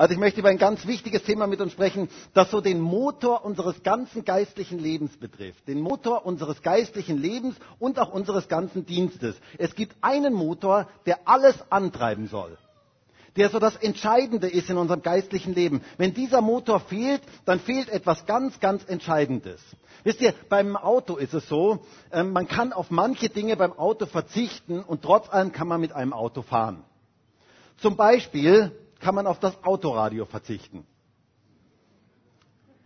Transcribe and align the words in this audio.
Also 0.00 0.14
ich 0.14 0.18
möchte 0.18 0.40
über 0.40 0.48
ein 0.48 0.56
ganz 0.56 0.86
wichtiges 0.86 1.24
Thema 1.24 1.46
mit 1.46 1.60
uns 1.60 1.72
sprechen, 1.72 2.08
das 2.32 2.50
so 2.50 2.62
den 2.62 2.80
Motor 2.80 3.44
unseres 3.44 3.82
ganzen 3.82 4.24
geistlichen 4.24 4.78
Lebens 4.78 5.14
betrifft. 5.18 5.68
Den 5.68 5.78
Motor 5.82 6.24
unseres 6.24 6.62
geistlichen 6.62 7.18
Lebens 7.18 7.54
und 7.78 7.98
auch 7.98 8.10
unseres 8.10 8.48
ganzen 8.48 8.86
Dienstes. 8.86 9.36
Es 9.58 9.74
gibt 9.74 9.94
einen 10.00 10.32
Motor, 10.32 10.88
der 11.04 11.28
alles 11.28 11.54
antreiben 11.70 12.28
soll 12.28 12.56
der 13.36 13.48
so 13.48 13.60
das 13.60 13.76
Entscheidende 13.76 14.48
ist 14.48 14.68
in 14.70 14.76
unserem 14.76 15.02
geistlichen 15.02 15.54
Leben. 15.54 15.82
Wenn 15.98 16.12
dieser 16.12 16.40
Motor 16.40 16.80
fehlt, 16.80 17.22
dann 17.44 17.60
fehlt 17.60 17.88
etwas 17.88 18.26
ganz, 18.26 18.58
ganz 18.58 18.82
Entscheidendes. 18.84 19.60
Wisst 20.02 20.20
ihr, 20.20 20.34
beim 20.48 20.76
Auto 20.76 21.14
ist 21.14 21.32
es 21.32 21.48
so, 21.48 21.84
ähm, 22.10 22.32
man 22.32 22.48
kann 22.48 22.72
auf 22.72 22.90
manche 22.90 23.28
Dinge 23.28 23.56
beim 23.56 23.72
Auto 23.72 24.06
verzichten 24.06 24.80
und 24.82 25.02
trotz 25.02 25.28
allem 25.30 25.52
kann 25.52 25.68
man 25.68 25.80
mit 25.80 25.92
einem 25.92 26.12
Auto 26.12 26.42
fahren. 26.42 26.82
Zum 27.76 27.94
Beispiel 27.96 28.72
kann 29.00 29.14
man 29.14 29.26
auf 29.26 29.40
das 29.40 29.64
Autoradio 29.64 30.26
verzichten. 30.26 30.86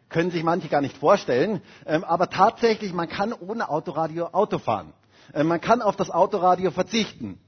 Können 0.09 0.31
sich 0.31 0.45
manche 0.45 0.69
gar 0.69 0.81
nicht 0.81 0.97
vorstellen, 0.97 1.61
ähm, 1.87 2.05
aber 2.05 2.31
tatsächlich, 2.31 2.93
man 2.93 3.09
kann 3.09 3.33
ohne 3.33 3.69
Autoradio 3.69 4.27
Auto 4.29 4.59
fahren. 4.59 4.93
Ähm, 5.35 5.49
man 5.49 5.61
kann 5.61 5.83
auf 5.83 5.97
das 5.97 6.11
Autoradio 6.11 6.71
verzichten. 6.71 7.41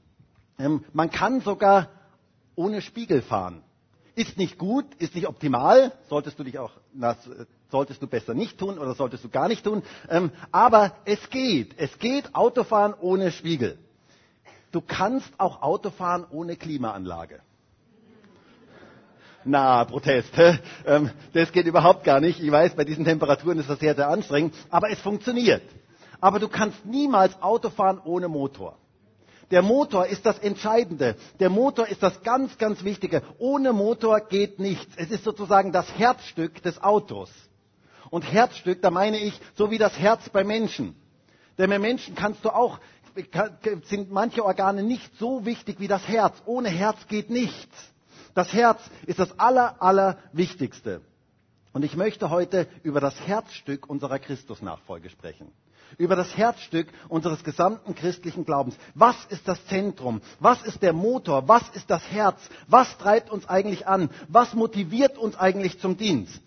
Ähm, 0.59 0.84
man 0.92 1.10
kann 1.10 1.40
sogar 1.40 1.88
ohne 2.56 2.82
Spiegel 2.82 3.23
fahren. 3.23 3.62
Ist 4.16 4.37
nicht 4.37 4.59
gut, 4.59 4.87
ist 4.96 5.14
nicht 5.14 5.28
optimal, 5.28 5.92
solltest 6.09 6.38
du 6.38 6.45
dich 6.45 6.59
auch, 6.59 6.73
das 6.95 7.18
solltest 7.70 8.02
du 8.02 8.06
besser 8.06 8.32
nicht 8.32 8.59
tun 8.59 8.78
oder 8.78 8.95
solltest 8.95 9.23
du 9.24 9.28
gar 9.28 9.46
nicht 9.46 9.62
tun. 9.62 9.82
aber 10.51 10.92
es 11.04 11.28
geht. 11.28 11.74
Es 11.78 11.98
geht 11.98 12.34
Autofahren 12.34 12.95
ohne 12.95 13.30
Spiegel. 13.30 13.78
Du 14.73 14.80
kannst 14.80 15.28
auch 15.38 15.60
Auto 15.60 15.90
fahren 15.90 16.24
ohne 16.30 16.56
Klimaanlage. 16.56 17.40
Na, 19.46 19.84
Protest. 19.84 20.30
Ähm, 20.86 21.10
das 21.32 21.52
geht 21.52 21.66
überhaupt 21.66 22.04
gar 22.04 22.20
nicht. 22.20 22.41
Ich 22.41 22.50
weiß, 22.50 22.74
bei 22.74 22.84
diesen 22.84 23.04
Temperaturen 23.04 23.59
ist 23.59 23.70
das 23.70 23.79
sehr, 23.79 23.95
sehr 23.95 24.09
anstrengend. 24.09 24.54
Aber 24.70 24.90
es 24.90 24.98
funktioniert. 25.01 25.62
Aber 26.20 26.38
du 26.38 26.48
kannst 26.48 26.84
niemals 26.84 27.40
Auto 27.40 27.70
fahren 27.70 28.01
ohne 28.04 28.29
Motor. 28.29 28.76
Der 29.52 29.62
Motor 29.62 30.07
ist 30.07 30.26
das 30.26 30.38
Entscheidende. 30.40 31.15
Der 31.38 31.51
Motor 31.51 31.87
ist 31.87 32.02
das 32.02 32.20
ganz, 32.23 32.59
ganz 32.59 32.82
Wichtige. 32.82 33.23
Ohne 33.38 33.73
Motor 33.73 34.20
geht 34.20 34.59
nichts. 34.59 34.93
Es 34.96 35.10
ist 35.10 35.23
sozusagen 35.23 35.70
das 35.70 35.87
Herzstück 35.96 36.63
des 36.63 36.82
Autos. 36.82 37.30
Und 38.10 38.23
Herzstück, 38.23 38.82
da 38.82 38.90
meine 38.90 39.18
ich, 39.18 39.38
so 39.54 39.70
wie 39.70 39.79
das 39.79 39.96
Herz 39.98 40.29
bei 40.30 40.42
Menschen. 40.42 40.96
Denn 41.59 41.70
bei 41.70 41.79
Menschen 41.79 42.15
kannst 42.15 42.45
du 42.45 42.51
auch 42.51 42.79
sind 43.85 44.10
manche 44.10 44.45
Organe 44.45 44.82
nicht 44.82 45.16
so 45.18 45.46
wichtig 45.46 45.80
wie 45.80 45.88
das 45.88 46.07
Herz. 46.07 46.35
Ohne 46.45 46.68
Herz 46.68 46.98
geht 47.09 47.30
nichts. 47.30 47.74
Das 48.37 48.52
Herz 48.52 48.82
ist 49.06 49.18
das 49.18 49.38
aller, 49.38 49.80
aller 49.80 50.18
Wichtigste. 50.34 51.01
Und 51.73 51.87
ich 51.87 51.96
möchte 51.96 52.29
heute 52.29 52.68
über 52.82 53.01
das 53.01 53.18
Herzstück 53.18 53.88
unserer 53.88 54.18
Christusnachfolge 54.18 55.09
sprechen. 55.09 55.51
Über 55.96 56.16
das 56.16 56.37
Herzstück 56.37 56.88
unseres 57.09 57.42
gesamten 57.45 57.95
christlichen 57.95 58.45
Glaubens. 58.45 58.76
Was 58.95 59.16
ist 59.30 59.48
das 59.48 59.64
Zentrum? 59.68 60.20
Was 60.38 60.62
ist 60.64 60.82
der 60.82 60.92
Motor? 60.92 61.48
Was 61.48 61.66
ist 61.70 61.88
das 61.88 62.02
Herz? 62.10 62.38
Was 62.68 62.98
treibt 62.98 63.30
uns 63.30 63.48
eigentlich 63.48 63.87
an? 63.87 64.10
Was 64.28 64.53
motiviert 64.53 65.16
uns 65.16 65.34
eigentlich 65.37 65.81
zum 65.81 65.97
Dienst? 65.97 66.42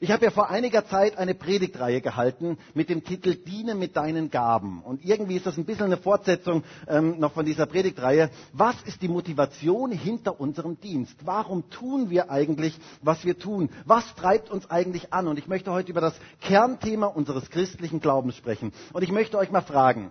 Ich 0.00 0.10
habe 0.10 0.24
ja 0.24 0.30
vor 0.30 0.50
einiger 0.50 0.86
Zeit 0.86 1.16
eine 1.16 1.34
Predigtreihe 1.34 2.00
gehalten 2.00 2.58
mit 2.74 2.88
dem 2.90 3.04
Titel 3.04 3.34
Diene 3.34 3.74
mit 3.74 3.96
deinen 3.96 4.30
Gaben. 4.30 4.82
Und 4.82 5.04
irgendwie 5.04 5.36
ist 5.36 5.46
das 5.46 5.56
ein 5.56 5.64
bisschen 5.64 5.86
eine 5.86 5.96
Fortsetzung 5.96 6.64
ähm, 6.88 7.18
noch 7.18 7.32
von 7.32 7.46
dieser 7.46 7.66
Predigtreihe. 7.66 8.30
Was 8.52 8.80
ist 8.82 9.02
die 9.02 9.08
Motivation 9.08 9.90
hinter 9.90 10.38
unserem 10.40 10.80
Dienst? 10.80 11.16
Warum 11.24 11.70
tun 11.70 12.10
wir 12.10 12.30
eigentlich, 12.30 12.78
was 13.02 13.24
wir 13.24 13.38
tun? 13.38 13.70
Was 13.84 14.14
treibt 14.14 14.50
uns 14.50 14.70
eigentlich 14.70 15.12
an? 15.12 15.28
Und 15.28 15.38
ich 15.38 15.46
möchte 15.48 15.72
heute 15.72 15.90
über 15.90 16.00
das 16.00 16.14
Kernthema 16.40 17.06
unseres 17.06 17.48
christlichen 17.50 18.00
Glaubens 18.00 18.36
sprechen. 18.36 18.72
Und 18.92 19.02
ich 19.02 19.12
möchte 19.12 19.38
euch 19.38 19.50
mal 19.50 19.62
fragen, 19.62 20.10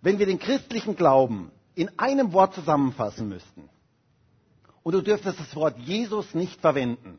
wenn 0.00 0.18
wir 0.18 0.26
den 0.26 0.38
christlichen 0.38 0.96
Glauben 0.96 1.50
in 1.74 1.90
einem 1.98 2.32
Wort 2.32 2.54
zusammenfassen 2.54 3.28
müssten, 3.28 3.68
und 4.82 4.92
du 4.92 5.02
dürftest 5.02 5.40
das 5.40 5.56
Wort 5.56 5.76
Jesus 5.80 6.32
nicht 6.32 6.60
verwenden, 6.60 7.18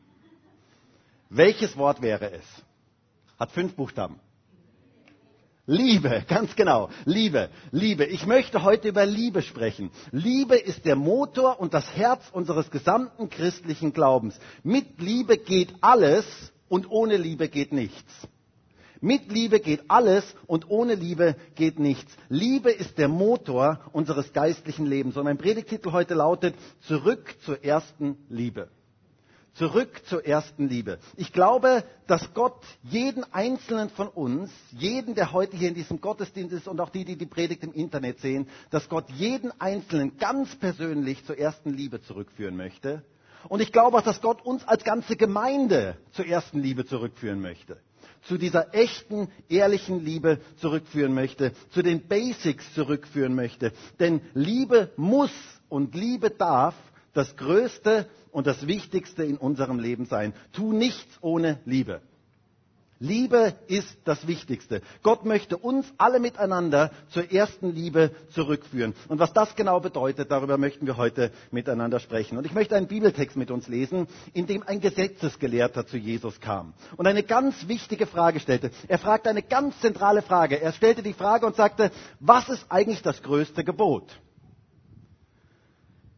welches 1.29 1.77
Wort 1.77 2.01
wäre 2.01 2.31
es? 2.31 2.45
Hat 3.39 3.51
fünf 3.51 3.75
Buchstaben. 3.75 4.19
Liebe, 5.67 6.23
ganz 6.27 6.55
genau. 6.55 6.89
Liebe, 7.05 7.49
Liebe. 7.71 8.05
Ich 8.05 8.25
möchte 8.25 8.63
heute 8.63 8.87
über 8.87 9.05
Liebe 9.05 9.41
sprechen. 9.41 9.91
Liebe 10.11 10.55
ist 10.55 10.85
der 10.85 10.95
Motor 10.95 11.59
und 11.59 11.73
das 11.73 11.95
Herz 11.95 12.23
unseres 12.31 12.71
gesamten 12.71 13.29
christlichen 13.29 13.93
Glaubens. 13.93 14.39
Mit 14.63 15.01
Liebe 15.01 15.37
geht 15.37 15.75
alles 15.81 16.25
und 16.69 16.89
ohne 16.89 17.17
Liebe 17.17 17.49
geht 17.49 17.73
nichts. 17.73 18.27
Mit 19.01 19.31
Liebe 19.31 19.59
geht 19.59 19.81
alles 19.89 20.23
und 20.47 20.69
ohne 20.69 20.95
Liebe 20.95 21.35
geht 21.55 21.79
nichts. 21.79 22.11
Liebe 22.29 22.71
ist 22.71 22.97
der 22.97 23.09
Motor 23.09 23.81
unseres 23.91 24.33
geistlichen 24.33 24.85
Lebens. 24.85 25.17
Und 25.17 25.25
mein 25.25 25.37
Predigtitel 25.37 25.91
heute 25.91 26.15
lautet 26.15 26.55
Zurück 26.87 27.35
zur 27.45 27.63
ersten 27.63 28.17
Liebe. 28.29 28.69
Zurück 29.57 30.03
zur 30.05 30.23
ersten 30.23 30.69
Liebe. 30.69 30.99
Ich 31.15 31.33
glaube, 31.33 31.83
dass 32.05 32.31
Gott 32.35 32.63
jeden 32.83 33.23
einzelnen 33.33 33.89
von 33.89 34.07
uns, 34.07 34.51
jeden, 34.71 35.15
der 35.15 35.31
heute 35.31 35.57
hier 35.57 35.69
in 35.69 35.73
diesem 35.73 35.99
Gottesdienst 35.99 36.53
ist 36.53 36.67
und 36.67 36.79
auch 36.79 36.89
die, 36.91 37.05
die 37.05 37.15
die 37.17 37.25
Predigt 37.25 37.63
im 37.63 37.73
Internet 37.73 38.19
sehen, 38.19 38.47
dass 38.69 38.87
Gott 38.87 39.09
jeden 39.09 39.51
einzelnen 39.59 40.17
ganz 40.19 40.55
persönlich 40.57 41.25
zur 41.25 41.39
ersten 41.39 41.71
Liebe 41.71 42.01
zurückführen 42.03 42.55
möchte. 42.55 43.03
Und 43.49 43.59
ich 43.61 43.71
glaube 43.71 43.97
auch, 43.97 44.03
dass 44.03 44.21
Gott 44.21 44.45
uns 44.45 44.63
als 44.67 44.83
ganze 44.83 45.15
Gemeinde 45.15 45.97
zur 46.11 46.27
ersten 46.27 46.59
Liebe 46.59 46.85
zurückführen 46.85 47.41
möchte. 47.41 47.77
Zu 48.27 48.37
dieser 48.37 48.75
echten, 48.75 49.27
ehrlichen 49.49 50.05
Liebe 50.05 50.39
zurückführen 50.57 51.15
möchte. 51.15 51.53
Zu 51.71 51.81
den 51.81 52.07
Basics 52.07 52.75
zurückführen 52.75 53.33
möchte. 53.33 53.71
Denn 53.99 54.21
Liebe 54.35 54.91
muss 54.97 55.31
und 55.67 55.95
Liebe 55.95 56.29
darf 56.29 56.75
das 57.17 57.35
Größte 57.35 58.07
und 58.31 58.45
das 58.45 58.67
Wichtigste 58.67 59.23
in 59.23 59.37
unserem 59.37 59.79
Leben 59.79 60.05
sein. 60.05 60.33
Tu 60.53 60.71
nichts 60.71 61.17
ohne 61.21 61.59
Liebe. 61.65 62.01
Liebe 62.99 63.53
ist 63.67 63.95
das 64.05 64.25
Wichtigste. 64.27 64.81
Gott 65.03 65.23
möchte 65.23 65.55
uns 65.57 65.85
alle 65.97 66.19
miteinander 66.19 66.91
zur 67.09 67.31
ersten 67.31 67.71
Liebe 67.73 68.11
zurückführen. 68.31 68.95
Und 69.07 69.19
was 69.19 69.33
das 69.33 69.55
genau 69.55 69.79
bedeutet, 69.79 70.31
darüber 70.31 70.57
möchten 70.57 70.87
wir 70.87 70.97
heute 70.97 71.31
miteinander 71.51 71.99
sprechen. 71.99 72.37
Und 72.37 72.45
ich 72.45 72.53
möchte 72.53 72.75
einen 72.75 72.87
Bibeltext 72.87 73.37
mit 73.37 73.51
uns 73.51 73.67
lesen, 73.67 74.07
in 74.33 74.47
dem 74.47 74.63
ein 74.63 74.79
Gesetzesgelehrter 74.79 75.85
zu 75.85 75.97
Jesus 75.97 76.39
kam 76.39 76.73
und 76.97 77.05
eine 77.05 77.23
ganz 77.23 77.67
wichtige 77.67 78.07
Frage 78.07 78.39
stellte. 78.39 78.71
Er 78.87 78.97
fragte 78.97 79.29
eine 79.29 79.43
ganz 79.43 79.79
zentrale 79.79 80.23
Frage. 80.23 80.59
Er 80.59 80.73
stellte 80.73 81.03
die 81.03 81.13
Frage 81.13 81.45
und 81.45 81.55
sagte, 81.55 81.91
was 82.19 82.49
ist 82.49 82.65
eigentlich 82.69 83.03
das 83.03 83.21
größte 83.21 83.63
Gebot? 83.63 84.19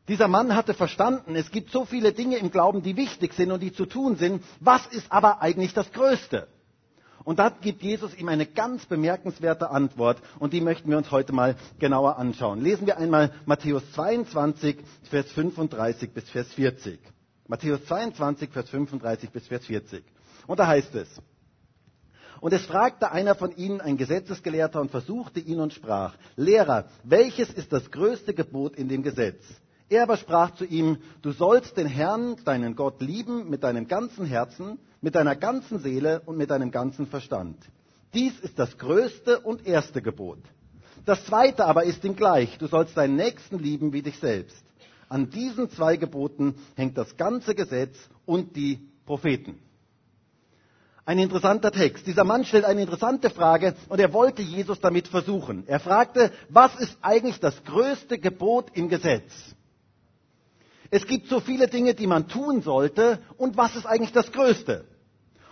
Dieser 0.09 0.27
Mann 0.27 0.55
hatte 0.55 0.73
verstanden, 0.73 1.35
es 1.35 1.51
gibt 1.51 1.69
so 1.69 1.85
viele 1.85 2.13
Dinge 2.13 2.37
im 2.37 2.49
Glauben, 2.49 2.81
die 2.81 2.97
wichtig 2.97 3.31
sind 3.35 3.51
und 3.51 3.59
die 3.59 3.71
zu 3.71 3.85
tun 3.85 4.15
sind. 4.15 4.43
Was 4.59 4.87
ist 4.87 5.11
aber 5.11 5.43
eigentlich 5.43 5.75
das 5.75 5.91
Größte? 5.91 6.47
Und 7.23 7.37
da 7.37 7.49
gibt 7.49 7.83
Jesus 7.83 8.17
ihm 8.17 8.27
eine 8.27 8.47
ganz 8.47 8.87
bemerkenswerte 8.87 9.69
Antwort 9.69 10.17
und 10.39 10.51
die 10.51 10.61
möchten 10.61 10.89
wir 10.89 10.97
uns 10.97 11.11
heute 11.11 11.31
mal 11.31 11.55
genauer 11.77 12.17
anschauen. 12.17 12.59
Lesen 12.59 12.87
wir 12.87 12.97
einmal 12.97 13.31
Matthäus 13.45 13.83
22, 13.91 14.77
Vers 15.03 15.31
35 15.31 16.11
bis 16.11 16.27
Vers 16.27 16.47
40. 16.53 16.99
Matthäus 17.47 17.85
22, 17.85 18.49
Vers 18.49 18.67
35 18.71 19.29
bis 19.29 19.47
Vers 19.47 19.67
40. 19.67 20.03
Und 20.47 20.59
da 20.59 20.65
heißt 20.65 20.95
es, 20.95 21.07
und 22.41 22.51
es 22.53 22.65
fragte 22.65 23.11
einer 23.11 23.35
von 23.35 23.55
ihnen, 23.55 23.79
ein 23.79 23.97
Gesetzesgelehrter, 23.97 24.81
und 24.81 24.89
versuchte 24.89 25.39
ihn 25.39 25.59
und 25.59 25.73
sprach, 25.73 26.15
Lehrer, 26.35 26.85
welches 27.03 27.51
ist 27.51 27.71
das 27.71 27.91
größte 27.91 28.33
Gebot 28.33 28.75
in 28.75 28.87
dem 28.87 29.03
Gesetz? 29.03 29.43
Er 29.89 30.03
aber 30.03 30.17
sprach 30.17 30.51
zu 30.51 30.65
ihm, 30.65 30.97
du 31.23 31.31
sollst 31.31 31.77
den 31.77 31.87
Herrn, 31.87 32.35
deinen 32.45 32.75
Gott, 32.75 33.01
lieben 33.01 33.49
mit 33.49 33.63
deinem 33.63 33.87
ganzen 33.87 34.25
Herzen, 34.25 34.77
mit 35.01 35.15
deiner 35.15 35.35
ganzen 35.35 35.79
Seele 35.79 36.21
und 36.25 36.37
mit 36.37 36.51
deinem 36.51 36.69
ganzen 36.69 37.07
Verstand. 37.07 37.57
Dies 38.13 38.39
ist 38.39 38.59
das 38.59 38.77
größte 38.77 39.39
und 39.39 39.65
erste 39.65 40.01
Gebot. 40.01 40.39
Das 41.05 41.25
zweite 41.25 41.65
aber 41.65 41.85
ist 41.85 42.03
ihm 42.03 42.15
gleich, 42.15 42.57
du 42.59 42.67
sollst 42.67 42.97
deinen 42.97 43.15
Nächsten 43.15 43.57
lieben 43.57 43.93
wie 43.93 44.03
dich 44.03 44.19
selbst. 44.19 44.63
An 45.07 45.31
diesen 45.31 45.71
zwei 45.71 45.97
Geboten 45.97 46.55
hängt 46.75 46.97
das 46.97 47.17
ganze 47.17 47.55
Gesetz 47.55 47.97
und 48.27 48.55
die 48.55 48.79
Propheten. 49.07 49.57
Ein 51.03 51.17
interessanter 51.17 51.71
Text. 51.71 52.05
Dieser 52.05 52.23
Mann 52.23 52.45
stellt 52.45 52.65
eine 52.65 52.81
interessante 52.81 53.31
Frage 53.31 53.73
und 53.87 53.99
er 53.99 54.13
wollte 54.13 54.43
Jesus 54.43 54.79
damit 54.79 55.07
versuchen. 55.07 55.63
Er 55.65 55.79
fragte, 55.79 56.31
was 56.49 56.75
ist 56.79 56.95
eigentlich 57.01 57.39
das 57.39 57.63
größte 57.63 58.19
Gebot 58.19 58.67
im 58.75 58.89
Gesetz? 58.89 59.31
Es 60.91 61.05
gibt 61.05 61.27
so 61.27 61.39
viele 61.39 61.67
Dinge, 61.67 61.93
die 61.93 62.07
man 62.07 62.27
tun 62.27 62.61
sollte. 62.61 63.19
Und 63.37 63.57
was 63.57 63.75
ist 63.75 63.85
eigentlich 63.85 64.11
das 64.11 64.31
Größte? 64.31 64.85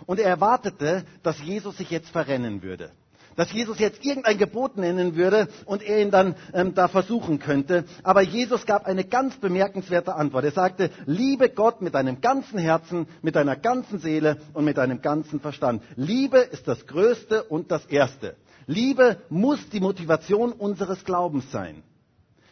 Und 0.06 0.18
er 0.18 0.28
erwartete, 0.28 1.04
dass 1.22 1.40
Jesus 1.42 1.76
sich 1.76 1.90
jetzt 1.90 2.10
verrennen 2.10 2.62
würde. 2.62 2.92
dass 3.38 3.52
Jesus 3.52 3.78
jetzt 3.78 4.04
irgendein 4.04 4.36
Gebot 4.36 4.76
nennen 4.76 5.14
würde 5.14 5.46
und 5.64 5.80
er 5.80 6.02
ihn 6.02 6.10
dann 6.10 6.34
ähm, 6.52 6.74
da 6.74 6.88
versuchen 6.88 7.38
könnte. 7.38 7.84
Aber 8.02 8.20
Jesus 8.20 8.66
gab 8.66 8.84
eine 8.84 9.04
ganz 9.04 9.36
bemerkenswerte 9.36 10.16
Antwort. 10.16 10.44
Er 10.44 10.50
sagte, 10.50 10.90
liebe 11.06 11.48
Gott 11.48 11.80
mit 11.80 11.94
deinem 11.94 12.20
ganzen 12.20 12.58
Herzen, 12.58 13.06
mit 13.22 13.36
deiner 13.36 13.54
ganzen 13.54 14.00
Seele 14.00 14.38
und 14.54 14.64
mit 14.64 14.76
deinem 14.76 15.02
ganzen 15.02 15.38
Verstand. 15.38 15.84
Liebe 15.94 16.38
ist 16.38 16.66
das 16.66 16.84
Größte 16.88 17.44
und 17.44 17.70
das 17.70 17.86
Erste. 17.86 18.34
Liebe 18.66 19.18
muss 19.28 19.70
die 19.70 19.78
Motivation 19.78 20.50
unseres 20.50 21.04
Glaubens 21.04 21.48
sein. 21.52 21.84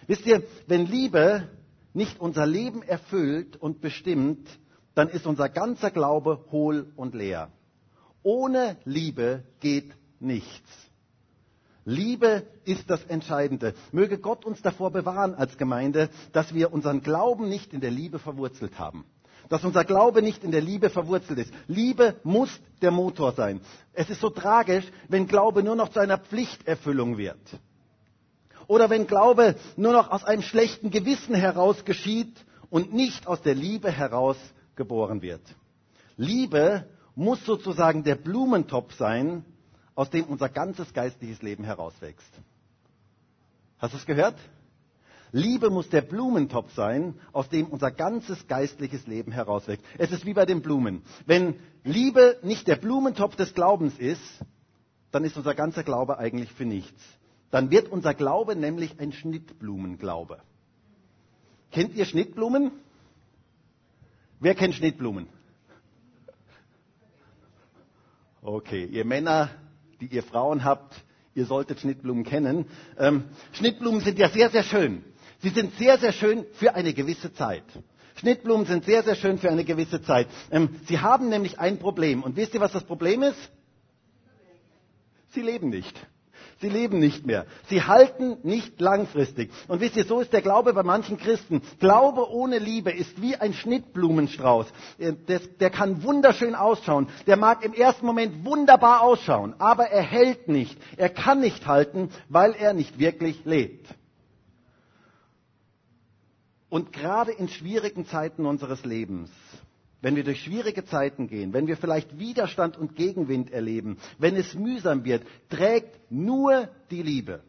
Wisst 0.07 0.25
ihr, 0.25 0.45
wenn 0.69 0.87
Liebe 0.87 1.49
nicht 1.97 2.21
unser 2.21 2.47
Leben 2.47 2.83
erfüllt 2.83 3.57
und 3.57 3.81
bestimmt, 3.81 4.47
dann 4.95 5.09
ist 5.09 5.27
unser 5.27 5.49
ganzer 5.49 5.91
Glaube 5.91 6.45
hohl 6.53 6.93
und 6.95 7.15
leer. 7.15 7.51
Ohne 8.23 8.77
Liebe 8.85 9.45
geht 9.61 9.93
nichts. 10.21 10.71
Liebe 11.85 12.47
ist 12.65 12.91
das 12.91 13.05
Entscheidende. 13.05 13.75
Möge 13.93 14.19
Gott 14.19 14.45
uns 14.45 14.61
davor 14.61 14.91
bewahren 14.91 15.35
als 15.35 15.57
Gemeinde, 15.57 16.11
dass 16.33 16.53
wir 16.53 16.73
unseren 16.73 17.01
Glauben 17.01 17.49
nicht 17.49 17.73
in 17.73 17.81
der 17.81 17.93
Liebe 17.93 18.19
verwurzelt 18.19 18.79
haben. 18.79 19.05
Dass 19.49 19.65
unser 19.65 19.85
Glaube 19.85 20.21
nicht 20.21 20.43
in 20.43 20.51
der 20.51 20.61
Liebe 20.61 20.91
verwurzelt 20.91 21.39
ist. 21.39 21.55
Liebe 21.69 22.17
muss 22.25 22.51
der 22.83 22.91
Motor 22.91 23.33
sein. 23.33 23.61
Es 23.93 24.11
ist 24.11 24.21
so 24.21 24.31
tragisch, 24.31 24.85
wenn 25.09 25.29
Glaube 25.29 25.63
nur 25.63 25.77
noch 25.77 25.91
zu 25.91 26.01
einer 26.01 26.19
Pflichterfüllung 26.19 27.17
wird. 27.17 27.39
Oder 28.67 28.91
wenn 28.91 29.07
Glaube 29.07 29.57
nur 29.77 29.93
noch 29.93 30.11
aus 30.11 30.25
einem 30.25 30.43
schlechten 30.43 30.91
Gewissen 30.91 31.35
heraus 31.35 31.85
geschieht 31.85 32.45
und 32.71 32.93
nicht 32.93 33.27
aus 33.27 33.43
der 33.43 33.55
Liebe 33.55 33.91
heraus 33.91 34.37
geboren 34.75 35.23
wird. 35.23 35.43
Liebe 36.17 36.87
muss 37.15 37.45
sozusagen 37.45 38.05
der 38.05 38.17
Blumentopf 38.17 38.95
sein, 38.97 39.45
aus 39.95 40.11
dem 40.11 40.25
unser 40.25 40.49
ganzes 40.49 40.93
geistliches 40.93 41.43
Leben 41.43 41.65
herauswächst. 41.65 42.31
Hast 43.79 43.95
du 43.95 43.99
es 43.99 44.07
gehört? 44.07 44.37
Liebe 45.33 45.71
muss 45.71 45.89
der 45.91 46.03
Blumentopf 46.03 46.73
sein, 46.75 47.15
aus 47.33 47.49
dem 47.49 47.67
unser 47.67 47.91
ganzes 47.91 48.47
geistliches 48.47 49.07
Leben 49.07 49.33
herauswächst. 49.33 49.85
Es 49.99 50.13
ist 50.13 50.25
wie 50.25 50.35
bei 50.35 50.47
den 50.47 50.63
Blumen. 50.63 51.03
Wenn 51.27 51.57
Liebe 51.85 52.39
nicht 52.43 52.69
der 52.69 52.77
Blumentopf 52.77 53.37
des 53.37 53.53
Glaubens 53.55 53.99
ist, 53.99 54.23
dann 55.11 55.25
ist 55.25 55.37
unser 55.37 55.55
ganzer 55.55 55.83
Glaube 55.83 56.19
eigentlich 56.19 56.53
für 56.53 56.65
nichts. 56.65 57.03
Dann 57.51 57.71
wird 57.71 57.89
unser 57.89 58.15
Glaube 58.15 58.57
nämlich 58.57 58.99
ein 58.99 59.13
Schnittblumenglaube. 59.13 60.41
Kennt 61.71 61.95
ihr 61.95 62.05
Schnittblumen? 62.05 62.73
Wer 64.41 64.55
kennt 64.55 64.75
Schnittblumen? 64.75 65.29
Okay, 68.43 68.85
ihr 68.85 69.05
Männer, 69.05 69.51
die 70.01 70.07
ihr 70.07 70.23
Frauen 70.23 70.65
habt, 70.65 70.95
ihr 71.35 71.47
solltet 71.47 71.81
Schnittblumen 71.81 72.25
kennen. 72.25 72.67
Ähm, 72.99 73.25
Schnittblumen 73.53 74.01
sind 74.01 74.19
ja 74.19 74.29
sehr, 74.29 74.51
sehr 74.51 74.63
schön. 74.63 75.05
Sie 75.41 75.49
sind 75.51 75.75
sehr, 75.75 75.99
sehr 75.99 76.13
schön 76.13 76.47
für 76.53 76.75
eine 76.75 76.95
gewisse 76.95 77.33
Zeit. 77.33 77.65
Schnittblumen 78.17 78.67
sind 78.67 78.85
sehr, 78.85 79.03
sehr 79.03 79.15
schön 79.15 79.39
für 79.39 79.51
eine 79.51 79.65
gewisse 79.65 80.01
Zeit. 80.01 80.29
Ähm, 80.51 80.81
sie 80.87 81.01
haben 81.01 81.29
nämlich 81.29 81.59
ein 81.59 81.79
Problem. 81.79 82.23
Und 82.23 82.37
wisst 82.37 82.55
ihr, 82.55 82.61
was 82.61 82.73
das 82.73 82.85
Problem 82.85 83.23
ist? 83.23 83.51
Sie 85.31 85.43
leben 85.43 85.69
nicht. 85.69 85.95
Sie 86.61 86.71
leben 86.71 86.99
nicht 86.99 87.27
mehr. 87.27 87.45
Sie 87.69 87.83
halten 87.83 88.39
nicht 88.43 88.81
langfristig. 88.81 89.51
Und 89.69 89.81
wisst 89.81 89.97
ihr, 89.97 90.05
so 90.05 90.21
ist 90.21 90.33
der 90.33 90.41
Glaube 90.41 90.73
bei 90.73 90.83
manchen 90.83 91.19
Christen. 91.19 91.61
Glaube 91.81 92.31
ohne 92.31 92.59
Liebe 92.59 92.91
ist 92.91 93.21
wie 93.21 93.37
ein 93.37 93.53
Schnittblumenstrauß. 93.53 94.67
Äh, 94.99 95.13
der 95.61 95.71
kann 95.71 96.03
wunderschön 96.03 96.55
ausschauen. 96.55 97.09
Der 97.27 97.37
mag 97.37 97.63
im 97.63 97.75
ersten 97.75 98.07
Moment 98.07 98.47
wunderbar 98.47 99.03
ausschauen. 99.03 99.55
Aber 99.59 99.89
er 99.89 100.03
hält 100.03 100.49
nicht. 100.49 100.79
Er 100.97 101.11
kann 101.11 101.41
nicht 101.41 101.67
halten, 101.67 102.09
weil 102.31 102.55
er 102.55 102.73
nicht 102.73 102.99
wirklich 102.99 103.45
lebt. 103.45 103.87
Und 106.71 106.93
gerade 106.93 107.33
in 107.33 107.49
schwierigen 107.49 108.07
Zeiten 108.07 108.47
unseres 108.47 108.85
Lebens 108.85 109.31
wenn 110.03 110.17
wir 110.17 110.25
durch 110.25 110.43
schwierige 110.43 110.85
Zeiten 110.85 111.27
gehen, 111.29 111.53
wenn 111.53 111.67
wir 111.67 111.77
vielleicht 111.77 112.19
Widerstand 112.19 112.77
und 112.77 112.97
Gegenwind 112.97 113.51
erleben, 113.51 113.99
wenn 114.19 114.37
es 114.37 114.55
mühsam 114.55 115.05
wird, 115.05 115.23
trägt 115.49 115.99
nur 116.11 116.69
die 116.91 117.03
Liebe. 117.03 117.43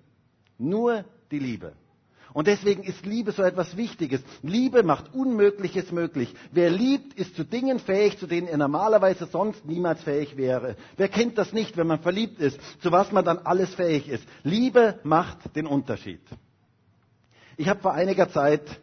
Nur 0.58 1.06
die 1.32 1.40
Liebe. 1.40 1.74
Und 2.34 2.48
deswegen 2.48 2.84
ist 2.84 3.06
Liebe 3.06 3.32
so 3.32 3.42
etwas 3.42 3.78
Wichtiges. 3.78 4.22
Liebe 4.44 4.84
macht 4.84 5.14
Unmögliches 5.14 5.92
möglich. 5.92 6.34
Wer 6.52 6.70
liebt, 6.70 7.14
ist 7.14 7.36
zu 7.36 7.44
Dingen 7.44 7.80
fähig, 7.80 8.18
zu 8.20 8.28
denen 8.28 8.48
er 8.48 8.58
normalerweise 8.58 9.26
sonst 9.26 9.66
niemals 9.66 10.04
fähig 10.04 10.38
wäre. 10.38 10.76
Wer 10.98 11.10
kennt 11.10 11.38
das 11.38 11.52
nicht, 11.54 11.78
wenn 11.78 11.88
man 11.88 12.00
verliebt 12.00 12.40
ist, 12.40 12.60
zu 12.82 12.92
was 12.92 13.12
man 13.12 13.26
dann 13.26 13.40
alles 13.40 13.74
fähig 13.74 14.08
ist? 14.08 14.28
Liebe 14.44 15.00
macht 15.04 15.56
den 15.56 15.66
Unterschied. 15.66 16.22
Ich 17.56 17.70
habe 17.70 17.82
vor 17.82 17.94
einiger 17.94 18.30
Zeit, 18.30 18.82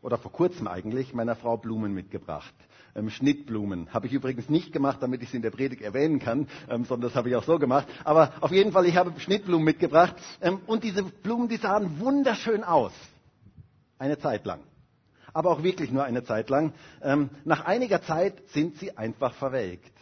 oder 0.00 0.16
vor 0.16 0.32
kurzem 0.32 0.66
eigentlich, 0.68 1.12
meiner 1.12 1.36
Frau 1.36 1.56
Blumen 1.56 1.92
mitgebracht 1.92 2.54
ähm, 2.98 3.10
Schnittblumen. 3.10 3.92
Habe 3.94 4.06
ich 4.06 4.12
übrigens 4.12 4.48
nicht 4.48 4.72
gemacht, 4.72 4.98
damit 5.00 5.22
ich 5.22 5.30
sie 5.30 5.36
in 5.36 5.42
der 5.42 5.50
Predigt 5.50 5.82
erwähnen 5.82 6.18
kann, 6.18 6.48
ähm, 6.68 6.84
sondern 6.84 7.08
das 7.08 7.16
habe 7.16 7.28
ich 7.28 7.36
auch 7.36 7.44
so 7.44 7.58
gemacht. 7.58 7.86
Aber 8.04 8.32
auf 8.40 8.50
jeden 8.50 8.72
Fall, 8.72 8.86
ich 8.86 8.96
habe 8.96 9.18
Schnittblumen 9.18 9.64
mitgebracht. 9.64 10.16
Ähm, 10.40 10.60
und 10.66 10.84
diese 10.84 11.02
Blumen, 11.02 11.48
die 11.48 11.56
sahen 11.56 12.00
wunderschön 12.00 12.64
aus. 12.64 12.92
Eine 13.98 14.18
Zeit 14.18 14.44
lang. 14.44 14.60
Aber 15.32 15.50
auch 15.50 15.62
wirklich 15.62 15.90
nur 15.90 16.04
eine 16.04 16.24
Zeit 16.24 16.50
lang. 16.50 16.72
Ähm, 17.02 17.30
nach 17.44 17.64
einiger 17.64 18.02
Zeit 18.02 18.34
sind 18.48 18.76
sie 18.78 18.96
einfach 18.96 19.34
verwelkt. 19.34 19.92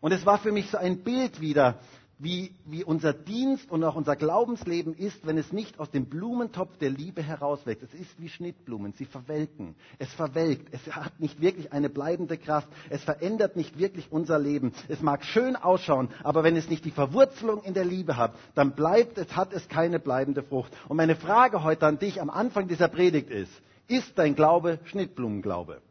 Und 0.00 0.12
es 0.12 0.26
war 0.26 0.38
für 0.38 0.52
mich 0.52 0.70
so 0.70 0.76
ein 0.76 0.98
Bild 0.98 1.40
wieder 1.40 1.78
wie, 2.24 2.54
wie 2.64 2.82
unser 2.82 3.12
Dienst 3.12 3.70
und 3.70 3.84
auch 3.84 3.94
unser 3.94 4.16
Glaubensleben 4.16 4.94
ist, 4.94 5.26
wenn 5.26 5.36
es 5.36 5.52
nicht 5.52 5.78
aus 5.78 5.90
dem 5.90 6.06
Blumentopf 6.06 6.78
der 6.78 6.88
Liebe 6.88 7.22
herauswächst. 7.22 7.84
Es 7.84 7.92
ist 7.92 8.18
wie 8.18 8.30
Schnittblumen, 8.30 8.94
sie 8.94 9.04
verwelken. 9.04 9.74
Es 9.98 10.12
verwelkt. 10.14 10.72
Es 10.72 10.96
hat 10.96 11.20
nicht 11.20 11.40
wirklich 11.42 11.72
eine 11.72 11.90
bleibende 11.90 12.38
Kraft. 12.38 12.68
Es 12.88 13.04
verändert 13.04 13.56
nicht 13.56 13.78
wirklich 13.78 14.10
unser 14.10 14.38
Leben. 14.38 14.72
Es 14.88 15.02
mag 15.02 15.22
schön 15.22 15.54
ausschauen, 15.54 16.08
aber 16.22 16.42
wenn 16.42 16.56
es 16.56 16.70
nicht 16.70 16.86
die 16.86 16.90
Verwurzelung 16.90 17.62
in 17.62 17.74
der 17.74 17.84
Liebe 17.84 18.16
hat, 18.16 18.34
dann 18.54 18.74
bleibt 18.74 19.18
es, 19.18 19.36
hat 19.36 19.52
es 19.52 19.68
keine 19.68 20.00
bleibende 20.00 20.42
Frucht. 20.42 20.72
Und 20.88 20.96
meine 20.96 21.16
Frage 21.16 21.62
heute 21.62 21.86
an 21.86 21.98
dich 21.98 22.22
am 22.22 22.30
Anfang 22.30 22.68
dieser 22.68 22.88
Predigt 22.88 23.30
ist, 23.30 23.52
ist 23.86 24.18
dein 24.18 24.34
Glaube 24.34 24.78
Schnittblumenglaube? 24.84 25.82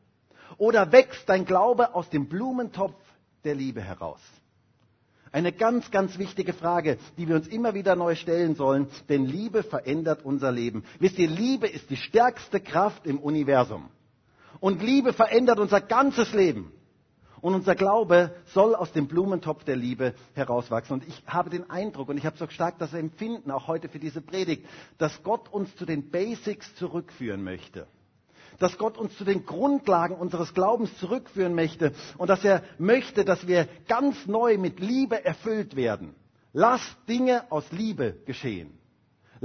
Oder 0.57 0.91
wächst 0.91 1.29
dein 1.29 1.45
Glaube 1.45 1.93
aus 1.93 2.09
dem 2.09 2.27
Blumentopf 2.27 2.95
der 3.43 3.53
Liebe 3.53 3.81
heraus? 3.81 4.19
Eine 5.33 5.51
ganz, 5.51 5.89
ganz 5.89 6.19
wichtige 6.19 6.53
Frage, 6.53 6.99
die 7.17 7.27
wir 7.27 7.35
uns 7.35 7.47
immer 7.47 7.73
wieder 7.73 7.95
neu 7.95 8.13
stellen 8.13 8.53
sollen, 8.53 8.87
denn 9.09 9.25
Liebe 9.25 9.63
verändert 9.63 10.23
unser 10.23 10.51
Leben. 10.51 10.83
Wisst 10.99 11.17
ihr, 11.17 11.27
Liebe 11.27 11.65
ist 11.65 11.89
die 11.89 11.97
stärkste 11.97 12.59
Kraft 12.59 13.07
im 13.07 13.17
Universum. 13.17 13.89
Und 14.59 14.83
Liebe 14.83 15.11
verändert 15.11 15.57
unser 15.57 15.81
ganzes 15.81 16.33
Leben. 16.33 16.71
Und 17.41 17.55
unser 17.55 17.73
Glaube 17.73 18.35
soll 18.53 18.75
aus 18.75 18.91
dem 18.91 19.07
Blumentopf 19.07 19.63
der 19.63 19.75
Liebe 19.75 20.13
herauswachsen. 20.35 20.93
Und 20.93 21.07
ich 21.07 21.23
habe 21.25 21.49
den 21.49 21.67
Eindruck, 21.67 22.09
und 22.09 22.17
ich 22.17 22.27
habe 22.27 22.37
so 22.37 22.47
stark 22.47 22.77
das 22.77 22.93
Empfinden, 22.93 23.49
auch 23.49 23.67
heute 23.67 23.89
für 23.89 23.99
diese 23.99 24.21
Predigt, 24.21 24.67
dass 24.99 25.23
Gott 25.23 25.51
uns 25.51 25.75
zu 25.77 25.87
den 25.87 26.11
Basics 26.11 26.75
zurückführen 26.75 27.43
möchte 27.43 27.87
dass 28.59 28.77
Gott 28.77 28.97
uns 28.97 29.17
zu 29.17 29.23
den 29.23 29.45
Grundlagen 29.45 30.15
unseres 30.15 30.53
Glaubens 30.53 30.95
zurückführen 30.97 31.55
möchte 31.55 31.93
und 32.17 32.29
dass 32.29 32.43
er 32.43 32.63
möchte, 32.77 33.25
dass 33.25 33.47
wir 33.47 33.67
ganz 33.87 34.25
neu 34.25 34.57
mit 34.57 34.79
Liebe 34.79 35.23
erfüllt 35.23 35.75
werden. 35.75 36.15
Lass 36.53 36.81
Dinge 37.07 37.51
aus 37.51 37.71
Liebe 37.71 38.17
geschehen. 38.25 38.77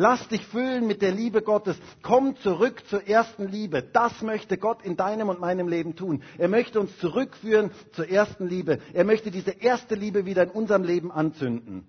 Lass 0.00 0.28
dich 0.28 0.46
füllen 0.46 0.86
mit 0.86 1.02
der 1.02 1.10
Liebe 1.10 1.42
Gottes. 1.42 1.76
Komm 2.02 2.36
zurück 2.36 2.84
zur 2.86 3.08
ersten 3.08 3.48
Liebe. 3.48 3.82
Das 3.82 4.22
möchte 4.22 4.56
Gott 4.56 4.82
in 4.84 4.96
deinem 4.96 5.28
und 5.28 5.40
meinem 5.40 5.66
Leben 5.66 5.96
tun. 5.96 6.22
Er 6.38 6.46
möchte 6.46 6.78
uns 6.78 6.96
zurückführen 6.98 7.72
zur 7.90 8.08
ersten 8.08 8.46
Liebe. 8.46 8.78
Er 8.92 9.02
möchte 9.02 9.32
diese 9.32 9.50
erste 9.50 9.96
Liebe 9.96 10.24
wieder 10.24 10.44
in 10.44 10.50
unserem 10.50 10.84
Leben 10.84 11.10
anzünden. 11.10 11.84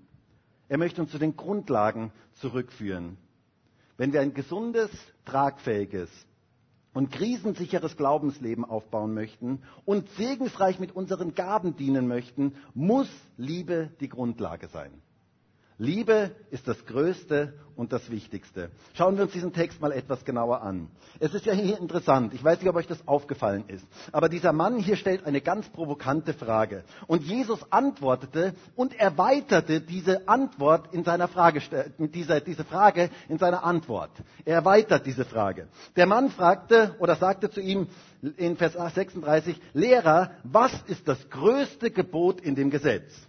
Er 0.69 0.79
möchte 0.79 1.01
uns 1.01 1.11
zu 1.11 1.19
den 1.19 1.35
Grundlagen 1.35 2.11
zurückführen. 2.33 3.17
Wenn 3.97 4.11
wir 4.11 4.21
ein 4.21 4.33
gesundes, 4.33 4.89
tragfähiges, 5.25 6.09
und 6.93 7.11
krisensicheres 7.11 7.97
Glaubensleben 7.97 8.65
aufbauen 8.65 9.13
möchten 9.13 9.61
und 9.85 10.09
segensreich 10.11 10.79
mit 10.79 10.95
unseren 10.95 11.35
Gaben 11.35 11.75
dienen 11.75 12.07
möchten, 12.07 12.53
muss 12.73 13.09
Liebe 13.37 13.91
die 13.99 14.09
Grundlage 14.09 14.67
sein. 14.67 14.91
Liebe 15.81 16.31
ist 16.51 16.67
das 16.67 16.85
Größte 16.85 17.53
und 17.77 17.93
das 17.93 18.11
Wichtigste. 18.11 18.69
Schauen 18.95 19.15
wir 19.15 19.23
uns 19.23 19.31
diesen 19.31 19.53
Text 19.53 19.79
mal 19.79 19.93
etwas 19.93 20.25
genauer 20.25 20.61
an. 20.61 20.89
Es 21.21 21.33
ist 21.33 21.45
ja 21.45 21.53
hier 21.53 21.79
interessant. 21.79 22.33
Ich 22.33 22.43
weiß 22.43 22.59
nicht, 22.59 22.67
ob 22.69 22.75
euch 22.75 22.87
das 22.87 23.07
aufgefallen 23.07 23.63
ist. 23.69 23.87
Aber 24.11 24.27
dieser 24.27 24.51
Mann 24.51 24.77
hier 24.77 24.97
stellt 24.97 25.25
eine 25.25 25.39
ganz 25.39 25.69
provokante 25.69 26.33
Frage. 26.33 26.83
Und 27.07 27.23
Jesus 27.23 27.59
antwortete 27.71 28.53
und 28.75 28.93
erweiterte 28.99 29.79
diese 29.79 30.27
Antwort 30.27 30.93
in 30.93 31.05
seiner 31.05 31.29
Frage, 31.29 31.61
diese, 31.97 32.41
diese 32.41 32.65
Frage 32.65 33.09
in 33.29 33.37
seiner 33.37 33.63
Antwort. 33.63 34.11
Er 34.43 34.55
erweitert 34.55 35.05
diese 35.05 35.23
Frage. 35.23 35.69
Der 35.95 36.07
Mann 36.07 36.29
fragte 36.29 36.97
oder 36.99 37.15
sagte 37.15 37.49
zu 37.49 37.61
ihm 37.61 37.87
in 38.35 38.57
Vers 38.57 38.73
36, 38.73 39.57
Lehrer, 39.71 40.31
was 40.43 40.73
ist 40.87 41.07
das 41.07 41.29
größte 41.29 41.89
Gebot 41.89 42.41
in 42.41 42.55
dem 42.55 42.69
Gesetz? 42.69 43.28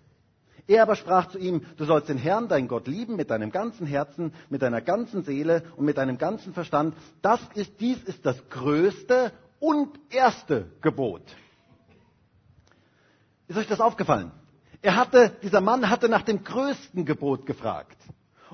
Er 0.71 0.85
aber 0.85 0.95
sprach 0.95 1.27
zu 1.27 1.37
ihm, 1.37 1.67
du 1.79 1.85
sollst 1.85 2.09
den 2.09 2.17
Herrn, 2.17 2.47
dein 2.47 2.69
Gott, 2.69 2.87
lieben 2.87 3.17
mit 3.17 3.33
deinem 3.33 3.51
ganzen 3.51 3.89
Herzen, 3.89 4.33
mit 4.51 4.63
deiner 4.63 4.81
ganzen 4.81 5.25
Seele 5.25 5.65
und 5.75 5.85
mit 5.85 5.99
deinem 5.99 6.17
ganzen 6.17 6.55
Verstand. 6.55 6.95
Das 7.23 7.41
ist, 7.57 7.81
dies 7.81 8.01
ist 8.05 8.25
das 8.25 8.37
größte 8.51 9.33
und 9.59 9.99
erste 10.11 10.71
Gebot. 10.81 11.23
Ist 13.49 13.59
euch 13.59 13.67
das 13.67 13.81
aufgefallen? 13.81 14.31
Er 14.81 14.95
hatte, 14.95 15.33
dieser 15.43 15.61
Mann 15.61 15.91
hatte 15.91 16.09
nach 16.09 16.23
dem 16.23 16.45
größten 16.45 17.05
Gebot 17.05 17.47
gefragt. 17.47 17.97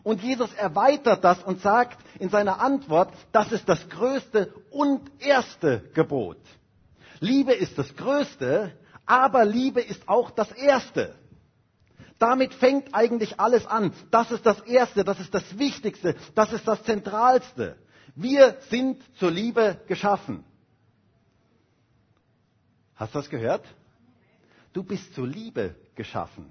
Und 0.02 0.22
Jesus 0.22 0.54
erweitert 0.54 1.22
das 1.22 1.42
und 1.42 1.60
sagt 1.60 1.98
in 2.18 2.30
seiner 2.30 2.62
Antwort, 2.62 3.12
das 3.32 3.52
ist 3.52 3.68
das 3.68 3.90
größte 3.90 4.54
und 4.70 5.02
erste 5.18 5.80
Gebot. 5.92 6.40
Liebe 7.20 7.52
ist 7.52 7.76
das 7.76 7.94
größte, 7.94 8.72
aber 9.04 9.44
Liebe 9.44 9.82
ist 9.82 10.08
auch 10.08 10.30
das 10.30 10.50
erste. 10.52 11.14
Damit 12.18 12.54
fängt 12.54 12.94
eigentlich 12.94 13.38
alles 13.38 13.66
an. 13.66 13.92
Das 14.10 14.30
ist 14.30 14.46
das 14.46 14.60
Erste, 14.60 15.04
das 15.04 15.20
ist 15.20 15.34
das 15.34 15.58
Wichtigste, 15.58 16.14
das 16.34 16.52
ist 16.52 16.66
das 16.66 16.82
Zentralste. 16.82 17.76
Wir 18.14 18.56
sind 18.70 19.02
zur 19.18 19.30
Liebe 19.30 19.80
geschaffen. 19.86 20.44
Hast 22.94 23.14
du 23.14 23.18
das 23.18 23.28
gehört? 23.28 23.66
Du 24.72 24.82
bist 24.82 25.14
zur 25.14 25.26
Liebe 25.26 25.74
geschaffen. 25.94 26.50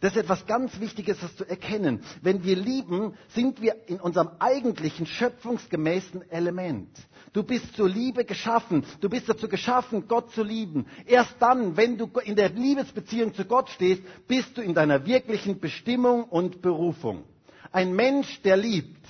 Das 0.00 0.12
ist 0.12 0.18
etwas 0.18 0.46
ganz 0.46 0.78
Wichtiges, 0.80 1.18
das 1.20 1.36
zu 1.36 1.44
erkennen. 1.48 2.00
Wenn 2.22 2.44
wir 2.44 2.56
lieben, 2.56 3.14
sind 3.28 3.60
wir 3.60 3.76
in 3.88 4.00
unserem 4.00 4.30
eigentlichen 4.38 5.06
schöpfungsgemäßen 5.06 6.30
Element. 6.30 6.88
Du 7.32 7.42
bist 7.42 7.74
zur 7.76 7.88
Liebe 7.88 8.24
geschaffen. 8.24 8.84
Du 9.00 9.08
bist 9.08 9.28
dazu 9.28 9.48
geschaffen, 9.48 10.08
Gott 10.08 10.32
zu 10.32 10.42
lieben. 10.42 10.86
Erst 11.06 11.36
dann, 11.40 11.76
wenn 11.76 11.98
du 11.98 12.10
in 12.24 12.36
der 12.36 12.50
Liebesbeziehung 12.50 13.34
zu 13.34 13.44
Gott 13.44 13.70
stehst, 13.70 14.02
bist 14.26 14.56
du 14.56 14.62
in 14.62 14.74
deiner 14.74 15.06
wirklichen 15.06 15.60
Bestimmung 15.60 16.24
und 16.24 16.62
Berufung. 16.62 17.24
Ein 17.72 17.94
Mensch, 17.94 18.40
der 18.42 18.56
liebt, 18.56 19.04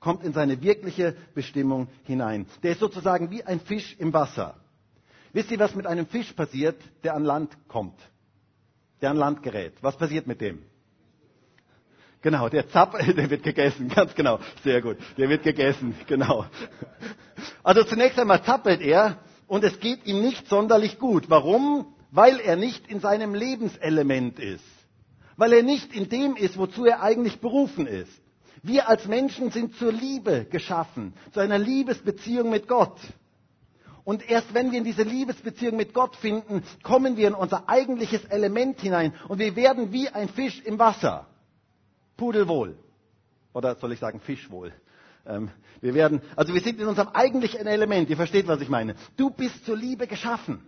kommt 0.00 0.22
in 0.24 0.32
seine 0.32 0.62
wirkliche 0.62 1.16
Bestimmung 1.34 1.88
hinein. 2.04 2.46
Der 2.62 2.72
ist 2.72 2.80
sozusagen 2.80 3.30
wie 3.30 3.42
ein 3.42 3.60
Fisch 3.60 3.96
im 3.98 4.12
Wasser. 4.12 4.54
Wisst 5.32 5.50
ihr, 5.50 5.58
was 5.58 5.74
mit 5.74 5.86
einem 5.86 6.06
Fisch 6.06 6.32
passiert, 6.32 6.80
der 7.04 7.14
an 7.14 7.24
Land 7.24 7.56
kommt? 7.68 7.98
Der 9.00 9.10
an 9.10 9.16
Land 9.16 9.42
gerät. 9.42 9.74
Was 9.80 9.96
passiert 9.96 10.26
mit 10.26 10.40
dem? 10.40 10.62
Genau, 12.22 12.48
der 12.48 12.68
Zapp, 12.68 12.98
der 13.16 13.30
wird 13.30 13.42
gegessen, 13.42 13.88
ganz 13.88 14.14
genau, 14.14 14.40
sehr 14.64 14.80
gut. 14.82 14.96
Der 15.16 15.28
wird 15.28 15.42
gegessen, 15.42 15.94
genau. 16.06 16.46
Also 17.62 17.84
zunächst 17.84 18.18
einmal 18.18 18.42
zappelt 18.42 18.80
er 18.80 19.18
und 19.46 19.64
es 19.64 19.78
geht 19.80 20.06
ihm 20.06 20.22
nicht 20.22 20.48
sonderlich 20.48 20.98
gut. 20.98 21.30
Warum? 21.30 21.94
Weil 22.10 22.40
er 22.40 22.56
nicht 22.56 22.88
in 22.88 23.00
seinem 23.00 23.34
Lebenselement 23.34 24.38
ist. 24.38 24.64
Weil 25.36 25.52
er 25.52 25.62
nicht 25.62 25.94
in 25.94 26.08
dem 26.08 26.34
ist, 26.34 26.56
wozu 26.56 26.86
er 26.86 27.02
eigentlich 27.02 27.40
berufen 27.40 27.86
ist. 27.86 28.10
Wir 28.62 28.88
als 28.88 29.06
Menschen 29.06 29.50
sind 29.50 29.76
zur 29.76 29.92
Liebe 29.92 30.46
geschaffen, 30.50 31.12
zu 31.32 31.40
einer 31.40 31.58
Liebesbeziehung 31.58 32.50
mit 32.50 32.66
Gott. 32.66 32.98
Und 34.06 34.30
erst 34.30 34.54
wenn 34.54 34.70
wir 34.70 34.78
in 34.78 34.84
diese 34.84 35.02
Liebesbeziehung 35.02 35.76
mit 35.76 35.92
Gott 35.92 36.14
finden, 36.14 36.62
kommen 36.84 37.16
wir 37.16 37.26
in 37.26 37.34
unser 37.34 37.68
eigentliches 37.68 38.24
Element 38.26 38.80
hinein 38.80 39.12
und 39.26 39.40
wir 39.40 39.56
werden 39.56 39.90
wie 39.90 40.08
ein 40.08 40.28
Fisch 40.28 40.62
im 40.64 40.78
Wasser. 40.78 41.26
Pudelwohl. 42.16 42.78
Oder 43.52 43.74
soll 43.74 43.90
ich 43.90 43.98
sagen 43.98 44.20
Fischwohl. 44.20 44.72
Ähm, 45.26 45.50
wir 45.80 45.92
werden, 45.94 46.20
also 46.36 46.54
wir 46.54 46.60
sind 46.60 46.78
in 46.78 46.86
unserem 46.86 47.08
eigentlichen 47.08 47.66
Element. 47.66 48.08
Ihr 48.08 48.16
versteht, 48.16 48.46
was 48.46 48.60
ich 48.60 48.68
meine. 48.68 48.94
Du 49.16 49.30
bist 49.30 49.64
zur 49.64 49.76
Liebe 49.76 50.06
geschaffen. 50.06 50.62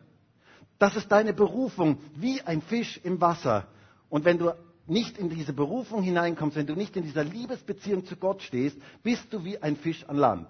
Das 0.80 0.96
ist 0.96 1.06
deine 1.12 1.32
Berufung, 1.32 1.98
wie 2.16 2.42
ein 2.42 2.60
Fisch 2.60 2.98
im 3.04 3.20
Wasser. 3.20 3.68
Und 4.08 4.24
wenn 4.24 4.38
du 4.38 4.52
nicht 4.88 5.16
in 5.16 5.30
diese 5.30 5.52
Berufung 5.52 6.02
hineinkommst, 6.02 6.56
wenn 6.56 6.66
du 6.66 6.74
nicht 6.74 6.96
in 6.96 7.04
dieser 7.04 7.22
Liebesbeziehung 7.22 8.04
zu 8.04 8.16
Gott 8.16 8.42
stehst, 8.42 8.76
bist 9.04 9.32
du 9.32 9.44
wie 9.44 9.62
ein 9.62 9.76
Fisch 9.76 10.04
an 10.08 10.16
Land 10.16 10.48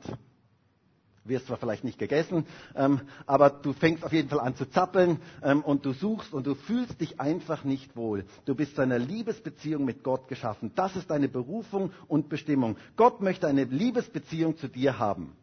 wirst 1.28 1.47
zwar 1.47 1.56
vielleicht 1.56 1.85
nicht 1.85 1.99
gegessen, 1.99 2.47
ähm, 2.75 3.00
aber 3.26 3.50
du 3.50 3.73
fängst 3.73 4.04
auf 4.04 4.12
jeden 4.12 4.28
Fall 4.28 4.40
an 4.40 4.54
zu 4.56 4.66
zappeln 4.66 5.20
ähm, 5.42 5.62
und 5.62 5.85
du 5.85 5.92
suchst 5.92 6.32
und 6.32 6.47
du 6.47 6.54
fühlst 6.54 7.00
dich 7.00 7.20
einfach 7.20 7.64
nicht 7.64 7.97
wohl. 7.97 8.25
Du 8.44 8.54
bist 8.54 8.76
zu 8.76 8.82
einer 8.82 8.99
Liebesbeziehung 8.99 9.85
mit 9.85 10.02
Gott 10.02 10.28
geschaffen. 10.28 10.73
Das 10.75 10.97
ist 10.97 11.11
deine 11.11 11.28
Berufung 11.28 11.92
und 12.06 12.28
Bestimmung. 12.28 12.76
Gott 12.97 13.20
möchte 13.20 13.47
eine 13.47 13.64
Liebesbeziehung 13.64 14.56
zu 14.56 14.68
dir 14.68 14.99
haben. 14.99 15.37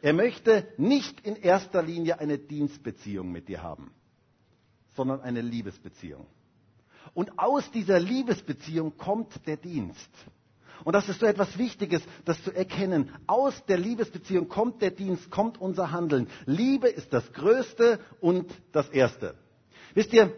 Er 0.00 0.12
möchte 0.12 0.66
nicht 0.76 1.20
in 1.26 1.36
erster 1.36 1.82
Linie 1.82 2.20
eine 2.20 2.38
Dienstbeziehung 2.38 3.32
mit 3.32 3.48
dir 3.48 3.62
haben, 3.62 3.90
sondern 4.94 5.20
eine 5.22 5.40
Liebesbeziehung. 5.40 6.26
Und 7.14 7.38
aus 7.38 7.70
dieser 7.72 7.98
Liebesbeziehung 7.98 8.96
kommt 8.96 9.46
der 9.46 9.56
Dienst. 9.56 10.10
Und 10.84 10.94
das 10.94 11.08
ist 11.08 11.20
so 11.20 11.26
etwas 11.26 11.58
Wichtiges, 11.58 12.02
das 12.24 12.42
zu 12.42 12.52
erkennen. 12.52 13.10
Aus 13.26 13.64
der 13.66 13.78
Liebesbeziehung 13.78 14.48
kommt 14.48 14.82
der 14.82 14.90
Dienst, 14.90 15.30
kommt 15.30 15.60
unser 15.60 15.90
Handeln. 15.90 16.28
Liebe 16.46 16.88
ist 16.88 17.12
das 17.12 17.32
Größte 17.32 17.98
und 18.20 18.52
das 18.72 18.88
Erste. 18.90 19.34
Wisst 19.94 20.12
ihr, 20.12 20.32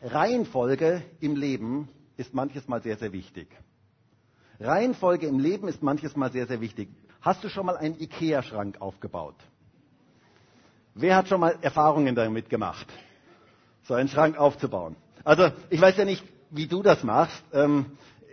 Reihenfolge 0.00 1.02
im 1.20 1.36
Leben 1.36 1.88
ist 2.16 2.34
manches 2.34 2.66
Mal 2.68 2.82
sehr, 2.82 2.96
sehr 2.96 3.12
wichtig. 3.12 3.48
Reihenfolge 4.60 5.26
im 5.26 5.38
Leben 5.38 5.68
ist 5.68 5.82
manches 5.82 6.16
Mal 6.16 6.30
sehr, 6.32 6.46
sehr 6.46 6.60
wichtig. 6.60 6.88
Hast 7.20 7.44
du 7.44 7.48
schon 7.48 7.66
mal 7.66 7.76
einen 7.76 7.98
Ikea-Schrank 8.00 8.80
aufgebaut? 8.80 9.36
Wer 10.94 11.16
hat 11.16 11.28
schon 11.28 11.40
mal 11.40 11.56
Erfahrungen 11.62 12.14
damit 12.14 12.50
gemacht, 12.50 12.86
so 13.84 13.94
einen 13.94 14.08
Schrank 14.08 14.36
aufzubauen? 14.36 14.96
Also 15.24 15.50
ich 15.70 15.80
weiß 15.80 15.96
ja 15.96 16.04
nicht, 16.04 16.22
wie 16.50 16.66
du 16.66 16.82
das 16.82 17.02
machst. 17.02 17.42
Ähm, 17.52 17.86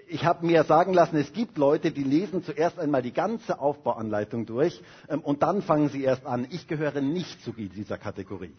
ich 0.10 0.26
habe 0.26 0.46
mir 0.46 0.64
sagen 0.64 0.94
lassen, 0.94 1.18
es 1.18 1.32
gibt 1.34 1.58
Leute, 1.58 1.92
die 1.92 2.04
lesen 2.04 2.44
zuerst 2.44 2.80
einmal 2.80 3.02
die 3.02 3.14
ganze 3.14 3.60
Aufbauanleitung 3.60 4.46
durch 4.46 4.82
ähm, 5.08 5.22
und 5.22 5.44
dann 5.44 5.62
fangen 5.62 5.90
sie 5.90 6.04
erst 6.04 6.26
an. 6.26 6.48
Ich 6.50 6.68
gehöre 6.68 7.02
nicht 7.02 7.42
zu 7.44 7.52
dieser 7.52 7.98
Kategorie. 7.98 8.54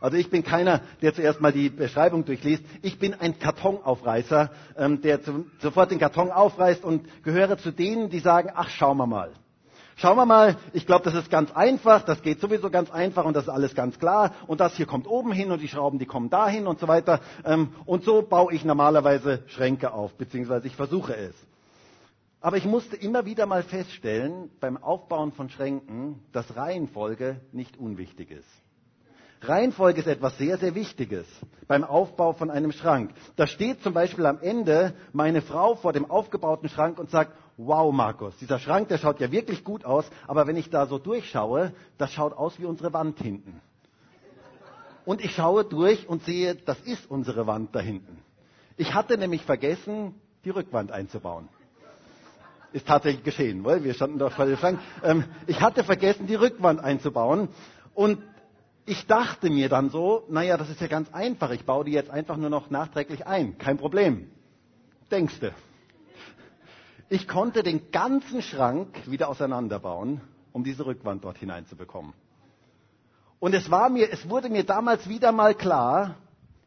Also 0.00 0.16
ich 0.16 0.28
bin 0.30 0.42
keiner, 0.42 0.80
der 1.02 1.14
zuerst 1.14 1.40
mal 1.40 1.52
die 1.52 1.70
Beschreibung 1.70 2.24
durchliest. 2.24 2.64
Ich 2.82 2.98
bin 2.98 3.14
ein 3.14 3.38
Kartonaufreißer, 3.38 4.50
ähm, 4.76 5.00
der 5.02 5.22
zu, 5.22 5.46
sofort 5.60 5.90
den 5.90 5.98
Karton 5.98 6.30
aufreißt 6.30 6.84
und 6.84 7.06
gehöre 7.22 7.56
zu 7.58 7.70
denen, 7.70 8.10
die 8.10 8.18
sagen, 8.18 8.50
ach, 8.54 8.68
schauen 8.68 8.96
wir 8.98 9.06
mal. 9.06 9.30
Schauen 9.96 10.16
wir 10.16 10.26
mal, 10.26 10.56
ich 10.72 10.86
glaube, 10.86 11.04
das 11.04 11.14
ist 11.14 11.30
ganz 11.30 11.52
einfach, 11.52 12.02
das 12.04 12.20
geht 12.22 12.40
sowieso 12.40 12.68
ganz 12.70 12.90
einfach 12.90 13.24
und 13.24 13.34
das 13.34 13.44
ist 13.44 13.48
alles 13.50 13.74
ganz 13.74 13.98
klar 13.98 14.32
und 14.46 14.60
das 14.60 14.74
hier 14.76 14.86
kommt 14.86 15.06
oben 15.06 15.30
hin 15.32 15.52
und 15.52 15.60
die 15.62 15.68
Schrauben, 15.68 15.98
die 15.98 16.06
kommen 16.06 16.30
dahin 16.30 16.66
und 16.66 16.80
so 16.80 16.88
weiter. 16.88 17.20
Ähm, 17.44 17.72
und 17.86 18.02
so 18.04 18.22
baue 18.22 18.52
ich 18.52 18.64
normalerweise 18.64 19.44
Schränke 19.46 19.92
auf, 19.92 20.14
beziehungsweise 20.14 20.66
ich 20.66 20.74
versuche 20.76 21.14
es. 21.16 21.34
Aber 22.40 22.56
ich 22.56 22.66
musste 22.66 22.96
immer 22.96 23.24
wieder 23.24 23.46
mal 23.46 23.62
feststellen, 23.62 24.50
beim 24.60 24.76
Aufbauen 24.76 25.32
von 25.32 25.48
Schränken, 25.48 26.20
dass 26.32 26.56
Reihenfolge 26.56 27.40
nicht 27.52 27.78
unwichtig 27.78 28.30
ist. 28.32 28.48
Reihenfolge 29.48 30.00
ist 30.00 30.06
etwas 30.06 30.36
sehr, 30.38 30.58
sehr 30.58 30.74
Wichtiges 30.74 31.26
beim 31.66 31.84
Aufbau 31.84 32.32
von 32.32 32.50
einem 32.50 32.72
Schrank. 32.72 33.10
Da 33.36 33.46
steht 33.46 33.82
zum 33.82 33.94
Beispiel 33.94 34.26
am 34.26 34.38
Ende 34.40 34.94
meine 35.12 35.42
Frau 35.42 35.74
vor 35.76 35.92
dem 35.92 36.10
aufgebauten 36.10 36.68
Schrank 36.68 36.98
und 36.98 37.10
sagt, 37.10 37.32
wow 37.56 37.92
Markus, 37.92 38.36
dieser 38.38 38.58
Schrank, 38.58 38.88
der 38.88 38.98
schaut 38.98 39.20
ja 39.20 39.30
wirklich 39.30 39.64
gut 39.64 39.84
aus, 39.84 40.04
aber 40.26 40.46
wenn 40.46 40.56
ich 40.56 40.70
da 40.70 40.86
so 40.86 40.98
durchschaue, 40.98 41.72
das 41.98 42.12
schaut 42.12 42.32
aus 42.32 42.58
wie 42.58 42.64
unsere 42.64 42.92
Wand 42.92 43.18
hinten. 43.18 43.60
Und 45.04 45.22
ich 45.22 45.32
schaue 45.34 45.64
durch 45.64 46.08
und 46.08 46.22
sehe, 46.24 46.54
das 46.54 46.80
ist 46.80 47.10
unsere 47.10 47.46
Wand 47.46 47.74
da 47.74 47.80
hinten. 47.80 48.18
Ich 48.76 48.94
hatte 48.94 49.18
nämlich 49.18 49.42
vergessen, 49.44 50.14
die 50.44 50.50
Rückwand 50.50 50.90
einzubauen. 50.90 51.48
Ist 52.72 52.88
tatsächlich 52.88 53.22
geschehen, 53.22 53.64
weil 53.64 53.84
wir 53.84 53.94
standen 53.94 54.18
doch 54.18 54.32
vor 54.32 54.46
dem 54.46 54.56
Schrank. 54.56 54.80
Ähm, 55.04 55.24
ich 55.46 55.60
hatte 55.60 55.84
vergessen, 55.84 56.26
die 56.26 56.34
Rückwand 56.34 56.80
einzubauen. 56.80 57.48
Und 57.94 58.18
ich 58.86 59.06
dachte 59.06 59.50
mir 59.50 59.68
dann 59.68 59.90
so, 59.90 60.24
naja, 60.28 60.56
das 60.56 60.68
ist 60.68 60.80
ja 60.80 60.88
ganz 60.88 61.12
einfach. 61.12 61.50
Ich 61.50 61.64
baue 61.64 61.84
die 61.84 61.92
jetzt 61.92 62.10
einfach 62.10 62.36
nur 62.36 62.50
noch 62.50 62.70
nachträglich 62.70 63.26
ein. 63.26 63.56
Kein 63.58 63.78
Problem. 63.78 64.30
Denkste. 65.10 65.52
Ich 67.08 67.28
konnte 67.28 67.62
den 67.62 67.90
ganzen 67.90 68.42
Schrank 68.42 68.88
wieder 69.06 69.28
auseinanderbauen, 69.28 70.20
um 70.52 70.64
diese 70.64 70.86
Rückwand 70.86 71.24
dort 71.24 71.38
hineinzubekommen. 71.38 72.12
Und 73.38 73.54
es 73.54 73.70
war 73.70 73.90
mir, 73.90 74.10
es 74.10 74.28
wurde 74.28 74.48
mir 74.48 74.64
damals 74.64 75.08
wieder 75.08 75.32
mal 75.32 75.54
klar, 75.54 76.16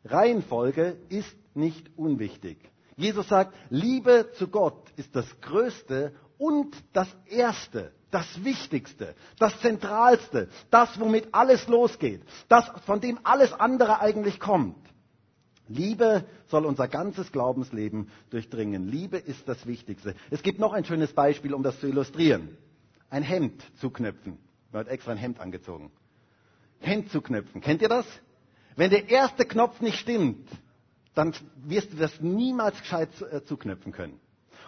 Reihenfolge 0.05 0.97
ist 1.09 1.35
nicht 1.55 1.89
unwichtig. 1.97 2.57
Jesus 2.95 3.27
sagt, 3.27 3.53
Liebe 3.69 4.29
zu 4.33 4.47
Gott 4.47 4.91
ist 4.95 5.15
das 5.15 5.25
Größte 5.41 6.13
und 6.37 6.75
das 6.93 7.07
Erste, 7.27 7.91
das 8.11 8.43
Wichtigste, 8.43 9.15
das 9.39 9.59
Zentralste, 9.59 10.49
das, 10.69 10.99
womit 10.99 11.33
alles 11.33 11.67
losgeht, 11.67 12.21
das, 12.47 12.69
von 12.85 13.01
dem 13.01 13.19
alles 13.23 13.53
andere 13.53 13.99
eigentlich 13.99 14.39
kommt. 14.39 14.77
Liebe 15.67 16.25
soll 16.47 16.65
unser 16.65 16.87
ganzes 16.87 17.31
Glaubensleben 17.31 18.09
durchdringen. 18.29 18.87
Liebe 18.87 19.17
ist 19.17 19.47
das 19.49 19.65
Wichtigste. 19.67 20.15
Es 20.29 20.41
gibt 20.41 20.59
noch 20.59 20.71
ein 20.73 20.85
schönes 20.85 21.11
Beispiel, 21.13 21.53
um 21.53 21.63
das 21.63 21.79
zu 21.79 21.87
illustrieren. 21.87 22.57
Ein 23.09 23.23
Hemd 23.23 23.61
zu 23.79 23.89
knöpfen. 23.89 24.37
Man 24.71 24.81
hat 24.81 24.87
extra 24.87 25.11
ein 25.11 25.17
Hemd 25.17 25.39
angezogen. 25.39 25.91
Hemd 26.79 27.11
zu 27.11 27.21
knöpfen. 27.21 27.61
Kennt 27.61 27.81
ihr 27.81 27.89
das? 27.89 28.05
Wenn 28.75 28.91
der 28.91 29.09
erste 29.09 29.45
Knopf 29.45 29.81
nicht 29.81 29.97
stimmt, 29.99 30.47
dann 31.15 31.33
wirst 31.65 31.91
du 31.91 31.97
das 31.97 32.21
niemals 32.21 32.79
gescheit 32.79 33.09
äh, 33.31 33.43
zuknöpfen 33.43 33.91
können. 33.91 34.19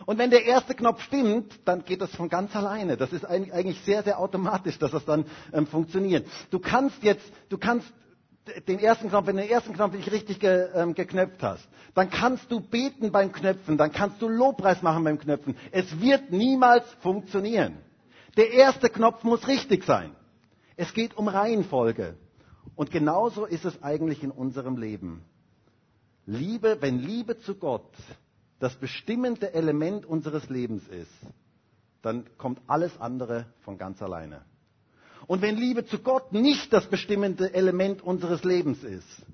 Und 0.05 0.17
wenn 0.17 0.29
der 0.29 0.45
erste 0.45 0.75
Knopf 0.75 1.01
stimmt, 1.03 1.59
dann 1.65 1.83
geht 1.83 2.01
das 2.01 2.15
von 2.15 2.29
ganz 2.29 2.55
alleine. 2.55 2.97
Das 2.97 3.11
ist 3.13 3.25
eigentlich 3.25 3.81
sehr, 3.81 4.03
sehr 4.03 4.19
automatisch, 4.19 4.77
dass 4.79 4.91
das 4.91 5.05
dann 5.05 5.25
ähm, 5.53 5.67
funktioniert. 5.67 6.27
Du 6.51 6.59
kannst 6.59 7.03
jetzt, 7.03 7.31
du 7.49 7.57
kannst 7.57 7.87
den 8.67 8.79
ersten 8.79 9.09
Knopf, 9.09 9.27
wenn 9.27 9.35
du 9.35 9.43
den 9.43 9.51
ersten 9.51 9.73
Knopf 9.73 9.93
nicht 9.93 10.11
richtig 10.11 10.39
ge, 10.39 10.69
ähm, 10.73 10.93
geknöpft 10.95 11.43
hast, 11.43 11.67
dann 11.93 12.09
kannst 12.09 12.51
du 12.51 12.59
beten 12.59 13.11
beim 13.11 13.31
Knöpfen, 13.31 13.77
dann 13.77 13.91
kannst 13.91 14.21
du 14.21 14.27
Lobpreis 14.27 14.81
machen 14.81 15.03
beim 15.03 15.19
Knöpfen. 15.19 15.55
Es 15.71 15.99
wird 15.99 16.31
niemals 16.31 16.85
funktionieren. 17.01 17.77
Der 18.37 18.51
erste 18.51 18.89
Knopf 18.89 19.23
muss 19.23 19.47
richtig 19.47 19.83
sein. 19.83 20.15
Es 20.75 20.93
geht 20.93 21.17
um 21.17 21.27
Reihenfolge. 21.27 22.15
Und 22.75 22.91
genauso 22.91 23.45
ist 23.45 23.65
es 23.65 23.83
eigentlich 23.83 24.23
in 24.23 24.31
unserem 24.31 24.77
Leben. 24.77 25.23
Liebe, 26.25 26.77
wenn 26.79 26.99
Liebe 26.99 27.39
zu 27.39 27.55
Gott 27.55 27.91
das 28.59 28.75
bestimmende 28.75 29.53
Element 29.53 30.05
unseres 30.05 30.49
Lebens 30.49 30.87
ist, 30.87 31.11
dann 32.01 32.25
kommt 32.37 32.61
alles 32.67 32.99
andere 32.99 33.45
von 33.61 33.77
ganz 33.77 34.01
alleine. 34.01 34.43
Und 35.27 35.41
wenn 35.41 35.57
Liebe 35.57 35.85
zu 35.85 35.99
Gott 35.99 36.31
nicht 36.33 36.71
das 36.71 36.87
bestimmende 36.87 37.53
Element 37.53 38.01
unseres 38.01 38.43
Lebens 38.43 38.83
ist, 38.83 39.25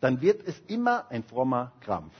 dann 0.00 0.20
wird 0.20 0.46
es 0.46 0.58
immer 0.66 1.10
ein 1.10 1.22
frommer 1.24 1.72
Krampf. 1.80 2.14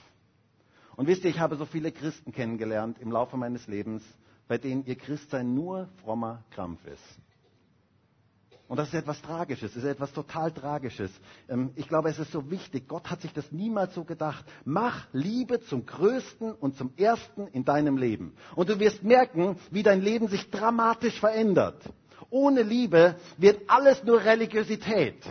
Und 0.95 1.07
wisst 1.07 1.23
ihr, 1.23 1.29
ich 1.29 1.39
habe 1.39 1.55
so 1.55 1.65
viele 1.65 1.91
Christen 1.91 2.31
kennengelernt 2.31 2.99
im 2.99 3.11
Laufe 3.11 3.37
meines 3.37 3.67
Lebens, 3.67 4.03
bei 4.47 4.57
denen 4.57 4.85
ihr 4.85 4.95
Christsein 4.95 5.53
nur 5.53 5.89
frommer 6.03 6.43
Krampf 6.51 6.85
ist. 6.85 7.03
Und 8.67 8.77
das 8.77 8.87
ist 8.87 8.95
etwas 8.95 9.21
Tragisches, 9.21 9.75
ist 9.75 9.83
etwas 9.83 10.11
total 10.11 10.51
Tragisches. 10.51 11.11
Ähm, 11.47 11.71
ich 11.75 11.87
glaube, 11.87 12.09
es 12.09 12.17
ist 12.17 12.31
so 12.31 12.49
wichtig. 12.49 12.87
Gott 12.87 13.11
hat 13.11 13.21
sich 13.21 13.31
das 13.31 13.51
niemals 13.51 13.93
so 13.93 14.03
gedacht. 14.03 14.43
Mach 14.65 15.05
Liebe 15.13 15.61
zum 15.61 15.85
Größten 15.85 16.51
und 16.51 16.75
zum 16.75 16.91
Ersten 16.97 17.47
in 17.47 17.63
deinem 17.63 17.97
Leben. 17.97 18.33
Und 18.55 18.69
du 18.69 18.79
wirst 18.79 19.03
merken, 19.03 19.57
wie 19.69 19.83
dein 19.83 20.01
Leben 20.01 20.27
sich 20.27 20.49
dramatisch 20.49 21.19
verändert. 21.19 21.81
Ohne 22.31 22.63
Liebe 22.63 23.15
wird 23.37 23.69
alles 23.69 24.03
nur 24.03 24.23
Religiosität, 24.23 25.23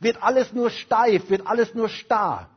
wird 0.00 0.22
alles 0.22 0.52
nur 0.54 0.70
steif, 0.70 1.28
wird 1.28 1.46
alles 1.46 1.74
nur 1.74 1.90
starr. 1.90 2.48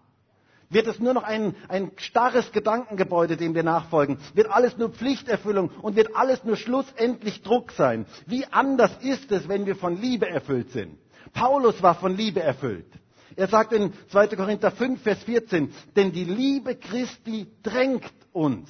Wird 0.73 0.87
es 0.87 0.99
nur 0.99 1.13
noch 1.13 1.23
ein, 1.23 1.55
ein 1.67 1.91
starres 1.97 2.51
Gedankengebäude, 2.51 3.37
dem 3.37 3.53
wir 3.53 3.63
nachfolgen? 3.63 4.17
Wird 4.33 4.49
alles 4.49 4.77
nur 4.77 4.89
Pflichterfüllung 4.89 5.69
und 5.81 5.95
wird 5.95 6.15
alles 6.15 6.43
nur 6.43 6.55
schlussendlich 6.57 7.43
Druck 7.43 7.71
sein? 7.73 8.05
Wie 8.25 8.45
anders 8.51 8.91
ist 9.01 9.31
es, 9.31 9.47
wenn 9.47 9.65
wir 9.65 9.75
von 9.75 9.99
Liebe 10.01 10.27
erfüllt 10.27 10.71
sind? 10.71 10.97
Paulus 11.33 11.81
war 11.83 11.95
von 11.95 12.15
Liebe 12.15 12.41
erfüllt. 12.41 12.87
Er 13.35 13.47
sagt 13.47 13.73
in 13.73 13.93
2. 14.09 14.27
Korinther 14.35 14.71
5, 14.71 15.01
Vers 15.01 15.23
14, 15.23 15.73
denn 15.95 16.11
die 16.11 16.25
Liebe 16.25 16.75
Christi 16.75 17.47
drängt 17.63 18.11
uns. 18.31 18.69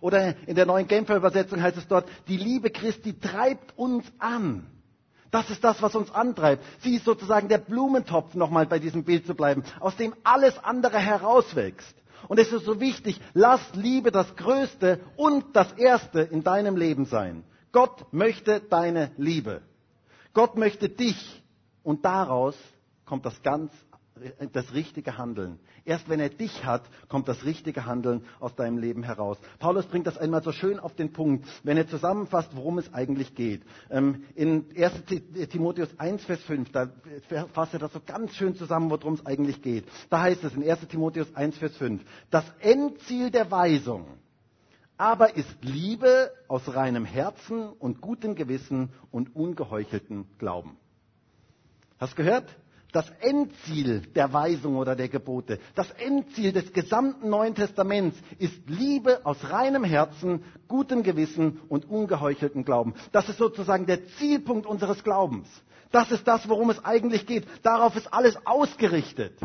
Oder 0.00 0.34
in 0.46 0.54
der 0.54 0.66
neuen 0.66 0.86
Genfer 0.86 1.16
Übersetzung 1.16 1.60
heißt 1.60 1.76
es 1.76 1.88
dort, 1.88 2.08
die 2.28 2.36
Liebe 2.36 2.70
Christi 2.70 3.18
treibt 3.18 3.76
uns 3.76 4.04
an. 4.18 4.66
Das 5.30 5.50
ist 5.50 5.62
das, 5.62 5.82
was 5.82 5.94
uns 5.94 6.10
antreibt. 6.10 6.64
Sie 6.80 6.96
ist 6.96 7.04
sozusagen 7.04 7.48
der 7.48 7.58
Blumentopf, 7.58 8.34
nochmal 8.34 8.66
bei 8.66 8.78
diesem 8.78 9.04
Bild 9.04 9.26
zu 9.26 9.34
bleiben, 9.34 9.62
aus 9.80 9.96
dem 9.96 10.14
alles 10.24 10.58
andere 10.64 10.98
herauswächst. 10.98 11.94
Und 12.28 12.38
es 12.40 12.52
ist 12.52 12.64
so 12.64 12.80
wichtig, 12.80 13.20
lass 13.34 13.60
Liebe 13.74 14.10
das 14.10 14.34
Größte 14.36 15.00
und 15.16 15.54
das 15.54 15.72
Erste 15.72 16.20
in 16.20 16.42
deinem 16.42 16.76
Leben 16.76 17.04
sein. 17.04 17.44
Gott 17.72 18.12
möchte 18.12 18.60
deine 18.60 19.12
Liebe. 19.16 19.62
Gott 20.34 20.56
möchte 20.56 20.88
dich. 20.88 21.42
Und 21.82 22.04
daraus 22.04 22.56
kommt 23.06 23.24
das 23.24 23.42
ganz 23.42 23.72
das 24.52 24.72
richtige 24.74 25.18
Handeln. 25.18 25.58
Erst 25.84 26.08
wenn 26.08 26.20
er 26.20 26.28
dich 26.28 26.64
hat, 26.64 26.82
kommt 27.08 27.28
das 27.28 27.44
richtige 27.44 27.86
Handeln 27.86 28.24
aus 28.40 28.54
deinem 28.54 28.78
Leben 28.78 29.02
heraus. 29.02 29.38
Paulus 29.58 29.86
bringt 29.86 30.06
das 30.06 30.18
einmal 30.18 30.42
so 30.42 30.52
schön 30.52 30.78
auf 30.78 30.94
den 30.94 31.12
Punkt, 31.12 31.46
wenn 31.62 31.76
er 31.76 31.86
zusammenfasst, 31.88 32.54
worum 32.54 32.78
es 32.78 32.92
eigentlich 32.92 33.34
geht. 33.34 33.62
Ähm, 33.90 34.24
in 34.34 34.66
1 34.76 35.04
Timotheus 35.50 35.88
1, 35.98 36.24
Vers 36.24 36.42
5, 36.42 36.70
da 36.72 36.90
fasst 37.52 37.74
er 37.74 37.80
das 37.80 37.92
so 37.92 38.00
ganz 38.04 38.34
schön 38.34 38.54
zusammen, 38.54 38.90
worum 38.90 39.14
es 39.14 39.26
eigentlich 39.26 39.62
geht. 39.62 39.84
Da 40.10 40.20
heißt 40.20 40.44
es 40.44 40.54
in 40.54 40.68
1 40.68 40.88
Timotheus 40.88 41.34
1, 41.34 41.58
Vers 41.58 41.76
5, 41.76 42.02
das 42.30 42.44
Endziel 42.60 43.30
der 43.30 43.50
Weisung 43.50 44.06
aber 44.98 45.36
ist 45.36 45.62
Liebe 45.62 46.32
aus 46.48 46.74
reinem 46.74 47.04
Herzen 47.04 47.68
und 47.68 48.00
gutem 48.00 48.34
Gewissen 48.34 48.90
und 49.12 49.34
ungeheuchelten 49.34 50.26
Glauben. 50.38 50.76
Hast 51.98 52.16
gehört? 52.16 52.44
Das 52.92 53.10
Endziel 53.20 54.00
der 54.14 54.32
Weisung 54.32 54.76
oder 54.76 54.96
der 54.96 55.08
Gebote, 55.08 55.58
das 55.74 55.90
Endziel 55.92 56.52
des 56.52 56.72
gesamten 56.72 57.28
Neuen 57.28 57.54
Testaments 57.54 58.16
ist 58.38 58.58
Liebe 58.66 59.24
aus 59.26 59.36
reinem 59.50 59.84
Herzen, 59.84 60.42
gutem 60.68 61.02
Gewissen 61.02 61.60
und 61.68 61.84
ungeheucheltem 61.88 62.64
Glauben. 62.64 62.94
Das 63.12 63.28
ist 63.28 63.38
sozusagen 63.38 63.86
der 63.86 64.06
Zielpunkt 64.18 64.66
unseres 64.66 65.04
Glaubens. 65.04 65.48
Das 65.90 66.10
ist 66.10 66.26
das, 66.26 66.48
worum 66.48 66.70
es 66.70 66.84
eigentlich 66.84 67.26
geht. 67.26 67.46
Darauf 67.62 67.96
ist 67.96 68.12
alles 68.12 68.38
ausgerichtet. 68.46 69.38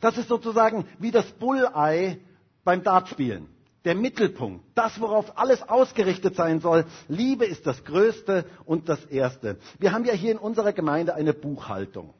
Das 0.00 0.16
ist 0.16 0.28
sozusagen 0.28 0.84
wie 0.98 1.10
das 1.10 1.26
Bullei 1.32 2.18
beim 2.64 2.82
Dartspielen. 2.82 3.48
Der 3.84 3.94
Mittelpunkt, 3.94 4.64
das, 4.74 5.00
worauf 5.00 5.38
alles 5.38 5.62
ausgerichtet 5.68 6.34
sein 6.36 6.60
soll. 6.60 6.84
Liebe 7.08 7.46
ist 7.46 7.66
das 7.66 7.84
Größte 7.84 8.44
und 8.64 8.88
das 8.88 9.04
Erste. 9.06 9.56
Wir 9.78 9.92
haben 9.92 10.04
ja 10.04 10.12
hier 10.12 10.32
in 10.32 10.38
unserer 10.38 10.72
Gemeinde 10.72 11.14
eine 11.14 11.32
Buchhaltung. 11.32 12.12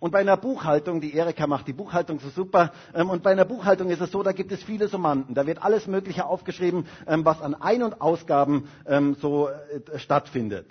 Und 0.00 0.12
bei 0.12 0.20
einer 0.20 0.36
Buchhaltung, 0.36 1.00
die 1.00 1.14
Erika 1.14 1.46
macht 1.46 1.66
die 1.66 1.72
Buchhaltung 1.72 2.20
so 2.20 2.28
super, 2.30 2.72
ähm, 2.94 3.10
und 3.10 3.22
bei 3.22 3.30
einer 3.32 3.44
Buchhaltung 3.44 3.90
ist 3.90 4.00
es 4.00 4.10
so, 4.10 4.22
da 4.22 4.32
gibt 4.32 4.52
es 4.52 4.62
viele 4.62 4.88
Summanden. 4.88 5.34
Da 5.34 5.46
wird 5.46 5.62
alles 5.62 5.86
Mögliche 5.86 6.26
aufgeschrieben, 6.26 6.86
ähm, 7.06 7.24
was 7.24 7.40
an 7.42 7.54
Ein- 7.54 7.82
und 7.82 8.00
Ausgaben 8.00 8.68
ähm, 8.86 9.16
so 9.20 9.48
äh, 9.48 9.98
stattfindet. 9.98 10.66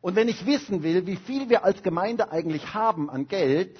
Und 0.00 0.16
wenn 0.16 0.28
ich 0.28 0.44
wissen 0.46 0.82
will, 0.82 1.06
wie 1.06 1.16
viel 1.16 1.48
wir 1.48 1.64
als 1.64 1.82
Gemeinde 1.82 2.32
eigentlich 2.32 2.74
haben 2.74 3.08
an 3.08 3.28
Geld, 3.28 3.78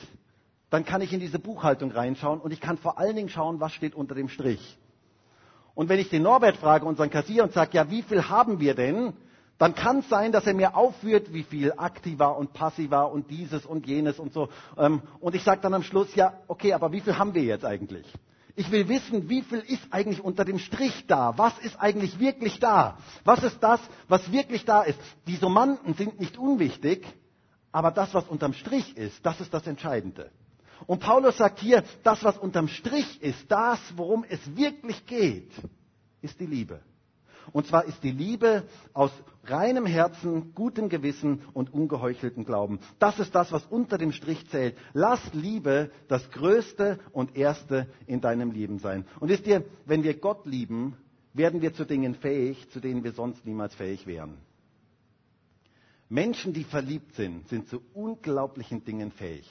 dann 0.70 0.84
kann 0.84 1.02
ich 1.02 1.12
in 1.12 1.20
diese 1.20 1.38
Buchhaltung 1.40 1.90
reinschauen 1.90 2.40
und 2.40 2.52
ich 2.52 2.60
kann 2.60 2.78
vor 2.78 2.98
allen 2.98 3.16
Dingen 3.16 3.28
schauen, 3.28 3.60
was 3.60 3.72
steht 3.72 3.94
unter 3.94 4.14
dem 4.14 4.28
Strich. 4.28 4.78
Und 5.74 5.88
wenn 5.88 5.98
ich 5.98 6.08
den 6.10 6.22
Norbert 6.22 6.56
frage, 6.56 6.86
unseren 6.86 7.10
Kassier, 7.10 7.42
und 7.42 7.52
sage, 7.52 7.70
ja, 7.74 7.90
wie 7.90 8.02
viel 8.02 8.28
haben 8.28 8.60
wir 8.60 8.74
denn? 8.74 9.14
Dann 9.62 9.76
kann 9.76 10.00
es 10.00 10.08
sein, 10.08 10.32
dass 10.32 10.44
er 10.44 10.54
mir 10.54 10.74
aufführt, 10.74 11.32
wie 11.32 11.44
viel 11.44 11.72
aktiver 11.76 12.36
und 12.36 12.52
passiver 12.52 13.12
und 13.12 13.30
dieses 13.30 13.64
und 13.64 13.86
jenes 13.86 14.18
und 14.18 14.32
so. 14.32 14.48
Ähm, 14.76 15.02
und 15.20 15.36
ich 15.36 15.44
sage 15.44 15.60
dann 15.60 15.72
am 15.72 15.84
Schluss, 15.84 16.12
ja, 16.16 16.34
okay, 16.48 16.72
aber 16.72 16.90
wie 16.90 17.00
viel 17.00 17.16
haben 17.16 17.32
wir 17.32 17.44
jetzt 17.44 17.64
eigentlich? 17.64 18.04
Ich 18.56 18.72
will 18.72 18.88
wissen, 18.88 19.28
wie 19.28 19.42
viel 19.42 19.60
ist 19.60 19.86
eigentlich 19.92 20.20
unter 20.20 20.44
dem 20.44 20.58
Strich 20.58 21.06
da? 21.06 21.38
Was 21.38 21.56
ist 21.60 21.76
eigentlich 21.80 22.18
wirklich 22.18 22.58
da? 22.58 22.98
Was 23.22 23.44
ist 23.44 23.62
das, 23.62 23.78
was 24.08 24.32
wirklich 24.32 24.64
da 24.64 24.82
ist? 24.82 24.98
Die 25.28 25.36
Summanden 25.36 25.94
sind 25.94 26.18
nicht 26.18 26.38
unwichtig, 26.38 27.06
aber 27.70 27.92
das, 27.92 28.12
was 28.14 28.26
unterm 28.26 28.54
Strich 28.54 28.96
ist, 28.96 29.24
das 29.24 29.40
ist 29.40 29.54
das 29.54 29.64
Entscheidende. 29.68 30.32
Und 30.88 30.98
Paulus 30.98 31.36
sagt 31.36 31.60
hier, 31.60 31.84
das, 32.02 32.24
was 32.24 32.36
unterm 32.36 32.66
Strich 32.66 33.22
ist, 33.22 33.44
das, 33.48 33.78
worum 33.94 34.24
es 34.28 34.40
wirklich 34.56 35.06
geht, 35.06 35.52
ist 36.20 36.40
die 36.40 36.46
Liebe. 36.46 36.80
Und 37.52 37.66
zwar 37.66 37.84
ist 37.84 38.02
die 38.02 38.12
Liebe 38.12 38.64
aus 38.92 39.10
reinem 39.44 39.86
Herzen, 39.86 40.54
gutem 40.54 40.88
Gewissen 40.88 41.42
und 41.52 41.72
ungeheucheltem 41.72 42.44
Glauben. 42.44 42.78
Das 42.98 43.18
ist 43.18 43.34
das, 43.34 43.50
was 43.52 43.64
unter 43.66 43.98
dem 43.98 44.12
Strich 44.12 44.48
zählt. 44.50 44.76
Lass 44.92 45.20
Liebe 45.34 45.90
das 46.08 46.30
Größte 46.30 46.98
und 47.12 47.36
Erste 47.36 47.88
in 48.06 48.20
deinem 48.20 48.52
Leben 48.52 48.78
sein. 48.78 49.04
Und 49.20 49.28
wisst 49.28 49.46
ihr, 49.46 49.64
wenn 49.86 50.04
wir 50.04 50.14
Gott 50.18 50.46
lieben, 50.46 50.96
werden 51.34 51.62
wir 51.62 51.74
zu 51.74 51.84
Dingen 51.84 52.14
fähig, 52.14 52.68
zu 52.70 52.80
denen 52.80 53.04
wir 53.04 53.12
sonst 53.12 53.44
niemals 53.46 53.74
fähig 53.74 54.06
wären. 54.06 54.36
Menschen, 56.08 56.52
die 56.52 56.64
verliebt 56.64 57.14
sind, 57.14 57.48
sind 57.48 57.68
zu 57.68 57.80
unglaublichen 57.94 58.84
Dingen 58.84 59.10
fähig. 59.12 59.48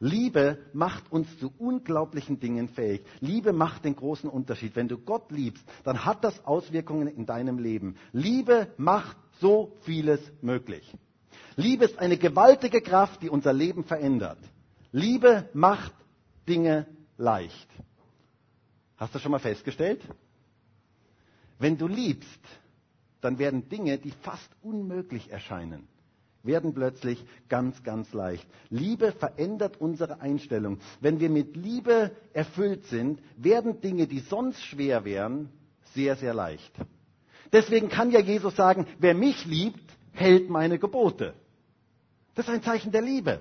Liebe 0.00 0.58
macht 0.72 1.10
uns 1.12 1.38
zu 1.38 1.52
unglaublichen 1.58 2.40
Dingen 2.40 2.68
fähig. 2.68 3.02
Liebe 3.20 3.52
macht 3.52 3.84
den 3.84 3.96
großen 3.96 4.28
Unterschied. 4.28 4.76
Wenn 4.76 4.88
du 4.88 4.98
Gott 4.98 5.30
liebst, 5.30 5.64
dann 5.84 6.04
hat 6.04 6.24
das 6.24 6.44
Auswirkungen 6.44 7.08
in 7.08 7.26
deinem 7.26 7.58
Leben. 7.58 7.96
Liebe 8.12 8.68
macht 8.76 9.16
so 9.40 9.76
vieles 9.82 10.20
möglich. 10.42 10.92
Liebe 11.56 11.84
ist 11.84 11.98
eine 11.98 12.18
gewaltige 12.18 12.80
Kraft, 12.80 13.22
die 13.22 13.30
unser 13.30 13.52
Leben 13.52 13.84
verändert. 13.84 14.38
Liebe 14.92 15.48
macht 15.54 15.94
Dinge 16.48 16.86
leicht. 17.16 17.68
Hast 18.96 19.14
du 19.14 19.18
schon 19.18 19.32
mal 19.32 19.38
festgestellt? 19.38 20.02
Wenn 21.58 21.76
du 21.76 21.86
liebst, 21.86 22.40
dann 23.20 23.38
werden 23.38 23.68
Dinge, 23.68 23.98
die 23.98 24.10
fast 24.10 24.50
unmöglich 24.62 25.30
erscheinen, 25.30 25.88
werden 26.44 26.74
plötzlich 26.74 27.24
ganz, 27.48 27.82
ganz 27.82 28.12
leicht. 28.12 28.46
Liebe 28.70 29.12
verändert 29.12 29.80
unsere 29.80 30.20
Einstellung. 30.20 30.78
Wenn 31.00 31.20
wir 31.20 31.30
mit 31.30 31.56
Liebe 31.56 32.10
erfüllt 32.32 32.84
sind, 32.86 33.20
werden 33.36 33.80
Dinge, 33.80 34.06
die 34.06 34.20
sonst 34.20 34.62
schwer 34.62 35.04
wären, 35.04 35.48
sehr, 35.94 36.16
sehr 36.16 36.34
leicht. 36.34 36.72
Deswegen 37.52 37.88
kann 37.88 38.10
ja 38.10 38.20
Jesus 38.20 38.56
sagen, 38.56 38.86
wer 38.98 39.14
mich 39.14 39.44
liebt, 39.46 39.84
hält 40.12 40.50
meine 40.50 40.78
Gebote. 40.78 41.34
Das 42.34 42.46
ist 42.48 42.54
ein 42.54 42.62
Zeichen 42.62 42.92
der 42.92 43.02
Liebe. 43.02 43.40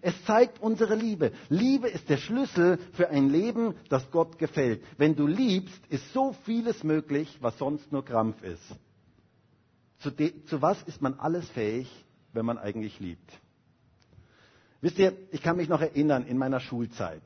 Es 0.00 0.24
zeigt 0.24 0.60
unsere 0.60 0.94
Liebe. 0.94 1.32
Liebe 1.48 1.88
ist 1.88 2.08
der 2.08 2.18
Schlüssel 2.18 2.78
für 2.92 3.08
ein 3.08 3.30
Leben, 3.30 3.74
das 3.88 4.10
Gott 4.10 4.38
gefällt. 4.38 4.82
Wenn 4.96 5.16
du 5.16 5.26
liebst, 5.26 5.80
ist 5.88 6.12
so 6.12 6.34
vieles 6.44 6.84
möglich, 6.84 7.38
was 7.40 7.58
sonst 7.58 7.90
nur 7.90 8.04
Krampf 8.04 8.42
ist. 8.42 8.62
Zu, 10.00 10.12
zu 10.44 10.62
was 10.62 10.80
ist 10.84 11.02
man 11.02 11.14
alles 11.14 11.48
fähig, 11.50 11.88
wenn 12.32 12.46
man 12.46 12.58
eigentlich 12.58 13.00
liebt? 13.00 13.32
Wisst 14.80 14.98
ihr, 14.98 15.12
ich 15.32 15.42
kann 15.42 15.56
mich 15.56 15.68
noch 15.68 15.80
erinnern 15.80 16.26
in 16.26 16.38
meiner 16.38 16.60
Schulzeit. 16.60 17.22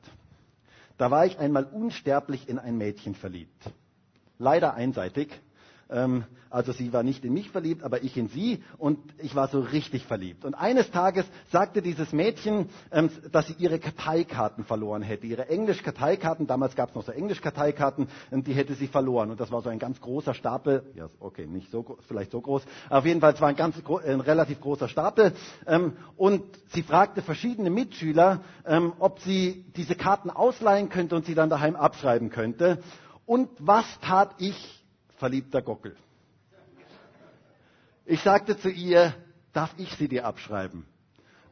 Da 0.97 1.11
war 1.11 1.25
ich 1.25 1.37
einmal 1.37 1.65
unsterblich 1.65 2.49
in 2.49 2.59
ein 2.59 2.77
Mädchen 2.77 3.15
verliebt. 3.15 3.63
Leider 4.39 4.73
einseitig. 4.73 5.29
Ähm, 5.93 6.25
also 6.49 6.71
sie 6.71 6.93
war 6.93 7.01
nicht 7.01 7.25
in 7.25 7.33
mich 7.33 7.49
verliebt, 7.49 7.83
aber 7.83 8.03
ich 8.03 8.15
in 8.15 8.27
sie 8.27 8.61
und 8.77 8.99
ich 9.17 9.33
war 9.33 9.47
so 9.47 9.59
richtig 9.59 10.05
verliebt. 10.05 10.45
Und 10.45 10.53
eines 10.53 10.91
Tages 10.91 11.25
sagte 11.51 11.81
dieses 11.81 12.13
Mädchen, 12.13 12.69
ähm, 12.91 13.09
dass 13.31 13.47
sie 13.47 13.55
ihre 13.57 13.79
Karteikarten 13.79 14.63
verloren 14.63 15.01
hätte. 15.01 15.25
Ihre 15.25 15.49
Englisch-Karteikarten, 15.49 16.45
damals 16.45 16.75
gab 16.75 16.89
es 16.89 16.95
noch 16.95 17.03
so 17.03 17.11
Englisch-Karteikarten, 17.11 18.07
ähm, 18.31 18.43
die 18.43 18.53
hätte 18.53 18.75
sie 18.75 18.87
verloren. 18.87 19.31
Und 19.31 19.39
das 19.39 19.51
war 19.51 19.63
so 19.63 19.69
ein 19.69 19.79
ganz 19.79 19.99
großer 19.99 20.35
Stapel, 20.35 20.83
ja 20.95 21.07
okay, 21.19 21.47
nicht 21.47 21.71
so 21.71 21.97
vielleicht 22.07 22.29
so 22.31 22.39
groß, 22.41 22.63
auf 22.89 23.05
jeden 23.05 23.19
Fall 23.19 23.33
es 23.33 23.41
war 23.41 23.49
ein, 23.49 23.55
ganz, 23.55 23.75
ein 24.05 24.19
relativ 24.19 24.61
großer 24.61 24.87
Stapel. 24.87 25.33
Und 26.17 26.43
sie 26.69 26.83
fragte 26.83 27.21
verschiedene 27.21 27.69
Mitschüler, 27.69 28.41
ob 28.99 29.19
sie 29.19 29.65
diese 29.75 29.95
Karten 29.95 30.29
ausleihen 30.29 30.89
könnte 30.89 31.15
und 31.15 31.25
sie 31.25 31.35
dann 31.35 31.49
daheim 31.49 31.75
abschreiben 31.75 32.29
könnte. 32.29 32.79
Und 33.25 33.49
was 33.59 33.85
tat 34.01 34.35
ich, 34.37 34.82
verliebter 35.23 35.61
Gockel? 35.61 35.95
Ich 38.05 38.19
sagte 38.19 38.57
zu 38.57 38.69
ihr, 38.69 39.13
darf 39.53 39.73
ich 39.77 39.95
sie 39.95 40.09
dir 40.09 40.25
abschreiben? 40.25 40.85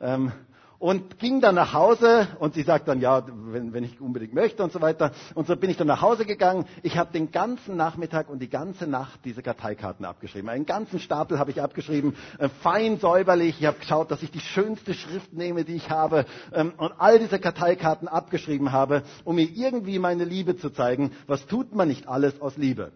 Ähm, 0.02 0.34
und 0.78 1.20
ging 1.20 1.40
dann 1.40 1.56
nach 1.56 1.72
Hause 1.72 2.28
und 2.40 2.54
sie 2.54 2.64
sagt 2.64 2.90
dann, 2.90 3.00
ja, 3.00 3.24
wenn, 3.26 3.72
wenn, 3.72 3.86
ich 3.86 4.02
unbedingt 4.02 4.34
möchte 4.34 4.62
und 4.62 4.74
so 4.74 4.82
weiter. 4.82 5.12
Und 5.36 5.48
so 5.48 5.56
bin 5.56 5.70
ich 5.70 5.78
dann 5.78 5.88
nach 5.88 6.02
Hause 6.02 6.26
gegangen. 6.26 6.66
Ich 6.84 6.98
habe 6.98 7.14
den 7.14 7.32
ganzen 7.32 7.78
Nachmittag 7.78 8.28
und 8.30 8.40
die 8.40 8.50
ganze 8.50 8.88
Nacht 8.88 9.22
diese 9.24 9.42
Karteikarten 9.42 10.04
abgeschrieben. 10.06 10.50
Einen 10.50 10.66
ganzen 10.66 11.00
Stapel 11.00 11.40
habe 11.40 11.52
ich 11.52 11.62
abgeschrieben, 11.62 12.18
äh, 12.40 12.50
fein 12.50 13.00
säuberlich. 13.00 13.56
Ich 13.62 13.68
habe 13.68 13.80
geschaut, 13.80 14.12
dass 14.12 14.22
ich 14.22 14.32
die 14.32 14.42
schönste 14.42 14.94
Schrift 14.94 15.32
nehme, 15.32 15.64
die 15.64 15.76
ich 15.76 15.90
habe 15.90 16.26
ähm, 16.52 16.74
und 16.76 16.92
all 16.98 17.20
diese 17.20 17.40
Karteikarten 17.40 18.10
abgeschrieben 18.10 18.74
habe, 18.74 19.04
um 19.24 19.38
mir 19.38 19.48
irgendwie 19.50 19.98
meine 19.98 20.26
Liebe 20.26 20.58
zu 20.58 20.72
zeigen. 20.72 21.12
Was 21.26 21.48
tut 21.48 21.74
man 21.74 21.88
nicht 21.88 22.10
alles 22.10 22.42
aus 22.42 22.58
Liebe? 22.58 22.92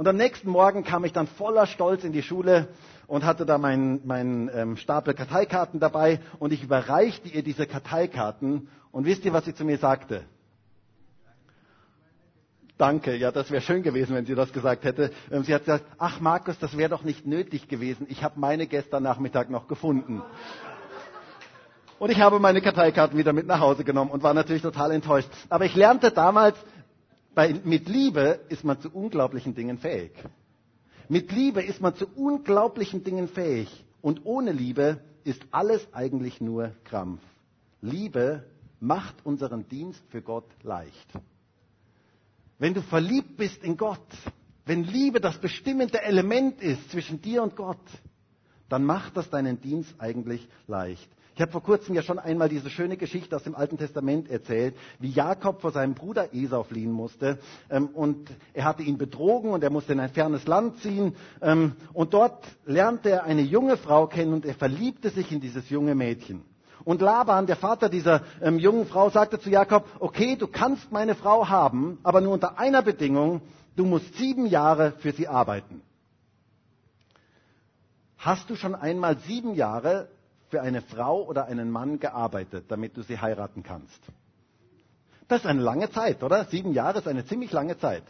Und 0.00 0.08
am 0.08 0.16
nächsten 0.16 0.48
Morgen 0.48 0.82
kam 0.82 1.04
ich 1.04 1.12
dann 1.12 1.26
voller 1.26 1.66
Stolz 1.66 2.04
in 2.04 2.12
die 2.12 2.22
Schule 2.22 2.68
und 3.06 3.22
hatte 3.22 3.44
da 3.44 3.58
meinen 3.58 4.00
mein, 4.06 4.50
ähm, 4.54 4.78
Stapel 4.78 5.12
Karteikarten 5.12 5.78
dabei 5.78 6.20
und 6.38 6.54
ich 6.54 6.62
überreichte 6.62 7.28
ihr 7.28 7.42
diese 7.42 7.66
Karteikarten 7.66 8.68
und 8.92 9.04
wisst 9.04 9.26
ihr, 9.26 9.34
was 9.34 9.44
sie 9.44 9.54
zu 9.54 9.62
mir 9.62 9.76
sagte? 9.76 10.24
Danke, 12.78 13.14
ja, 13.14 13.30
das 13.30 13.50
wäre 13.50 13.60
schön 13.60 13.82
gewesen, 13.82 14.16
wenn 14.16 14.24
sie 14.24 14.34
das 14.34 14.54
gesagt 14.54 14.84
hätte. 14.84 15.10
Ähm, 15.30 15.44
sie 15.44 15.52
hat 15.54 15.66
gesagt, 15.66 15.84
ach 15.98 16.18
Markus, 16.18 16.58
das 16.58 16.78
wäre 16.78 16.88
doch 16.88 17.02
nicht 17.02 17.26
nötig 17.26 17.68
gewesen. 17.68 18.06
Ich 18.08 18.24
habe 18.24 18.40
meine 18.40 18.66
gestern 18.66 19.02
Nachmittag 19.02 19.50
noch 19.50 19.68
gefunden. 19.68 20.22
Und 21.98 22.10
ich 22.10 22.22
habe 22.22 22.40
meine 22.40 22.62
Karteikarten 22.62 23.18
wieder 23.18 23.34
mit 23.34 23.46
nach 23.46 23.60
Hause 23.60 23.84
genommen 23.84 24.10
und 24.10 24.22
war 24.22 24.32
natürlich 24.32 24.62
total 24.62 24.92
enttäuscht. 24.92 25.28
Aber 25.50 25.66
ich 25.66 25.74
lernte 25.74 26.10
damals, 26.10 26.56
bei, 27.34 27.54
mit 27.64 27.88
Liebe 27.88 28.40
ist 28.48 28.64
man 28.64 28.80
zu 28.80 28.90
unglaublichen 28.90 29.54
Dingen 29.54 29.78
fähig. 29.78 30.12
Mit 31.08 31.32
Liebe 31.32 31.62
ist 31.62 31.80
man 31.80 31.94
zu 31.94 32.06
unglaublichen 32.14 33.02
Dingen 33.02 33.28
fähig. 33.28 33.84
Und 34.00 34.24
ohne 34.24 34.52
Liebe 34.52 35.00
ist 35.24 35.42
alles 35.50 35.86
eigentlich 35.92 36.40
nur 36.40 36.72
Krampf. 36.84 37.20
Liebe 37.80 38.44
macht 38.80 39.14
unseren 39.24 39.68
Dienst 39.68 40.02
für 40.08 40.22
Gott 40.22 40.48
leicht. 40.62 41.08
Wenn 42.58 42.74
du 42.74 42.82
verliebt 42.82 43.36
bist 43.36 43.62
in 43.62 43.76
Gott, 43.76 44.06
wenn 44.66 44.84
Liebe 44.84 45.20
das 45.20 45.38
bestimmende 45.38 46.02
Element 46.02 46.60
ist 46.60 46.90
zwischen 46.90 47.20
dir 47.20 47.42
und 47.42 47.56
Gott, 47.56 47.78
dann 48.68 48.84
macht 48.84 49.16
das 49.16 49.28
deinen 49.30 49.60
Dienst 49.60 49.94
eigentlich 49.98 50.46
leicht. 50.66 51.10
Ich 51.34 51.40
habe 51.40 51.52
vor 51.52 51.62
kurzem 51.62 51.94
ja 51.94 52.02
schon 52.02 52.18
einmal 52.18 52.48
diese 52.48 52.70
schöne 52.70 52.96
Geschichte 52.96 53.34
aus 53.36 53.44
dem 53.44 53.54
Alten 53.54 53.78
Testament 53.78 54.28
erzählt, 54.30 54.74
wie 54.98 55.10
Jakob 55.10 55.60
vor 55.60 55.70
seinem 55.70 55.94
Bruder 55.94 56.34
Esau 56.34 56.64
fliehen 56.64 56.92
musste. 56.92 57.38
Ähm, 57.70 57.86
und 57.88 58.30
er 58.52 58.64
hatte 58.64 58.82
ihn 58.82 58.98
betrogen 58.98 59.50
und 59.52 59.62
er 59.62 59.70
musste 59.70 59.92
in 59.92 60.00
ein 60.00 60.10
fernes 60.10 60.46
Land 60.46 60.78
ziehen. 60.80 61.14
Ähm, 61.40 61.76
und 61.92 62.12
dort 62.14 62.44
lernte 62.66 63.10
er 63.10 63.24
eine 63.24 63.42
junge 63.42 63.76
Frau 63.76 64.06
kennen 64.06 64.32
und 64.34 64.44
er 64.44 64.54
verliebte 64.54 65.10
sich 65.10 65.30
in 65.32 65.40
dieses 65.40 65.70
junge 65.70 65.94
Mädchen. 65.94 66.42
Und 66.84 67.02
Laban, 67.02 67.46
der 67.46 67.56
Vater 67.56 67.88
dieser 67.88 68.22
ähm, 68.40 68.58
jungen 68.58 68.86
Frau, 68.86 69.10
sagte 69.10 69.38
zu 69.38 69.50
Jakob, 69.50 69.86
okay, 70.00 70.36
du 70.36 70.46
kannst 70.46 70.90
meine 70.92 71.14
Frau 71.14 71.48
haben, 71.48 71.98
aber 72.02 72.20
nur 72.20 72.32
unter 72.32 72.58
einer 72.58 72.82
Bedingung, 72.82 73.42
du 73.76 73.84
musst 73.84 74.14
sieben 74.16 74.46
Jahre 74.46 74.92
für 74.98 75.12
sie 75.12 75.28
arbeiten. 75.28 75.82
Hast 78.16 78.50
du 78.50 78.56
schon 78.56 78.74
einmal 78.74 79.18
sieben 79.20 79.54
Jahre 79.54 80.08
für 80.50 80.60
eine 80.60 80.82
Frau 80.82 81.22
oder 81.24 81.46
einen 81.46 81.70
Mann 81.70 81.98
gearbeitet, 82.00 82.66
damit 82.68 82.96
du 82.96 83.02
sie 83.02 83.18
heiraten 83.18 83.62
kannst. 83.62 84.00
Das 85.28 85.42
ist 85.42 85.46
eine 85.46 85.62
lange 85.62 85.90
Zeit, 85.90 86.22
oder? 86.24 86.44
Sieben 86.46 86.72
Jahre 86.72 86.98
ist 86.98 87.08
eine 87.08 87.24
ziemlich 87.24 87.52
lange 87.52 87.78
Zeit. 87.78 88.02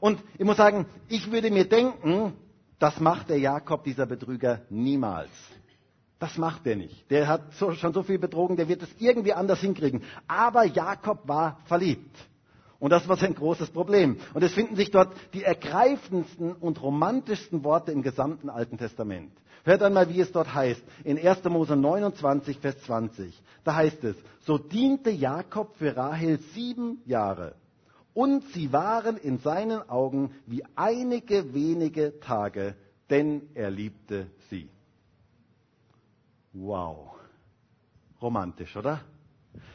Und 0.00 0.22
ich 0.38 0.44
muss 0.44 0.58
sagen, 0.58 0.86
ich 1.08 1.32
würde 1.32 1.50
mir 1.50 1.66
denken, 1.66 2.34
das 2.78 3.00
macht 3.00 3.30
der 3.30 3.38
Jakob, 3.38 3.84
dieser 3.84 4.06
Betrüger, 4.06 4.60
niemals. 4.68 5.30
Das 6.18 6.36
macht 6.36 6.66
er 6.66 6.76
nicht. 6.76 7.10
Der 7.10 7.26
hat 7.26 7.54
so, 7.54 7.72
schon 7.72 7.94
so 7.94 8.02
viel 8.02 8.18
betrogen, 8.18 8.56
der 8.56 8.68
wird 8.68 8.82
es 8.82 8.90
irgendwie 8.98 9.32
anders 9.32 9.60
hinkriegen. 9.60 10.02
Aber 10.26 10.64
Jakob 10.64 11.26
war 11.26 11.60
verliebt. 11.64 12.16
Und 12.80 12.90
das 12.90 13.08
war 13.08 13.16
sein 13.16 13.34
großes 13.34 13.70
Problem. 13.70 14.18
Und 14.34 14.42
es 14.42 14.52
finden 14.52 14.76
sich 14.76 14.90
dort 14.90 15.12
die 15.32 15.42
ergreifendsten 15.42 16.52
und 16.52 16.82
romantischsten 16.82 17.64
Worte 17.64 17.92
im 17.92 18.02
gesamten 18.02 18.50
Alten 18.50 18.78
Testament. 18.78 19.32
Hört 19.68 19.82
einmal, 19.82 20.08
wie 20.08 20.20
es 20.22 20.32
dort 20.32 20.54
heißt, 20.54 20.82
in 21.04 21.18
1. 21.18 21.44
Mose 21.44 21.76
29, 21.76 22.58
Vers 22.58 22.80
20. 22.84 23.38
Da 23.64 23.74
heißt 23.74 24.02
es, 24.02 24.16
so 24.46 24.56
diente 24.56 25.10
Jakob 25.10 25.76
für 25.76 25.94
Rahel 25.94 26.38
sieben 26.54 27.02
Jahre. 27.04 27.54
Und 28.14 28.44
sie 28.54 28.72
waren 28.72 29.18
in 29.18 29.40
seinen 29.40 29.86
Augen 29.90 30.34
wie 30.46 30.64
einige 30.74 31.52
wenige 31.52 32.18
Tage, 32.20 32.76
denn 33.10 33.42
er 33.52 33.70
liebte 33.70 34.28
sie. 34.48 34.70
Wow. 36.54 37.10
Romantisch, 38.22 38.74
oder? 38.74 39.02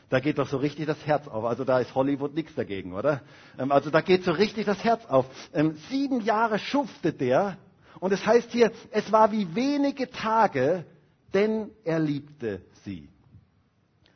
Da 0.10 0.20
geht 0.22 0.40
doch 0.40 0.50
so 0.50 0.58
richtig 0.58 0.88
das 0.88 1.06
Herz 1.06 1.28
auf. 1.28 1.46
Also 1.46 1.66
da 1.66 1.78
ist 1.78 1.94
Hollywood 1.94 2.34
nichts 2.34 2.56
dagegen, 2.56 2.94
oder? 2.94 3.22
Ähm, 3.60 3.72
also 3.72 3.92
da 3.92 4.02
geht 4.02 4.24
so 4.24 4.32
richtig 4.32 4.66
das 4.66 4.84
Herz 4.84 5.06
auf. 5.06 5.28
Ähm, 5.54 5.76
sieben 5.92 6.20
Jahre 6.22 6.58
schuftet 6.58 7.22
der 7.22 7.58
und 8.04 8.12
es 8.12 8.26
heißt 8.26 8.52
hier, 8.52 8.74
es 8.92 9.14
war 9.14 9.32
wie 9.32 9.56
wenige 9.56 10.10
Tage, 10.10 10.86
denn 11.34 11.72
er 11.86 12.00
liebte 12.00 12.62
sie. 12.84 13.08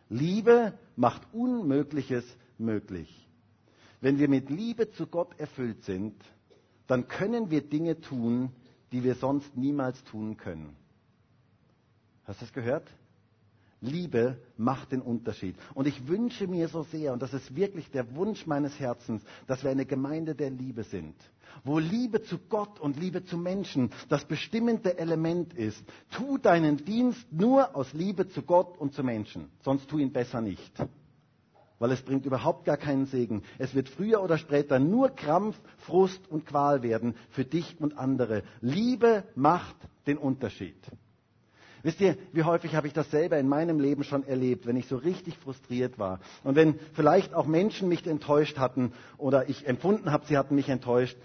Liebe 0.10 0.78
macht 0.98 1.22
Unmögliches 1.32 2.26
möglich. 2.58 3.30
Wenn 4.02 4.20
wir 4.20 4.28
mit 4.28 4.50
Liebe 4.50 4.92
zu 4.92 5.08
Gott 5.08 5.40
erfüllt 5.40 5.86
sind, 5.86 6.22
dann 6.88 7.08
können 7.08 7.50
wir 7.50 7.62
Dinge 7.62 8.02
tun, 8.02 8.52
die 8.92 9.06
wir 9.06 9.16
sonst 9.16 9.56
niemals 9.56 10.04
tun 10.04 10.36
können. 10.36 10.76
Hast 12.26 12.42
du 12.42 12.46
das 12.46 12.54
gehört? 12.54 12.90
Liebe 13.82 14.38
macht 14.58 14.92
den 14.92 15.02
Unterschied. 15.02 15.56
Und 15.76 15.88
ich 15.88 16.08
wünsche 16.08 16.48
mir 16.48 16.68
so 16.68 16.84
sehr, 16.84 17.14
und 17.14 17.22
das 17.22 17.34
ist 17.34 17.56
wirklich 17.56 17.92
der 17.92 18.16
Wunsch 18.16 18.48
meines 18.48 18.80
Herzens, 18.80 19.24
dass 19.46 19.64
wir 19.64 19.70
eine 19.70 19.86
Gemeinde 19.86 20.34
der 20.34 20.50
Liebe 20.50 20.84
sind, 20.84 21.16
wo 21.64 21.78
Liebe 21.78 22.24
zu 22.24 22.40
Gott 22.50 22.80
und 22.80 23.00
Liebe 23.00 23.24
zu 23.24 23.38
Menschen 23.38 23.92
das 24.10 24.26
bestimmende 24.26 24.98
Element 24.98 25.54
ist. 25.54 25.84
Tu 26.12 26.38
deinen 26.40 26.78
Dienst 26.78 27.32
nur 27.32 27.76
aus 27.76 27.94
Liebe 27.94 28.28
zu 28.28 28.42
Gott 28.42 28.78
und 28.80 28.94
zu 28.94 29.04
Menschen, 29.04 29.50
sonst 29.62 29.90
tu 29.90 30.00
ihn 30.00 30.12
besser 30.12 30.42
nicht. 30.42 30.74
Weil 31.80 31.92
es 31.92 32.02
bringt 32.02 32.26
überhaupt 32.26 32.66
gar 32.66 32.78
keinen 32.78 33.06
Segen. 33.06 33.44
Es 33.60 33.76
wird 33.76 33.90
früher 33.90 34.24
oder 34.24 34.40
später 34.40 34.80
nur 34.80 35.10
Krampf, 35.10 35.60
Frust 35.78 36.28
und 36.32 36.48
Qual 36.48 36.82
werden 36.82 37.16
für 37.30 37.46
dich 37.46 37.80
und 37.80 38.00
andere. 38.00 38.42
Liebe 38.62 39.24
macht 39.36 39.76
den 40.08 40.18
Unterschied. 40.18 40.76
Wisst 41.84 42.02
ihr, 42.02 42.18
wie 42.34 42.44
häufig 42.44 42.76
habe 42.76 42.88
ich 42.88 42.94
das 42.94 43.10
selber 43.12 43.38
in 43.38 43.48
meinem 43.48 43.80
Leben 43.80 44.04
schon 44.04 44.26
erlebt, 44.28 44.66
wenn 44.66 44.76
ich 44.76 44.88
so 44.88 44.98
richtig 44.98 45.38
frustriert 45.38 46.00
war 46.00 46.20
und 46.44 46.56
wenn 46.56 46.80
vielleicht 46.94 47.34
auch 47.34 47.46
Menschen 47.46 47.88
mich 47.88 48.06
enttäuscht 48.08 48.58
hatten 48.58 48.94
oder 49.18 49.50
ich 49.50 49.68
empfunden 49.68 50.12
habe, 50.12 50.26
sie 50.26 50.38
hatten 50.38 50.56
mich 50.56 50.70
enttäuscht 50.70 51.18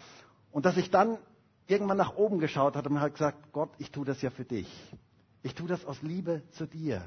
und 0.51 0.67
dass 0.67 0.77
ich 0.77 0.91
dann 0.91 1.19
irgendwann 1.67 1.97
nach 1.97 2.17
oben 2.17 2.39
geschaut 2.39 2.77
habe 2.77 2.89
und 2.91 3.01
habe 3.01 3.11
gesagt, 3.13 3.53
Gott, 3.53 3.71
ich 3.79 3.91
tue 3.91 4.05
das 4.05 4.21
ja 4.23 4.31
für 4.31 4.45
dich. 4.45 4.69
Ich 5.43 5.55
tue 5.55 5.69
das 5.69 5.85
aus 5.85 6.03
Liebe 6.03 6.43
zu 6.53 6.67
dir. 6.67 7.03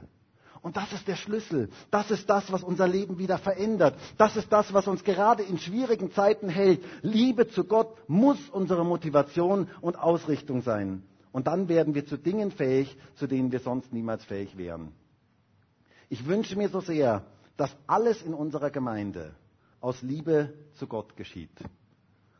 Und 0.62 0.78
das 0.78 0.92
ist 0.94 1.08
der 1.08 1.16
Schlüssel. 1.16 1.70
Das 1.92 2.10
ist 2.10 2.28
das, 2.30 2.52
was 2.52 2.64
unser 2.64 2.88
Leben 2.88 3.20
wieder 3.20 3.38
verändert. 3.38 3.96
Das 4.18 4.36
ist 4.36 4.52
das, 4.52 4.74
was 4.74 4.88
uns 4.88 5.04
gerade 5.04 5.44
in 5.44 5.60
schwierigen 5.60 6.12
Zeiten 6.12 6.50
hält. 6.50 6.84
Liebe 7.04 7.48
zu 7.48 7.66
Gott 7.66 7.96
muss 8.10 8.50
unsere 8.50 8.84
Motivation 8.84 9.68
und 9.82 9.98
Ausrichtung 10.00 10.62
sein. 10.64 11.04
Und 11.36 11.48
dann 11.48 11.68
werden 11.68 11.96
wir 11.96 12.06
zu 12.06 12.16
Dingen 12.16 12.50
fähig, 12.50 12.96
zu 13.16 13.28
denen 13.28 13.52
wir 13.52 13.60
sonst 13.60 13.92
niemals 13.92 14.24
fähig 14.24 14.56
wären. 14.58 14.94
Ich 16.08 16.26
wünsche 16.28 16.56
mir 16.56 16.70
so 16.70 16.80
sehr, 16.80 17.26
dass 17.58 17.76
alles 17.88 18.22
in 18.22 18.34
unserer 18.34 18.70
Gemeinde 18.70 19.36
aus 19.82 20.02
Liebe 20.02 20.54
zu 20.76 20.88
Gott 20.88 21.18
geschieht 21.18 21.52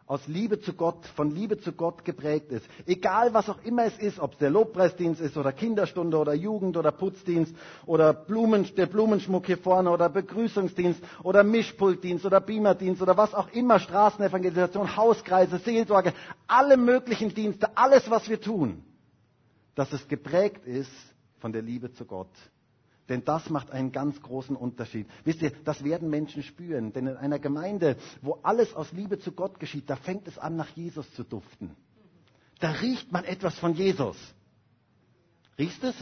aus 0.08 0.28
Liebe 0.28 0.60
zu 0.60 0.74
Gott, 0.74 1.04
von 1.16 1.32
Liebe 1.32 1.58
zu 1.60 1.72
Gott 1.72 2.06
geprägt 2.06 2.52
ist. 2.52 2.66
Egal 2.86 3.34
was 3.34 3.50
auch 3.50 3.64
immer 3.64 3.86
es 3.86 3.98
ist, 3.98 4.20
ob 4.20 4.34
es 4.34 4.38
der 4.38 4.52
Lobpreisdienst 4.52 5.20
ist 5.20 5.36
oder 5.36 5.52
Kinderstunde 5.52 6.18
oder 6.18 6.34
Jugend 6.36 6.78
oder 6.78 6.92
Putzdienst 6.92 7.56
oder 7.88 8.14
Blumen, 8.14 8.68
der 8.76 8.86
Blumenschmuck 8.86 9.48
hier 9.48 9.58
vorne 9.58 9.90
oder 9.90 10.10
Begrüßungsdienst 10.10 11.02
oder 11.24 11.44
Mischpultdienst 11.44 12.24
oder 12.26 12.40
Beamerdienst 12.40 13.02
oder 13.02 13.18
was 13.18 13.34
auch 13.34 13.50
immer, 13.54 13.80
Straßenevangelisation, 13.80 14.96
Hauskreise, 14.96 15.58
Seelsorge, 15.58 16.14
alle 16.48 16.78
möglichen 16.78 17.34
Dienste, 17.34 17.76
alles 17.76 18.10
was 18.12 18.30
wir 18.30 18.40
tun, 18.40 18.84
dass 19.74 19.92
es 19.92 20.08
geprägt 20.08 20.68
ist 20.68 20.92
von 21.40 21.52
der 21.52 21.64
Liebe 21.64 21.92
zu 21.94 22.06
Gott 22.06 22.30
denn 23.10 23.24
das 23.24 23.50
macht 23.50 23.72
einen 23.72 23.92
ganz 23.92 24.22
großen 24.22 24.56
Unterschied. 24.56 25.08
Wisst 25.24 25.42
ihr, 25.42 25.52
das 25.64 25.84
werden 25.84 26.10
Menschen 26.10 26.44
spüren. 26.44 26.92
Denn 26.92 27.08
in 27.08 27.18
einer 27.18 27.40
Gemeinde, 27.40 27.98
wo 28.22 28.40
alles 28.42 28.74
aus 28.74 28.92
Liebe 28.92 29.20
zu 29.20 29.32
Gott 29.32 29.60
geschieht, 29.60 29.90
da 29.90 29.96
fängt 29.96 30.28
es 30.28 30.38
an, 30.38 30.56
nach 30.56 30.70
Jesus 30.70 31.12
zu 31.14 31.24
duften. 31.24 31.76
Da 32.60 32.72
riecht 32.72 33.12
man 33.12 33.24
etwas 33.26 33.58
von 33.60 33.74
Jesus. 33.74 34.18
Riechst 35.58 35.84
es? 35.84 35.96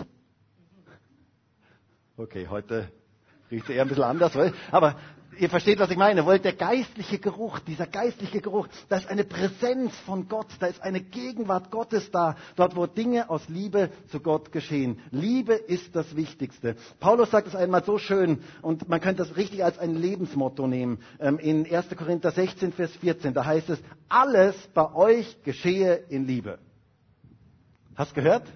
Okay, 2.15 2.47
heute 2.47 2.91
riecht 3.51 3.65
es 3.65 3.75
eher 3.75 3.81
ein 3.81 3.87
bisschen 3.89 4.03
anders, 4.03 4.33
aber 4.71 4.95
ihr 5.39 5.49
versteht, 5.49 5.79
was 5.79 5.89
ich 5.89 5.97
meine. 5.97 6.25
Wollt 6.25 6.45
der 6.45 6.53
geistliche 6.53 7.19
Geruch, 7.19 7.59
dieser 7.59 7.87
geistliche 7.87 8.41
Geruch, 8.41 8.67
da 8.89 8.97
ist 8.97 9.07
eine 9.07 9.23
Präsenz 9.23 9.95
von 10.05 10.27
Gott, 10.27 10.47
da 10.59 10.67
ist 10.67 10.81
eine 10.81 11.01
Gegenwart 11.01 11.71
Gottes 11.71 12.11
da, 12.11 12.35
dort 12.55 12.75
wo 12.75 12.85
Dinge 12.85 13.29
aus 13.29 13.47
Liebe 13.49 13.89
zu 14.09 14.19
Gott 14.19 14.51
geschehen. 14.51 14.99
Liebe 15.11 15.53
ist 15.53 15.95
das 15.95 16.15
Wichtigste. 16.15 16.75
Paulus 16.99 17.31
sagt 17.31 17.47
es 17.47 17.55
einmal 17.55 17.83
so 17.83 17.97
schön 17.97 18.43
und 18.61 18.89
man 18.89 19.01
könnte 19.01 19.23
das 19.23 19.35
richtig 19.37 19.63
als 19.63 19.79
ein 19.79 19.95
Lebensmotto 19.95 20.67
nehmen. 20.67 20.99
Ähm, 21.19 21.39
in 21.39 21.65
1. 21.71 21.89
Korinther 21.97 22.31
16, 22.31 22.73
Vers 22.73 22.91
14, 22.97 23.33
da 23.33 23.45
heißt 23.45 23.69
es, 23.69 23.79
alles 24.09 24.55
bei 24.73 24.93
euch 24.93 25.43
geschehe 25.43 25.95
in 26.09 26.25
Liebe. 26.25 26.59
Hast 27.95 28.13
gehört? 28.15 28.47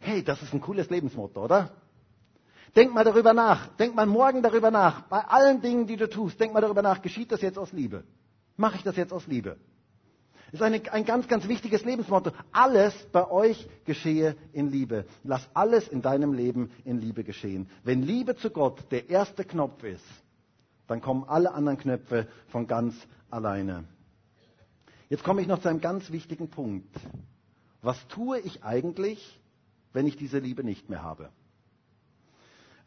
Hey, 0.00 0.22
das 0.22 0.42
ist 0.42 0.54
ein 0.54 0.60
cooles 0.60 0.88
Lebensmotto, 0.90 1.44
oder? 1.44 1.70
Denk 2.76 2.92
mal 2.94 3.04
darüber 3.04 3.32
nach. 3.32 3.68
Denk 3.76 3.94
mal 3.94 4.06
morgen 4.06 4.42
darüber 4.42 4.70
nach. 4.70 5.02
Bei 5.02 5.20
allen 5.20 5.60
Dingen, 5.60 5.86
die 5.86 5.96
du 5.96 6.08
tust, 6.08 6.38
denk 6.40 6.52
mal 6.52 6.60
darüber 6.60 6.82
nach. 6.82 7.02
Geschieht 7.02 7.32
das 7.32 7.40
jetzt 7.40 7.58
aus 7.58 7.72
Liebe? 7.72 8.04
Mache 8.56 8.76
ich 8.76 8.82
das 8.82 8.96
jetzt 8.96 9.12
aus 9.12 9.26
Liebe? 9.26 9.56
Das 10.50 10.60
ist 10.60 10.62
eine, 10.62 10.80
ein 10.92 11.04
ganz, 11.04 11.28
ganz 11.28 11.46
wichtiges 11.46 11.84
Lebensmotto. 11.84 12.30
Alles 12.52 12.94
bei 13.12 13.30
euch 13.30 13.68
geschehe 13.84 14.34
in 14.52 14.70
Liebe. 14.70 15.04
Lass 15.22 15.46
alles 15.52 15.88
in 15.88 16.00
deinem 16.00 16.32
Leben 16.32 16.70
in 16.84 16.98
Liebe 16.98 17.22
geschehen. 17.22 17.68
Wenn 17.84 18.02
Liebe 18.02 18.34
zu 18.34 18.50
Gott 18.50 18.90
der 18.90 19.10
erste 19.10 19.44
Knopf 19.44 19.82
ist, 19.84 20.04
dann 20.86 21.02
kommen 21.02 21.24
alle 21.28 21.52
anderen 21.52 21.76
Knöpfe 21.76 22.28
von 22.48 22.66
ganz 22.66 22.94
alleine. 23.30 23.84
Jetzt 25.10 25.22
komme 25.22 25.42
ich 25.42 25.46
noch 25.46 25.60
zu 25.60 25.68
einem 25.68 25.82
ganz 25.82 26.10
wichtigen 26.10 26.48
Punkt. 26.48 26.94
Was 27.82 28.08
tue 28.08 28.40
ich 28.40 28.64
eigentlich, 28.64 29.38
wenn 29.92 30.06
ich 30.06 30.16
diese 30.16 30.38
Liebe 30.38 30.64
nicht 30.64 30.88
mehr 30.88 31.02
habe? 31.02 31.28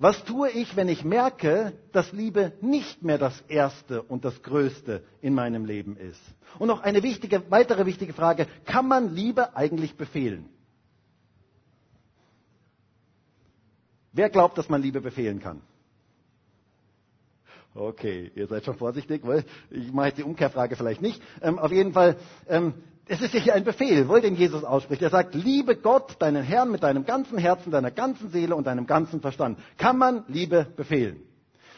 Was 0.01 0.25
tue 0.25 0.49
ich, 0.49 0.75
wenn 0.75 0.89
ich 0.89 1.05
merke, 1.05 1.73
dass 1.91 2.11
Liebe 2.11 2.53
nicht 2.59 3.03
mehr 3.03 3.19
das 3.19 3.39
Erste 3.41 4.01
und 4.01 4.25
das 4.25 4.41
Größte 4.41 5.03
in 5.21 5.35
meinem 5.35 5.63
Leben 5.63 5.95
ist? 5.95 6.19
Und 6.57 6.69
noch 6.69 6.81
eine 6.81 7.03
wichtige, 7.03 7.43
weitere 7.51 7.85
wichtige 7.85 8.11
Frage. 8.11 8.47
Kann 8.65 8.87
man 8.87 9.13
Liebe 9.13 9.55
eigentlich 9.55 9.95
befehlen? 9.95 10.49
Wer 14.11 14.31
glaubt, 14.31 14.57
dass 14.57 14.69
man 14.69 14.81
Liebe 14.81 15.01
befehlen 15.01 15.39
kann? 15.39 15.61
Okay, 17.75 18.31
ihr 18.33 18.47
seid 18.47 18.65
schon 18.65 18.77
vorsichtig, 18.77 19.21
weil 19.23 19.45
ich 19.69 19.93
mache 19.93 20.07
jetzt 20.07 20.17
die 20.17 20.23
Umkehrfrage 20.23 20.75
vielleicht 20.75 21.03
nicht. 21.03 21.21
Ähm, 21.43 21.59
auf 21.59 21.71
jeden 21.71 21.93
Fall, 21.93 22.17
ähm, 22.49 22.73
es 23.11 23.19
ist 23.21 23.35
hier 23.35 23.53
ein 23.53 23.65
Befehl, 23.65 24.07
wohl 24.07 24.21
den 24.21 24.37
Jesus 24.37 24.63
ausspricht. 24.63 25.01
Er 25.01 25.09
sagt, 25.09 25.35
liebe 25.35 25.75
Gott, 25.75 26.15
deinen 26.19 26.43
Herrn 26.43 26.71
mit 26.71 26.81
deinem 26.81 27.05
ganzen 27.05 27.37
Herzen, 27.37 27.69
deiner 27.69 27.91
ganzen 27.91 28.29
Seele 28.29 28.55
und 28.55 28.67
deinem 28.67 28.87
ganzen 28.87 29.19
Verstand. 29.19 29.59
Kann 29.77 29.97
man 29.97 30.23
Liebe 30.29 30.65
befehlen? 30.77 31.17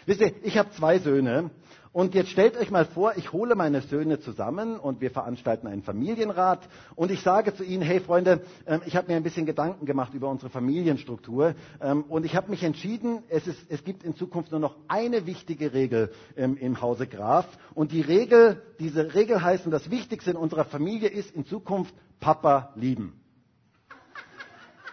Wisst 0.05 0.21
ihr, 0.21 0.31
ich 0.43 0.59
habe 0.59 0.69
zwei 0.71 0.99
Söhne 0.99 1.49
und 1.93 2.15
jetzt 2.15 2.31
stellt 2.31 2.57
euch 2.57 2.71
mal 2.71 2.85
vor, 2.85 3.13
ich 3.17 3.31
hole 3.31 3.53
meine 3.53 3.81
Söhne 3.81 4.19
zusammen 4.19 4.79
und 4.79 4.99
wir 4.99 5.11
veranstalten 5.11 5.67
einen 5.67 5.83
Familienrat. 5.83 6.67
Und 6.95 7.11
ich 7.11 7.21
sage 7.21 7.53
zu 7.53 7.63
ihnen, 7.63 7.83
hey 7.83 7.99
Freunde, 7.99 8.41
ähm, 8.65 8.81
ich 8.87 8.95
habe 8.95 9.11
mir 9.11 9.15
ein 9.15 9.21
bisschen 9.23 9.45
Gedanken 9.45 9.85
gemacht 9.85 10.15
über 10.15 10.27
unsere 10.29 10.49
Familienstruktur. 10.49 11.53
Ähm, 11.79 12.03
und 12.09 12.25
ich 12.25 12.35
habe 12.35 12.49
mich 12.49 12.63
entschieden, 12.63 13.21
es, 13.29 13.45
ist, 13.45 13.59
es 13.69 13.83
gibt 13.83 14.03
in 14.03 14.15
Zukunft 14.15 14.49
nur 14.51 14.59
noch 14.59 14.75
eine 14.87 15.27
wichtige 15.27 15.73
Regel 15.73 16.11
ähm, 16.35 16.57
im 16.57 16.81
Hause 16.81 17.05
Graf. 17.05 17.47
Und 17.75 17.91
die 17.91 18.01
Regel, 18.01 18.61
diese 18.79 19.13
Regel 19.13 19.43
heißt, 19.43 19.65
und 19.65 19.71
das 19.71 19.91
Wichtigste 19.91 20.31
in 20.31 20.37
unserer 20.37 20.65
Familie 20.65 21.09
ist 21.09 21.29
in 21.35 21.45
Zukunft 21.45 21.93
Papa 22.19 22.73
lieben. 22.75 23.22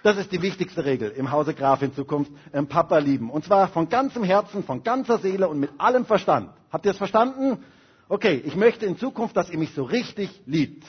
Das 0.02 0.16
ist 0.16 0.32
die 0.32 0.40
wichtigste 0.40 0.84
Regel 0.84 1.10
im 1.10 1.30
Hause 1.30 1.54
Graf 1.54 1.82
in 1.82 1.92
Zukunft. 1.92 2.32
Ähm, 2.52 2.66
Papa 2.66 2.98
lieben. 2.98 3.30
Und 3.30 3.44
zwar 3.44 3.68
von 3.68 3.88
ganzem 3.88 4.24
Herzen, 4.24 4.64
von 4.64 4.82
ganzer 4.82 5.18
Seele 5.18 5.48
und 5.48 5.60
mit 5.60 5.70
allem 5.78 6.06
Verstand. 6.06 6.50
Habt 6.72 6.86
ihr 6.86 6.92
es 6.92 6.98
verstanden? 6.98 7.62
Okay, 8.08 8.42
ich 8.44 8.56
möchte 8.56 8.86
in 8.86 8.96
Zukunft, 8.96 9.36
dass 9.36 9.50
ihr 9.50 9.58
mich 9.58 9.74
so 9.74 9.84
richtig 9.84 10.42
liebt. 10.46 10.84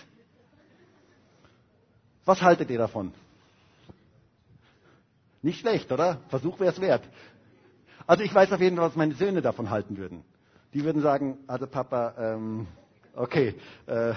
Was 2.26 2.42
haltet 2.42 2.70
ihr 2.70 2.78
davon? 2.78 3.14
Nicht 5.42 5.60
schlecht, 5.60 5.92
oder? 5.92 6.22
Versuch 6.30 6.60
wäre 6.60 6.72
es 6.72 6.80
wert. 6.80 7.04
Also 8.08 8.24
ich 8.24 8.34
weiß 8.34 8.52
auf 8.52 8.62
jeden 8.62 8.78
Fall, 8.78 8.88
was 8.88 8.96
meine 8.96 9.14
Söhne 9.16 9.42
davon 9.42 9.70
halten 9.70 9.98
würden. 9.98 10.24
Die 10.74 10.84
würden 10.84 11.02
sagen, 11.02 11.38
also 11.48 11.68
Papa, 11.68 12.14
ähm, 12.18 12.68
okay, 13.16 13.56
äh, 13.88 14.14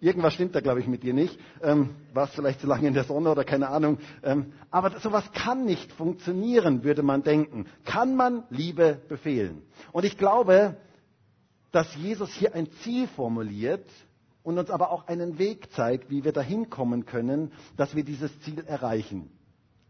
Irgendwas 0.00 0.34
stimmt 0.34 0.54
da, 0.54 0.60
glaube 0.60 0.80
ich, 0.80 0.86
mit 0.86 1.02
dir 1.02 1.14
nicht. 1.14 1.38
Ähm, 1.62 1.90
warst 2.12 2.34
vielleicht 2.34 2.60
zu 2.60 2.66
lange 2.66 2.86
in 2.88 2.94
der 2.94 3.04
Sonne 3.04 3.30
oder 3.30 3.44
keine 3.44 3.68
Ahnung. 3.68 3.98
Ähm, 4.22 4.52
aber 4.70 4.98
sowas 5.00 5.30
kann 5.32 5.64
nicht 5.64 5.90
funktionieren, 5.92 6.84
würde 6.84 7.02
man 7.02 7.22
denken. 7.22 7.66
Kann 7.84 8.14
man 8.14 8.44
Liebe 8.50 9.00
befehlen? 9.08 9.62
Und 9.92 10.04
ich 10.04 10.18
glaube, 10.18 10.76
dass 11.72 11.94
Jesus 11.96 12.30
hier 12.32 12.54
ein 12.54 12.70
Ziel 12.82 13.08
formuliert 13.08 13.88
und 14.42 14.58
uns 14.58 14.70
aber 14.70 14.90
auch 14.90 15.08
einen 15.08 15.38
Weg 15.38 15.72
zeigt, 15.72 16.10
wie 16.10 16.24
wir 16.24 16.32
dahin 16.32 16.70
kommen 16.70 17.06
können, 17.06 17.52
dass 17.76 17.96
wir 17.96 18.04
dieses 18.04 18.38
Ziel 18.40 18.64
erreichen. 18.66 19.30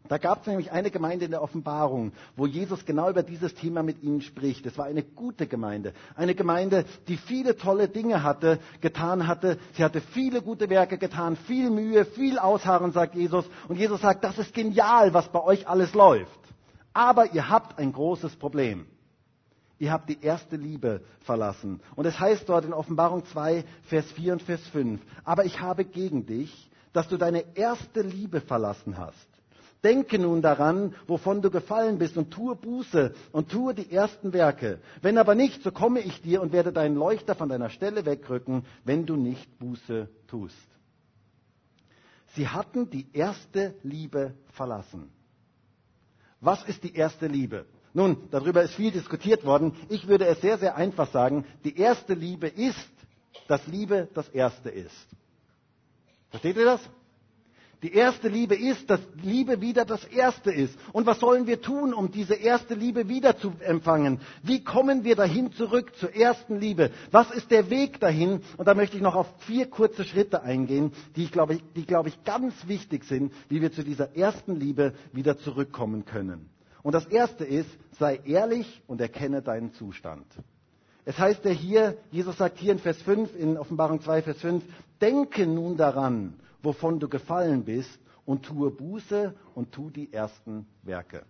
Da 0.08 0.18
gab 0.18 0.40
es 0.40 0.46
nämlich 0.46 0.72
eine 0.72 0.90
Gemeinde 0.90 1.24
in 1.24 1.30
der 1.30 1.42
Offenbarung, 1.42 2.12
wo 2.36 2.46
Jesus 2.46 2.84
genau 2.84 3.10
über 3.10 3.22
dieses 3.22 3.54
Thema 3.54 3.82
mit 3.82 4.02
ihnen 4.02 4.20
spricht. 4.20 4.66
Es 4.66 4.78
war 4.78 4.86
eine 4.86 5.02
gute 5.02 5.46
Gemeinde. 5.46 5.92
Eine 6.14 6.34
Gemeinde, 6.34 6.84
die 7.08 7.16
viele 7.16 7.56
tolle 7.56 7.88
Dinge 7.88 8.22
hatte, 8.22 8.58
getan 8.80 9.26
hatte. 9.26 9.58
Sie 9.74 9.84
hatte 9.84 10.00
viele 10.00 10.42
gute 10.42 10.70
Werke 10.70 10.98
getan, 10.98 11.36
viel 11.36 11.70
Mühe, 11.70 12.04
viel 12.04 12.38
Ausharren, 12.38 12.92
sagt 12.92 13.14
Jesus. 13.14 13.44
Und 13.68 13.76
Jesus 13.78 14.00
sagt, 14.00 14.24
das 14.24 14.38
ist 14.38 14.54
genial, 14.54 15.14
was 15.14 15.28
bei 15.30 15.42
euch 15.42 15.68
alles 15.68 15.94
läuft. 15.94 16.40
Aber 16.92 17.32
ihr 17.32 17.48
habt 17.48 17.78
ein 17.78 17.92
großes 17.92 18.36
Problem. 18.36 18.86
Ihr 19.78 19.92
habt 19.92 20.08
die 20.08 20.22
erste 20.22 20.56
Liebe 20.56 21.02
verlassen. 21.20 21.80
Und 21.96 22.06
es 22.06 22.18
heißt 22.18 22.48
dort 22.48 22.64
in 22.64 22.72
Offenbarung 22.72 23.24
2, 23.26 23.64
Vers 23.82 24.10
4 24.12 24.32
und 24.34 24.42
Vers 24.42 24.66
5, 24.68 25.00
aber 25.24 25.44
ich 25.44 25.60
habe 25.60 25.84
gegen 25.84 26.24
dich, 26.24 26.70
dass 26.94 27.08
du 27.08 27.18
deine 27.18 27.44
erste 27.54 28.00
Liebe 28.00 28.40
verlassen 28.40 28.96
hast. 28.96 29.35
Denke 29.84 30.18
nun 30.18 30.42
daran, 30.42 30.94
wovon 31.06 31.42
du 31.42 31.50
gefallen 31.50 31.98
bist, 31.98 32.16
und 32.16 32.30
tue 32.30 32.56
Buße 32.56 33.14
und 33.32 33.50
tue 33.50 33.74
die 33.74 33.92
ersten 33.92 34.32
Werke. 34.32 34.80
Wenn 35.02 35.18
aber 35.18 35.34
nicht, 35.34 35.62
so 35.62 35.70
komme 35.70 36.00
ich 36.00 36.22
dir 36.22 36.40
und 36.40 36.52
werde 36.52 36.72
deinen 36.72 36.96
Leuchter 36.96 37.34
von 37.34 37.48
deiner 37.48 37.70
Stelle 37.70 38.04
wegrücken, 38.06 38.64
wenn 38.84 39.06
du 39.06 39.16
nicht 39.16 39.58
Buße 39.58 40.08
tust. 40.26 40.56
Sie 42.34 42.48
hatten 42.48 42.90
die 42.90 43.06
erste 43.12 43.74
Liebe 43.82 44.34
verlassen. 44.52 45.10
Was 46.40 46.62
ist 46.64 46.84
die 46.84 46.94
erste 46.94 47.26
Liebe? 47.26 47.66
Nun, 47.94 48.28
darüber 48.30 48.62
ist 48.62 48.74
viel 48.74 48.90
diskutiert 48.92 49.44
worden. 49.44 49.74
Ich 49.88 50.06
würde 50.06 50.26
es 50.26 50.40
sehr, 50.42 50.58
sehr 50.58 50.76
einfach 50.76 51.10
sagen. 51.10 51.46
Die 51.64 51.78
erste 51.78 52.12
Liebe 52.12 52.46
ist, 52.46 52.90
dass 53.48 53.66
Liebe 53.66 54.08
das 54.12 54.28
Erste 54.28 54.68
ist. 54.68 55.06
Versteht 56.30 56.56
ihr 56.56 56.66
das? 56.66 56.80
Die 57.82 57.92
erste 57.92 58.28
Liebe 58.28 58.54
ist, 58.54 58.88
dass 58.88 59.00
Liebe 59.22 59.60
wieder 59.60 59.84
das 59.84 60.02
Erste 60.04 60.50
ist. 60.50 60.78
Und 60.92 61.06
was 61.06 61.20
sollen 61.20 61.46
wir 61.46 61.60
tun, 61.60 61.92
um 61.92 62.10
diese 62.10 62.34
erste 62.34 62.74
Liebe 62.74 63.08
wieder 63.08 63.36
zu 63.36 63.52
empfangen? 63.60 64.20
Wie 64.42 64.64
kommen 64.64 65.04
wir 65.04 65.14
dahin 65.14 65.52
zurück 65.52 65.94
zur 65.96 66.14
ersten 66.14 66.58
Liebe? 66.58 66.90
Was 67.10 67.30
ist 67.30 67.50
der 67.50 67.68
Weg 67.68 68.00
dahin? 68.00 68.40
Und 68.56 68.66
da 68.66 68.74
möchte 68.74 68.96
ich 68.96 69.02
noch 69.02 69.14
auf 69.14 69.26
vier 69.40 69.68
kurze 69.68 70.04
Schritte 70.04 70.42
eingehen, 70.42 70.92
die, 71.16 71.24
ich 71.24 71.32
glaube, 71.32 71.58
die, 71.74 71.84
glaube 71.84 72.08
ich, 72.08 72.24
ganz 72.24 72.54
wichtig 72.66 73.04
sind, 73.04 73.32
wie 73.50 73.60
wir 73.60 73.70
zu 73.72 73.84
dieser 73.84 74.16
ersten 74.16 74.56
Liebe 74.56 74.94
wieder 75.12 75.36
zurückkommen 75.36 76.06
können. 76.06 76.48
Und 76.82 76.94
das 76.94 77.04
erste 77.04 77.44
ist, 77.44 77.68
sei 77.98 78.20
ehrlich 78.24 78.82
und 78.86 79.02
erkenne 79.02 79.42
deinen 79.42 79.74
Zustand. 79.74 80.24
Es 81.04 81.18
heißt 81.18 81.44
ja 81.44 81.50
hier, 81.50 81.98
Jesus 82.10 82.38
sagt 82.38 82.58
hier 82.58 82.72
in 82.72 82.78
Vers 82.78 83.00
5, 83.02 83.36
in 83.36 83.58
Offenbarung 83.58 84.00
2, 84.00 84.22
Vers 84.22 84.38
5, 84.38 84.64
denke 85.00 85.46
nun 85.46 85.76
daran, 85.76 86.34
wovon 86.62 86.98
du 86.98 87.08
gefallen 87.08 87.64
bist, 87.64 87.98
und 88.24 88.44
tue 88.44 88.70
Buße 88.72 89.34
und 89.54 89.70
tu 89.72 89.88
die 89.88 90.12
ersten 90.12 90.66
Werke. 90.82 91.24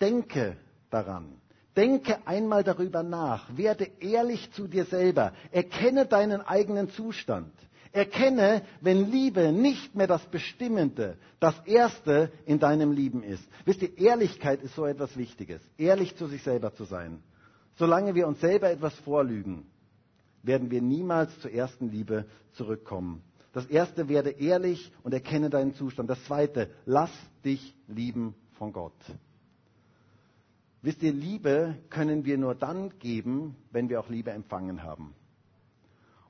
denke 0.00 0.56
daran. 0.90 1.40
Denke 1.76 2.18
einmal 2.26 2.64
darüber 2.64 3.02
nach. 3.02 3.56
Werde 3.56 3.88
ehrlich 4.00 4.50
zu 4.52 4.66
dir 4.66 4.84
selber. 4.86 5.32
Erkenne 5.52 6.06
deinen 6.06 6.40
eigenen 6.40 6.90
Zustand. 6.90 7.52
Erkenne, 7.92 8.62
wenn 8.80 9.10
Liebe 9.10 9.52
nicht 9.52 9.94
mehr 9.94 10.06
das 10.06 10.24
Bestimmende, 10.26 11.16
das 11.40 11.54
Erste 11.66 12.30
in 12.46 12.58
deinem 12.58 12.92
Leben 12.92 13.22
ist. 13.22 13.42
Wisst 13.64 13.82
ihr, 13.82 13.96
Ehrlichkeit 13.98 14.62
ist 14.62 14.74
so 14.74 14.84
etwas 14.84 15.16
Wichtiges. 15.16 15.60
Ehrlich 15.76 16.16
zu 16.16 16.26
sich 16.26 16.42
selber 16.42 16.74
zu 16.74 16.84
sein. 16.84 17.22
Solange 17.76 18.14
wir 18.14 18.26
uns 18.28 18.40
selber 18.40 18.70
etwas 18.70 18.94
vorlügen, 19.00 19.66
werden 20.42 20.70
wir 20.70 20.82
niemals 20.82 21.36
zur 21.40 21.52
ersten 21.52 21.88
Liebe 21.90 22.26
zurückkommen. 22.52 23.22
Das 23.52 23.66
erste, 23.66 24.08
werde 24.08 24.30
ehrlich 24.30 24.92
und 25.02 25.12
erkenne 25.12 25.50
deinen 25.50 25.74
Zustand. 25.74 26.08
Das 26.08 26.22
zweite, 26.24 26.70
lass 26.86 27.10
dich 27.44 27.74
lieben 27.88 28.34
von 28.52 28.72
Gott. 28.72 28.92
Wisst 30.82 31.02
ihr, 31.02 31.12
Liebe 31.12 31.76
können 31.90 32.24
wir 32.24 32.38
nur 32.38 32.54
dann 32.54 32.98
geben, 32.98 33.56
wenn 33.70 33.88
wir 33.88 34.00
auch 34.00 34.08
Liebe 34.08 34.30
empfangen 34.30 34.82
haben. 34.82 35.14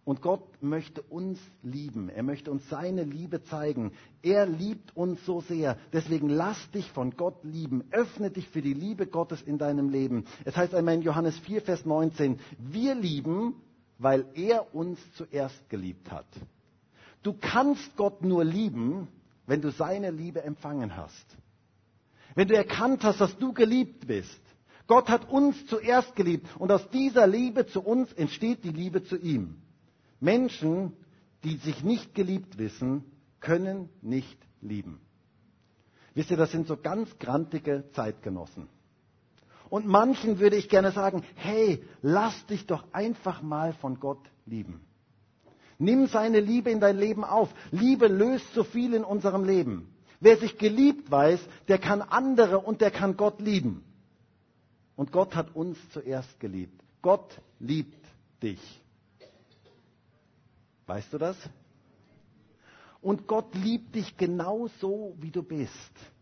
Und 0.05 0.23
Gott 0.23 0.61
möchte 0.63 1.03
uns 1.03 1.39
lieben. 1.63 2.09
Er 2.09 2.23
möchte 2.23 2.51
uns 2.51 2.69
seine 2.69 3.05
Liebe 3.05 3.45
zeigen. 3.45 3.93
Er 4.23 4.47
liebt 4.47 4.97
uns 4.97 5.25
so 5.25 5.41
sehr. 5.43 5.77
Deswegen 5.93 6.29
lass 6.31 6.71
dich 6.73 6.91
von 6.91 7.13
Gott 7.17 7.45
lieben. 7.45 7.85
Öffne 7.93 8.31
dich 8.31 8.49
für 8.49 8.63
die 8.63 8.75
Liebe 8.75 9.07
Gottes 9.07 9.43
in 9.43 9.59
deinem 9.59 9.89
Leben. 9.89 10.25
Es 10.45 10.57
heißt 10.57 10.75
einmal 10.75 10.95
in 10.95 11.03
Johannes 11.03 11.39
4, 11.41 11.63
Vers 11.63 11.85
19, 11.85 12.41
wir 12.59 12.95
lieben, 12.95 13.55
weil 13.99 14.25
er 14.35 14.75
uns 14.75 14.99
zuerst 15.13 15.69
geliebt 15.69 16.11
hat. 16.11 16.27
Du 17.23 17.35
kannst 17.35 17.97
Gott 17.97 18.23
nur 18.23 18.45
lieben, 18.45 19.09
wenn 19.47 19.61
du 19.61 19.71
seine 19.71 20.11
Liebe 20.11 20.43
empfangen 20.43 20.97
hast. 20.97 21.27
Wenn 22.35 22.49
du 22.49 22.57
erkannt 22.57 23.05
hast, 23.05 23.21
dass 23.21 23.37
du 23.39 23.53
geliebt 23.53 24.07
bist. 24.07 24.41
Gott 24.87 25.09
hat 25.09 25.29
uns 25.29 25.67
zuerst 25.67 26.17
geliebt 26.17 26.47
und 26.59 26.73
aus 26.73 26.89
dieser 26.91 27.27
Liebe 27.27 27.67
zu 27.67 27.81
uns 27.81 28.13
entsteht 28.13 28.65
die 28.65 28.71
Liebe 28.73 29.05
zu 29.05 29.17
ihm. 29.17 29.61
Menschen, 30.19 30.93
die 31.45 31.57
sich 31.57 31.85
nicht 31.85 32.15
geliebt 32.15 32.59
wissen, 32.59 33.05
können 33.41 33.89
nicht 34.03 34.39
lieben. 34.61 35.01
Wisst 36.15 36.31
ihr, 36.31 36.37
das 36.37 36.51
sind 36.51 36.67
so 36.67 36.77
ganz 36.77 37.19
grantige 37.19 37.85
Zeitgenossen. 37.93 38.69
Und 39.69 39.87
manchen 39.87 40.41
würde 40.41 40.57
ich 40.57 40.69
gerne 40.69 40.91
sagen, 40.91 41.23
hey, 41.37 41.85
lass 42.03 42.47
dich 42.47 42.67
doch 42.67 42.93
einfach 42.93 43.43
mal 43.43 43.73
von 43.75 44.01
Gott 44.01 44.29
lieben. 44.45 44.81
Nimm 45.81 46.09
seine 46.09 46.41
Liebe 46.41 46.71
in 46.71 46.79
dein 46.79 46.99
Leben 46.99 47.25
auf. 47.25 47.49
Liebe 47.71 48.07
löst 48.07 48.53
so 48.53 48.65
viel 48.65 48.93
in 48.93 49.03
unserem 49.03 49.45
Leben. 49.45 49.89
Wer 50.21 50.37
sich 50.37 50.59
geliebt 50.59 51.11
weiß, 51.11 51.41
der 51.69 51.79
kann 51.79 52.03
andere 52.03 52.59
und 52.59 52.83
der 52.83 52.91
kann 52.91 53.17
Gott 53.17 53.41
lieben. 53.41 53.83
Und 54.95 55.11
Gott 55.11 55.35
hat 55.35 55.57
uns 55.57 55.79
zuerst 55.95 56.39
geliebt. 56.39 56.79
Gott 57.01 57.41
liebt 57.59 58.05
dich. 58.43 58.61
Weißt 60.87 61.11
du 61.15 61.17
das? 61.17 61.37
Und 63.01 63.27
Gott 63.27 63.55
liebt 63.55 63.95
dich 63.95 64.19
genau 64.19 64.69
so, 64.81 65.17
wie 65.19 65.31
du 65.31 65.43
bist. 65.43 65.73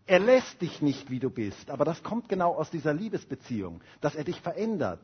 Er 0.06 0.20
lässt 0.20 0.62
dich 0.62 0.80
nicht, 0.82 1.10
wie 1.10 1.18
du 1.18 1.30
bist. 1.30 1.68
Aber 1.68 1.84
das 1.84 2.00
kommt 2.04 2.28
genau 2.28 2.54
aus 2.54 2.70
dieser 2.70 2.94
Liebesbeziehung, 2.94 3.80
dass 4.00 4.14
er 4.14 4.22
dich 4.22 4.40
verändert 4.40 5.00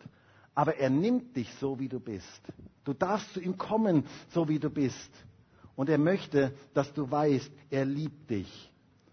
aber 0.55 0.77
er 0.77 0.90
nimmt 0.90 1.37
dich 1.37 1.53
so, 1.55 1.79
wie 1.79 1.88
du 1.88 2.01
bist. 2.01 2.40
Du 2.85 2.93
darfst 2.93 3.33
zu 3.33 3.40
ihm 3.40 3.57
kommen, 3.57 4.05
so 4.31 4.49
wie 4.49 4.59
du 4.59 4.71
bist. 4.71 5.11
Und 5.77 5.88
er 5.88 5.99
möchte, 5.99 6.55
dass 6.73 6.93
du 6.93 7.11
weißt, 7.11 7.51
er 7.71 7.85
liebt 7.85 8.31
dich. 8.31 8.71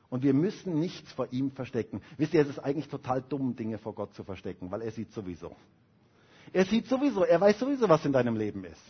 Und 0.10 0.24
wir 0.24 0.34
müssen 0.34 0.80
nichts 0.80 1.12
vor 1.14 1.28
ihm 1.32 1.52
verstecken. 1.52 2.02
Wisst 2.18 2.34
ihr, 2.34 2.42
es 2.42 2.50
ist 2.50 2.60
eigentlich 2.60 2.90
total 2.90 3.22
dumm, 3.22 3.56
Dinge 3.56 3.78
vor 3.78 3.96
Gott 3.96 4.14
zu 4.14 4.24
verstecken, 4.24 4.70
weil 4.70 4.82
er 4.82 4.92
sieht 4.92 5.12
sowieso. 5.14 5.56
Er 6.54 6.66
sieht 6.66 6.88
sowieso, 6.88 7.24
er 7.24 7.40
weiß 7.40 7.60
sowieso, 7.60 7.88
was 7.88 8.06
in 8.06 8.12
deinem 8.12 8.36
Leben 8.36 8.66
ist. 8.66 8.82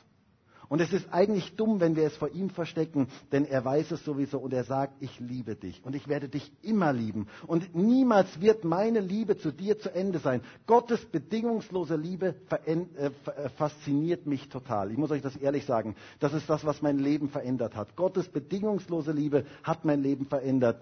Und 0.72 0.80
es 0.80 0.94
ist 0.94 1.12
eigentlich 1.12 1.58
dumm, 1.58 1.82
wenn 1.82 1.98
wir 1.98 2.06
es 2.06 2.16
vor 2.16 2.30
ihm 2.30 2.50
verstecken, 2.50 3.10
denn 3.34 3.44
er 3.44 3.66
weiß 3.66 3.92
es 3.92 4.06
sowieso 4.06 4.40
und 4.40 4.54
er 4.54 4.64
sagt, 4.64 4.94
ich 5.02 5.20
liebe 5.20 5.58
dich 5.58 5.84
und 5.84 5.98
ich 5.98 6.08
werde 6.08 6.30
dich 6.30 6.50
immer 6.62 6.94
lieben. 6.94 7.28
Und 7.46 7.76
niemals 7.76 8.40
wird 8.40 8.64
meine 8.64 9.02
Liebe 9.02 9.38
zu 9.38 9.52
dir 9.52 9.80
zu 9.80 9.94
Ende 9.94 10.20
sein. 10.20 10.40
Gottes 10.68 11.04
bedingungslose 11.04 11.98
Liebe 11.98 12.36
äh, 12.66 12.72
äh, 12.76 13.12
fasziniert 13.58 14.28
mich 14.28 14.48
total. 14.48 14.92
Ich 14.92 14.98
muss 14.98 15.12
euch 15.12 15.22
das 15.22 15.36
ehrlich 15.36 15.66
sagen. 15.66 15.98
Das 16.22 16.32
ist 16.32 16.50
das, 16.50 16.64
was 16.64 16.82
mein 16.82 17.00
Leben 17.00 17.28
verändert 17.28 17.76
hat. 17.76 17.98
Gottes 17.98 18.30
bedingungslose 18.30 19.12
Liebe 19.12 19.44
hat 19.64 19.84
mein 19.84 20.02
Leben 20.02 20.26
verändert. 20.26 20.82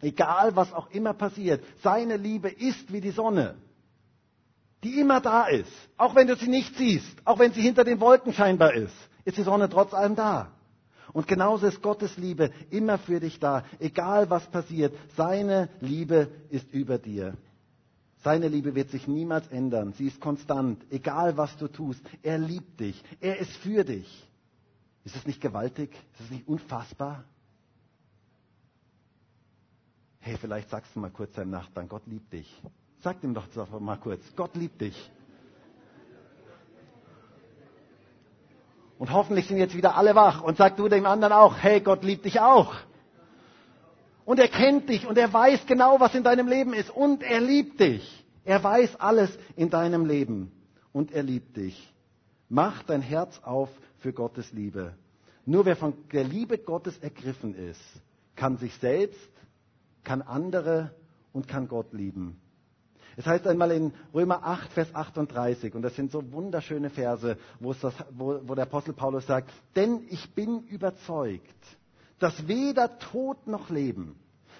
Egal, 0.00 0.54
was 0.54 0.72
auch 0.72 0.92
immer 0.92 1.12
passiert, 1.12 1.64
seine 1.82 2.18
Liebe 2.18 2.50
ist 2.50 2.92
wie 2.92 3.00
die 3.00 3.10
Sonne 3.10 3.56
die 4.84 5.00
immer 5.00 5.20
da 5.20 5.46
ist, 5.46 5.72
auch 5.96 6.14
wenn 6.14 6.28
du 6.28 6.36
sie 6.36 6.48
nicht 6.48 6.76
siehst, 6.76 7.16
auch 7.24 7.38
wenn 7.38 7.52
sie 7.52 7.62
hinter 7.62 7.84
den 7.84 8.00
Wolken 8.00 8.32
scheinbar 8.32 8.74
ist, 8.74 8.94
ist 9.28 9.36
die 9.36 9.42
Sonne 9.42 9.68
trotz 9.68 9.92
allem 9.92 10.16
da. 10.16 10.50
Und 11.12 11.26
genauso 11.26 11.66
ist 11.66 11.82
Gottes 11.82 12.16
Liebe 12.16 12.50
immer 12.70 12.96
für 12.96 13.20
dich 13.20 13.38
da, 13.38 13.64
egal 13.78 14.30
was 14.30 14.46
passiert. 14.46 14.94
Seine 15.16 15.68
Liebe 15.80 16.30
ist 16.48 16.72
über 16.72 16.96
dir. 16.96 17.36
Seine 18.24 18.48
Liebe 18.48 18.74
wird 18.74 18.90
sich 18.90 19.06
niemals 19.06 19.46
ändern. 19.48 19.92
Sie 19.92 20.06
ist 20.06 20.18
konstant, 20.20 20.82
egal 20.90 21.36
was 21.36 21.54
du 21.58 21.68
tust. 21.68 22.00
Er 22.22 22.38
liebt 22.38 22.80
dich. 22.80 23.02
Er 23.20 23.38
ist 23.38 23.52
für 23.58 23.84
dich. 23.84 24.26
Ist 25.04 25.14
es 25.14 25.26
nicht 25.26 25.42
gewaltig? 25.42 25.90
Ist 26.14 26.24
es 26.24 26.30
nicht 26.30 26.48
unfassbar? 26.48 27.24
Hey, 30.20 30.38
vielleicht 30.40 30.70
sagst 30.70 30.96
du 30.96 31.00
mal 31.00 31.10
kurz 31.10 31.34
deinem 31.34 31.50
Nachbarn, 31.50 31.88
Gott 31.88 32.06
liebt 32.06 32.32
dich. 32.32 32.62
Sag 33.00 33.22
ihm 33.22 33.34
doch 33.34 33.46
mal 33.78 33.96
kurz, 33.96 34.22
Gott 34.36 34.56
liebt 34.56 34.80
dich. 34.80 35.10
Und 38.98 39.12
hoffentlich 39.12 39.46
sind 39.46 39.58
jetzt 39.58 39.76
wieder 39.76 39.96
alle 39.96 40.14
wach 40.14 40.42
und 40.42 40.56
sag 40.56 40.76
du 40.76 40.88
dem 40.88 41.06
anderen 41.06 41.32
auch, 41.32 41.56
hey, 41.56 41.80
Gott 41.80 42.02
liebt 42.02 42.24
dich 42.24 42.40
auch. 42.40 42.74
Und 44.24 44.38
er 44.38 44.48
kennt 44.48 44.88
dich 44.88 45.06
und 45.06 45.16
er 45.16 45.32
weiß 45.32 45.66
genau, 45.66 46.00
was 46.00 46.14
in 46.14 46.24
deinem 46.24 46.48
Leben 46.48 46.74
ist. 46.74 46.90
Und 46.90 47.22
er 47.22 47.40
liebt 47.40 47.80
dich. 47.80 48.24
Er 48.44 48.62
weiß 48.62 48.96
alles 49.00 49.30
in 49.56 49.70
deinem 49.70 50.04
Leben. 50.04 50.52
Und 50.92 51.12
er 51.12 51.22
liebt 51.22 51.56
dich. 51.56 51.94
Mach 52.48 52.82
dein 52.82 53.02
Herz 53.02 53.40
auf 53.42 53.70
für 54.00 54.12
Gottes 54.12 54.52
Liebe. 54.52 54.94
Nur 55.46 55.64
wer 55.64 55.76
von 55.76 55.94
der 56.12 56.24
Liebe 56.24 56.58
Gottes 56.58 56.98
ergriffen 56.98 57.54
ist, 57.54 57.80
kann 58.36 58.58
sich 58.58 58.74
selbst, 58.76 59.30
kann 60.04 60.22
andere 60.22 60.94
und 61.32 61.48
kann 61.48 61.68
Gott 61.68 61.92
lieben. 61.92 62.40
Es 63.18 63.26
heißt 63.26 63.48
einmal 63.48 63.72
in 63.72 63.92
Römer 64.14 64.44
8, 64.44 64.72
Vers 64.72 64.94
38, 64.94 65.74
und 65.74 65.82
das 65.82 65.96
sind 65.96 66.12
so 66.12 66.22
wunderschöne 66.30 66.88
Verse, 66.88 67.36
wo, 67.58 67.74
das, 67.74 67.92
wo, 68.12 68.38
wo 68.44 68.54
der 68.54 68.62
Apostel 68.62 68.92
Paulus 68.92 69.26
sagt, 69.26 69.50
denn 69.74 70.04
ich 70.08 70.32
bin 70.36 70.60
überzeugt, 70.68 71.42
dass 72.20 72.46
weder 72.46 73.00
Tod 73.00 73.48
noch 73.48 73.70
Leben, 73.70 74.14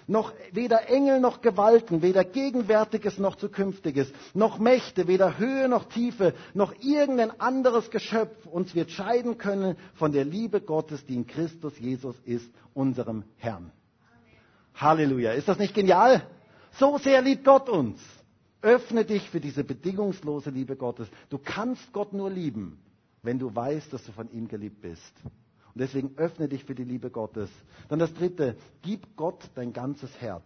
noch 0.08 0.32
weder 0.50 0.88
Engel 0.88 1.20
noch 1.20 1.40
Gewalten, 1.40 2.02
weder 2.02 2.24
Gegenwärtiges 2.24 3.18
noch 3.18 3.36
Zukünftiges, 3.36 4.12
noch 4.34 4.58
Mächte, 4.58 5.06
weder 5.06 5.38
Höhe 5.38 5.68
noch 5.68 5.84
Tiefe, 5.84 6.34
noch 6.52 6.74
irgendein 6.80 7.40
anderes 7.40 7.92
Geschöpf 7.92 8.44
uns 8.44 8.74
wird 8.74 8.90
scheiden 8.90 9.38
können 9.38 9.76
von 9.94 10.10
der 10.10 10.24
Liebe 10.24 10.60
Gottes, 10.60 11.06
die 11.06 11.14
in 11.14 11.28
Christus 11.28 11.78
Jesus 11.78 12.16
ist, 12.24 12.50
unserem 12.74 13.22
Herrn. 13.36 13.70
Halleluja. 14.74 15.30
Ist 15.34 15.46
das 15.46 15.60
nicht 15.60 15.74
genial? 15.74 16.26
So 16.72 16.98
sehr 16.98 17.22
liebt 17.22 17.44
Gott 17.44 17.68
uns. 17.68 18.00
Öffne 18.60 19.04
dich 19.04 19.28
für 19.30 19.40
diese 19.40 19.62
bedingungslose 19.62 20.50
Liebe 20.50 20.76
Gottes. 20.76 21.08
Du 21.30 21.38
kannst 21.38 21.92
Gott 21.92 22.12
nur 22.12 22.30
lieben, 22.30 22.78
wenn 23.22 23.38
du 23.38 23.54
weißt, 23.54 23.92
dass 23.92 24.04
du 24.04 24.12
von 24.12 24.30
ihm 24.32 24.48
geliebt 24.48 24.80
bist. 24.80 25.12
Und 25.24 25.80
deswegen 25.82 26.16
öffne 26.16 26.48
dich 26.48 26.64
für 26.64 26.74
die 26.74 26.84
Liebe 26.84 27.10
Gottes. 27.10 27.50
Dann 27.88 28.00
das 28.00 28.12
dritte, 28.14 28.56
gib 28.82 29.16
Gott 29.16 29.48
dein 29.54 29.72
ganzes 29.72 30.10
Herz. 30.20 30.42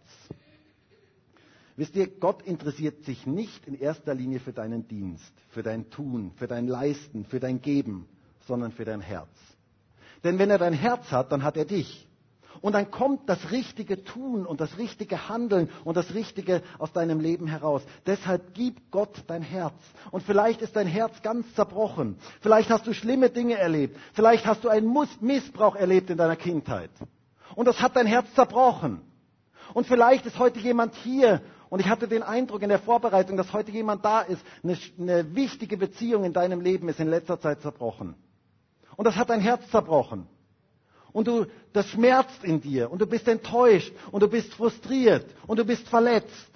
Wisst 1.75 1.95
ihr, 1.95 2.07
Gott 2.07 2.43
interessiert 2.43 3.03
sich 3.03 3.25
nicht 3.25 3.65
in 3.65 3.73
erster 3.73 4.13
Linie 4.13 4.39
für 4.39 4.53
deinen 4.53 4.87
Dienst, 4.87 5.33
für 5.49 5.63
dein 5.63 5.89
Tun, 5.89 6.31
für 6.35 6.45
dein 6.45 6.67
Leisten, 6.67 7.25
für 7.25 7.39
dein 7.39 7.61
Geben, 7.61 8.07
sondern 8.41 8.71
für 8.71 8.85
dein 8.85 9.01
Herz. 9.01 9.29
Denn 10.23 10.37
wenn 10.37 10.51
er 10.51 10.59
dein 10.59 10.73
Herz 10.73 11.11
hat, 11.11 11.31
dann 11.31 11.43
hat 11.43 11.57
er 11.57 11.65
dich. 11.65 12.07
Und 12.63 12.71
dann 12.71 12.91
kommt 12.91 13.27
das 13.27 13.51
richtige 13.51 14.05
Tun 14.05 14.45
und 14.45 14.61
das 14.61 14.77
richtige 14.77 15.27
Handeln 15.27 15.69
und 15.83 15.97
das 15.97 16.13
Richtige 16.13 16.61
aus 16.79 16.93
deinem 16.93 17.19
Leben 17.19 17.45
heraus. 17.45 17.81
Deshalb 18.05 18.53
gib 18.53 18.89
Gott 18.89 19.25
dein 19.27 19.41
Herz. 19.41 19.73
Und 20.11 20.23
vielleicht 20.23 20.61
ist 20.61 20.73
dein 20.77 20.87
Herz 20.87 21.21
ganz 21.21 21.53
zerbrochen. 21.55 22.17
Vielleicht 22.39 22.69
hast 22.69 22.87
du 22.87 22.93
schlimme 22.93 23.29
Dinge 23.29 23.55
erlebt. 23.55 23.97
Vielleicht 24.13 24.45
hast 24.45 24.63
du 24.63 24.69
einen 24.69 24.95
Missbrauch 25.19 25.75
erlebt 25.75 26.09
in 26.09 26.17
deiner 26.17 26.37
Kindheit. 26.37 26.89
Und 27.53 27.67
das 27.67 27.81
hat 27.81 27.97
dein 27.97 28.07
Herz 28.07 28.33
zerbrochen. 28.33 29.01
Und 29.73 29.85
vielleicht 29.85 30.25
ist 30.25 30.39
heute 30.39 30.61
jemand 30.61 30.95
hier 30.95 31.41
und 31.69 31.81
ich 31.81 31.89
hatte 31.89 32.07
den 32.07 32.23
Eindruck 32.23 32.61
in 32.61 32.69
der 32.69 32.79
Vorbereitung, 32.79 33.35
dass 33.35 33.51
heute 33.51 33.71
jemand 33.71 34.05
da 34.05 34.21
ist, 34.21 34.41
eine, 34.63 34.77
eine, 34.97 35.35
wichtige 35.35 35.75
Beziehung 35.75 36.23
in 36.23 36.31
deinem 36.31 36.61
Leben 36.61 36.87
ist 36.87 37.01
in 37.01 37.09
letzter 37.09 37.41
Zeit 37.41 37.61
zerbrochen. 37.61 38.15
Und 38.95 39.03
das 39.03 39.17
hat 39.17 39.29
dein 39.29 39.41
Herz 39.41 39.69
zerbrochen 39.69 40.29
und 41.13 41.27
du, 41.27 41.45
das 41.71 41.87
schmerzt 41.87 42.43
in 42.43 42.59
dir 42.59 42.91
und 42.91 42.99
du 42.99 43.07
bist 43.07 43.27
enttäuscht 43.27 43.93
und 44.11 44.21
du 44.21 44.27
bist 44.27 44.53
frustriert 44.53 45.25
und 45.47 45.57
du 45.59 45.65
bist 45.65 45.87
verletzt. 45.87 46.51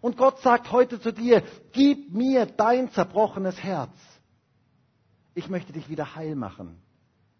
Und 0.00 0.16
Gott 0.16 0.40
sagt 0.40 0.70
heute 0.70 1.00
zu 1.00 1.12
dir, 1.12 1.42
gib 1.72 2.12
mir 2.14 2.46
dein 2.46 2.90
zerbrochenes 2.92 3.62
Herz. 3.62 3.92
Ich 5.34 5.48
möchte 5.48 5.72
dich 5.72 5.88
wieder 5.88 6.14
heil 6.14 6.36
machen. 6.36 6.80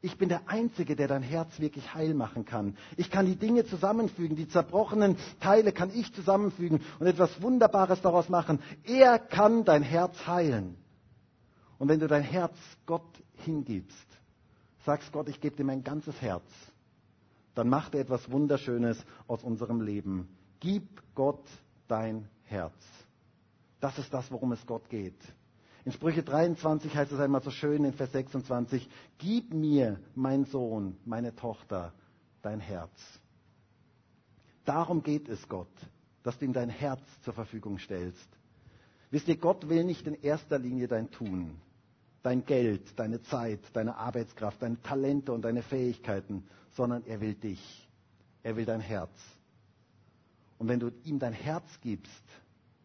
Ich 0.03 0.17
bin 0.17 0.31
der 0.31 0.49
Einzige, 0.49 0.97
der 0.97 1.09
dein 1.09 1.23
Herz 1.23 1.61
wirklich 1.61 1.95
heil 1.95 2.15
machen 2.15 2.47
kann. 2.47 2.77
Ich 2.97 3.11
kann 3.11 3.27
die 3.27 3.37
Dinge 3.37 3.67
zusammenfügen, 3.67 4.35
die 4.35 4.49
zerbrochenen 4.49 5.17
Teile 5.41 5.73
kann 5.73 5.91
ich 5.95 6.13
zusammenfügen 6.15 6.81
und 6.99 7.07
etwas 7.07 7.43
Wunderbares 7.43 8.01
daraus 8.01 8.31
machen. 8.31 8.61
Er 8.85 9.19
kann 9.19 9.65
dein 9.65 9.83
Herz 9.83 10.27
heilen. 10.27 10.77
Und 11.79 11.89
wenn 11.89 12.01
du 12.01 12.07
dein 12.09 12.23
Herz 12.23 12.57
Gott 12.87 13.11
hingibst, 13.45 14.10
sagst 14.85 15.13
Gott, 15.13 15.29
ich 15.29 15.41
gebe 15.41 15.57
dir 15.57 15.65
mein 15.65 15.85
ganzes 15.85 16.21
Herz, 16.21 16.49
dann 17.55 17.69
macht 17.69 17.95
er 17.95 18.01
etwas 18.01 18.31
Wunderschönes 18.31 19.05
aus 19.27 19.43
unserem 19.43 19.81
Leben. 19.81 20.29
Gib 20.61 21.03
Gott 21.15 21.45
dein 21.89 22.29
Herz. 22.45 22.75
Das 23.81 23.99
ist 23.99 24.13
das, 24.13 24.31
worum 24.31 24.53
es 24.53 24.65
Gott 24.67 24.89
geht. 24.89 25.19
In 25.85 25.93
Sprüche 25.93 26.23
23 26.23 26.95
heißt 26.95 27.13
es 27.13 27.21
einmal 27.21 27.43
so 27.43 27.51
schön 27.51 27.85
in 27.85 27.95
Vers 27.95 28.13
26, 28.13 28.89
gib 29.19 29.55
mir, 29.55 29.99
mein 30.15 30.45
Sohn, 30.45 30.97
meine 31.07 31.35
Tochter, 31.35 31.95
dein 32.43 32.61
Herz. 32.61 32.91
Darum 34.67 35.03
geht 35.03 35.29
es 35.29 35.49
Gott, 35.49 35.73
dass 36.23 36.39
du 36.39 36.45
ihm 36.45 36.53
dein 36.53 36.69
Herz 36.69 37.01
zur 37.23 37.33
Verfügung 37.33 37.79
stellst. 37.79 38.29
Wisst 39.11 39.27
ihr, 39.29 39.37
Gott 39.37 39.69
will 39.69 39.85
nicht 39.85 40.07
in 40.07 40.15
erster 40.15 40.59
Linie 40.59 40.87
dein 40.87 41.11
Tun, 41.11 41.57
dein 42.23 42.45
Geld, 42.45 42.99
deine 42.99 43.23
Zeit, 43.23 43.61
deine 43.73 43.97
Arbeitskraft, 43.97 44.63
deine 44.63 44.81
Talente 44.83 45.33
und 45.33 45.43
deine 45.43 45.63
Fähigkeiten, 45.63 46.45
sondern 46.73 47.05
er 47.07 47.21
will 47.21 47.35
dich. 47.35 47.89
Er 48.43 48.57
will 48.57 48.65
dein 48.65 48.81
Herz. 48.81 49.11
Und 50.59 50.69
wenn 50.69 50.81
du 50.81 50.91
ihm 51.05 51.19
dein 51.19 51.33
Herz 51.33 51.65
gibst, 51.81 52.25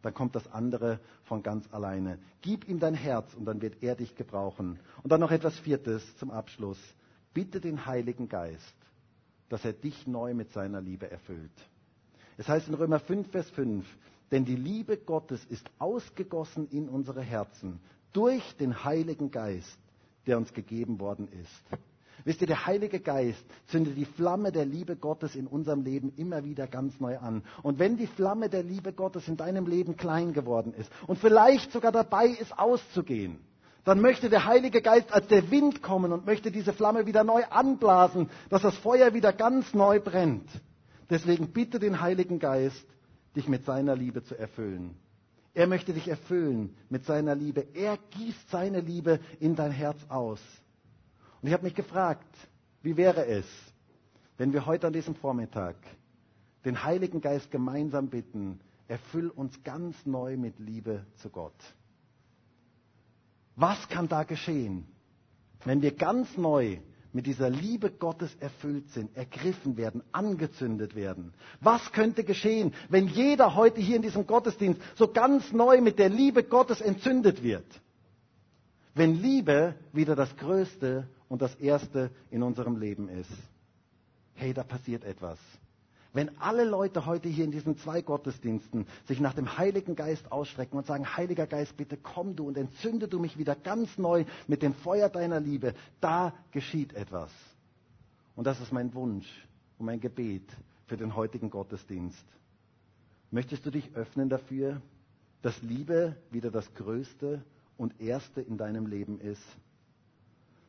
dann 0.01 0.13
kommt 0.13 0.35
das 0.35 0.51
andere 0.51 0.99
von 1.23 1.41
ganz 1.43 1.67
alleine. 1.73 2.19
Gib 2.41 2.67
ihm 2.69 2.79
dein 2.79 2.93
Herz 2.93 3.33
und 3.33 3.45
dann 3.45 3.61
wird 3.61 3.81
er 3.81 3.95
dich 3.95 4.15
gebrauchen. 4.15 4.79
Und 5.03 5.11
dann 5.11 5.19
noch 5.19 5.31
etwas 5.31 5.57
Viertes 5.59 6.15
zum 6.17 6.31
Abschluss. 6.31 6.77
Bitte 7.33 7.59
den 7.59 7.85
Heiligen 7.85 8.29
Geist, 8.29 8.75
dass 9.49 9.65
er 9.65 9.73
dich 9.73 10.07
neu 10.07 10.33
mit 10.33 10.51
seiner 10.51 10.79
Liebe 10.79 11.09
erfüllt. 11.09 11.51
Es 12.37 12.47
heißt 12.47 12.67
in 12.67 12.75
Römer 12.75 12.99
5, 12.99 13.31
Vers 13.31 13.49
5, 13.51 13.85
denn 14.31 14.45
die 14.45 14.55
Liebe 14.55 14.97
Gottes 14.97 15.43
ist 15.45 15.69
ausgegossen 15.79 16.67
in 16.69 16.87
unsere 16.87 17.21
Herzen 17.21 17.79
durch 18.15 18.55
den 18.57 18.83
Heiligen 18.83 19.29
Geist, 19.31 19.77
der 20.25 20.37
uns 20.37 20.53
gegeben 20.53 20.99
worden 20.99 21.27
ist. 21.27 21.79
Wisst 22.23 22.41
ihr, 22.41 22.47
der 22.47 22.65
Heilige 22.65 22.99
Geist 22.99 23.43
zündet 23.67 23.97
die 23.97 24.05
Flamme 24.05 24.51
der 24.51 24.65
Liebe 24.65 24.95
Gottes 24.95 25.35
in 25.35 25.45
unserem 25.47 25.83
Leben 25.83 26.13
immer 26.15 26.43
wieder 26.43 26.65
ganz 26.65 26.99
neu 26.99 27.17
an. 27.19 27.43
Und 27.61 27.77
wenn 27.77 27.97
die 27.97 28.07
Flamme 28.07 28.49
der 28.49 28.63
Liebe 28.63 28.93
Gottes 28.93 29.27
in 29.27 29.37
deinem 29.37 29.67
Leben 29.67 29.97
klein 29.97 30.33
geworden 30.33 30.73
ist 30.73 30.91
und 31.07 31.19
vielleicht 31.19 31.71
sogar 31.71 31.91
dabei 31.91 32.27
ist 32.27 32.57
auszugehen, 32.57 33.39
dann 33.83 34.01
möchte 34.01 34.29
der 34.29 34.45
Heilige 34.45 34.81
Geist 34.81 35.11
als 35.11 35.27
der 35.27 35.51
Wind 35.51 35.83
kommen 35.83 36.11
und 36.11 36.25
möchte 36.25 36.49
diese 36.51 36.73
Flamme 36.73 37.05
wieder 37.05 37.23
neu 37.23 37.43
anblasen, 37.51 38.29
dass 38.49 38.63
das 38.63 38.75
Feuer 38.77 39.13
wieder 39.13 39.31
ganz 39.31 39.73
neu 39.75 39.99
brennt. 39.99 40.49
Deswegen 41.11 41.51
bitte 41.53 41.77
den 41.77 42.01
Heiligen 42.01 42.39
Geist, 42.39 42.87
dich 43.35 43.47
mit 43.47 43.65
seiner 43.65 43.95
Liebe 43.95 44.23
zu 44.23 44.35
erfüllen. 44.35 44.95
Er 45.55 45.67
möchte 45.67 45.93
dich 45.93 46.09
erfüllen 46.09 46.75
mit 46.89 47.05
seiner 47.05 47.33
Liebe. 47.33 47.65
Er 47.73 47.97
gießt 48.11 48.49
seine 48.49 48.81
Liebe 48.81 49.21
in 49.39 49.55
dein 49.55 49.71
Herz 49.71 49.97
aus. 50.09 50.41
Und 51.41 51.47
ich 51.47 51.53
habe 51.53 51.63
mich 51.63 51.75
gefragt, 51.75 52.27
wie 52.81 52.97
wäre 52.97 53.25
es, 53.25 53.45
wenn 54.37 54.51
wir 54.51 54.65
heute 54.65 54.87
an 54.87 54.93
diesem 54.93 55.15
Vormittag 55.15 55.77
den 56.65 56.83
Heiligen 56.83 57.21
Geist 57.21 57.51
gemeinsam 57.51 58.09
bitten, 58.09 58.59
erfüll 58.89 59.29
uns 59.29 59.63
ganz 59.63 59.95
neu 60.05 60.35
mit 60.35 60.59
Liebe 60.59 61.05
zu 61.15 61.29
Gott. 61.29 61.55
Was 63.55 63.87
kann 63.87 64.09
da 64.09 64.23
geschehen, 64.23 64.85
wenn 65.63 65.81
wir 65.81 65.95
ganz 65.95 66.35
neu 66.37 66.79
mit 67.15 67.25
dieser 67.27 67.49
Liebe 67.49 67.91
Gottes 67.91 68.35
erfüllt 68.41 68.89
sind, 68.89 69.15
ergriffen 69.15 69.77
werden, 69.77 70.03
angezündet 70.11 70.95
werden? 70.95 71.33
Was 71.61 71.93
könnte 71.93 72.25
geschehen, 72.25 72.73
wenn 72.89 73.07
jeder 73.07 73.55
heute 73.55 73.79
hier 73.79 73.95
in 73.95 74.01
diesem 74.01 74.27
Gottesdienst 74.27 74.81
so 74.95 75.07
ganz 75.07 75.53
neu 75.53 75.79
mit 75.79 75.97
der 75.97 76.09
Liebe 76.09 76.43
Gottes 76.43 76.81
entzündet 76.81 77.41
wird? 77.41 77.65
Wenn 78.95 79.15
Liebe 79.15 79.75
wieder 79.93 80.17
das 80.17 80.35
Größte 80.35 81.07
und 81.29 81.41
das 81.41 81.55
Erste 81.55 82.11
in 82.31 82.43
unserem 82.43 82.75
Leben 82.75 83.07
ist. 83.07 83.31
Hey, 84.33 84.53
da 84.53 84.63
passiert 84.63 85.05
etwas. 85.05 85.39
Wenn 86.15 86.35
alle 86.39 86.63
Leute 86.63 87.05
heute 87.05 87.29
hier 87.29 87.45
in 87.45 87.51
diesen 87.51 87.77
zwei 87.77 88.01
Gottesdiensten 88.01 88.87
sich 89.05 89.19
nach 89.19 89.33
dem 89.33 89.57
Heiligen 89.57 89.95
Geist 89.95 90.31
ausstrecken 90.31 90.77
und 90.77 90.87
sagen, 90.87 91.17
Heiliger 91.17 91.45
Geist, 91.45 91.75
bitte 91.75 91.97
komm 91.97 92.35
du 92.35 92.47
und 92.47 92.57
entzünde 92.57 93.07
du 93.07 93.19
mich 93.19 93.37
wieder 93.37 93.53
ganz 93.53 93.97
neu 93.97 94.25
mit 94.47 94.61
dem 94.61 94.73
Feuer 94.73 95.09
deiner 95.09 95.39
Liebe, 95.39 95.73
da 95.99 96.33
geschieht 96.51 96.93
etwas. 96.93 97.31
Und 98.35 98.47
das 98.47 98.59
ist 98.61 98.71
mein 98.71 98.93
Wunsch 98.93 99.27
und 99.77 99.85
mein 99.85 99.99
Gebet 99.99 100.49
für 100.87 100.97
den 100.97 101.15
heutigen 101.15 101.49
Gottesdienst. 101.49 102.25
Möchtest 103.29 103.65
du 103.65 103.69
dich 103.69 103.93
öffnen 103.95 104.29
dafür, 104.29 104.81
dass 105.41 105.61
Liebe 105.61 106.15
wieder 106.31 106.49
das 106.49 106.73
Größte 106.75 107.43
und 107.77 107.99
Erste 107.99 108.41
in 108.41 108.57
deinem 108.57 108.87
Leben 108.87 109.19
ist? 109.19 109.43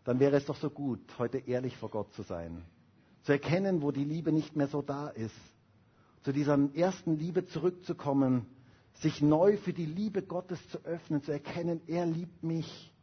dann 0.07 0.21
wäre 0.21 0.37
es 0.37 0.47
doch 0.47 0.57
so 0.57 0.71
gut, 0.71 1.01
heute 1.19 1.39
ehrlich 1.39 1.77
vor 1.77 1.91
Gott 1.91 2.13
zu 2.13 2.23
sein. 2.23 2.63
Zu 3.27 3.33
erkennen, 3.33 3.83
wo 3.83 3.91
die 3.91 4.05
Liebe 4.05 4.31
nicht 4.31 4.55
mehr 4.55 4.69
so 4.69 4.83
da 4.83 5.09
ist. 5.09 5.35
Zu 6.23 6.31
dieser 6.31 6.57
ersten 6.77 7.19
Liebe 7.19 7.45
zurückzukommen, 7.45 8.47
sich 9.01 9.21
neu 9.21 9.57
für 9.57 9.73
die 9.73 9.85
Liebe 9.85 10.23
Gottes 10.23 10.61
zu 10.69 10.79
öffnen, 10.85 11.25
zu 11.25 11.33
erkennen, 11.33 11.81
er 11.89 12.07
liebt 12.07 12.45
mich. 12.45 12.95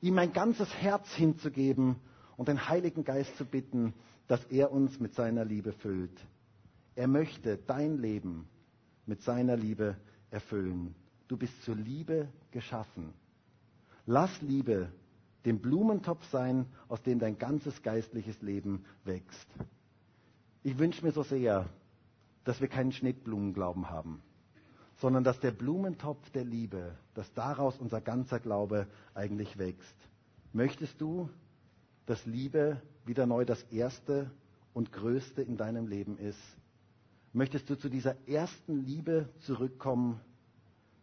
Ihm 0.00 0.14
mein 0.14 0.32
ganzes 0.32 0.72
Herz 0.76 1.12
hinzugeben 1.12 1.96
und 2.38 2.48
den 2.48 2.70
Heiligen 2.70 3.04
Geist 3.04 3.36
zu 3.36 3.44
bitten, 3.44 3.92
dass 4.28 4.42
er 4.46 4.72
uns 4.72 4.98
mit 4.98 5.14
seiner 5.14 5.44
Liebe 5.44 5.72
füllt. 5.74 6.18
Er 6.94 7.06
möchte 7.06 7.58
dein 7.58 7.98
Leben 7.98 8.48
mit 9.04 9.20
seiner 9.20 9.58
Liebe 9.58 9.98
erfüllen. 10.30 10.94
Du 11.28 11.36
bist 11.36 11.62
zur 11.64 11.76
Liebe 11.76 12.28
geschaffen. 12.50 13.12
Lass 14.06 14.40
Liebe 14.40 14.90
dem 15.46 15.60
Blumentopf 15.60 16.28
sein, 16.30 16.66
aus 16.88 17.00
dem 17.02 17.20
dein 17.20 17.38
ganzes 17.38 17.80
geistliches 17.82 18.42
Leben 18.42 18.84
wächst. 19.04 19.46
Ich 20.64 20.76
wünsche 20.76 21.04
mir 21.04 21.12
so 21.12 21.22
sehr, 21.22 21.66
dass 22.44 22.60
wir 22.60 22.66
keinen 22.66 22.90
Schnittblumenglauben 22.90 23.88
haben, 23.88 24.20
sondern 24.96 25.22
dass 25.22 25.38
der 25.38 25.52
Blumentopf 25.52 26.30
der 26.30 26.44
Liebe, 26.44 26.96
dass 27.14 27.32
daraus 27.32 27.78
unser 27.78 28.00
ganzer 28.00 28.40
Glaube 28.40 28.88
eigentlich 29.14 29.56
wächst. 29.56 29.96
Möchtest 30.52 31.00
du, 31.00 31.30
dass 32.06 32.26
Liebe 32.26 32.82
wieder 33.04 33.26
neu 33.26 33.44
das 33.44 33.62
Erste 33.64 34.32
und 34.74 34.90
Größte 34.92 35.42
in 35.42 35.56
deinem 35.56 35.86
Leben 35.86 36.18
ist? 36.18 36.40
Möchtest 37.32 37.70
du 37.70 37.76
zu 37.76 37.88
dieser 37.88 38.16
ersten 38.28 38.84
Liebe 38.84 39.28
zurückkommen? 39.40 40.20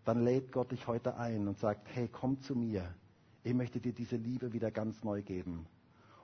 Dann 0.04 0.22
lädt 0.22 0.52
Gott 0.52 0.72
dich 0.72 0.86
heute 0.86 1.16
ein 1.16 1.48
und 1.48 1.60
sagt, 1.60 1.88
hey, 1.94 2.10
komm 2.12 2.42
zu 2.42 2.56
mir 2.56 2.94
ich 3.44 3.54
möchte 3.54 3.80
dir 3.80 3.94
diese 3.94 4.16
Liebe 4.16 4.54
wieder 4.54 4.72
ganz 4.72 5.04
neu 5.04 5.22
geben. 5.22 5.66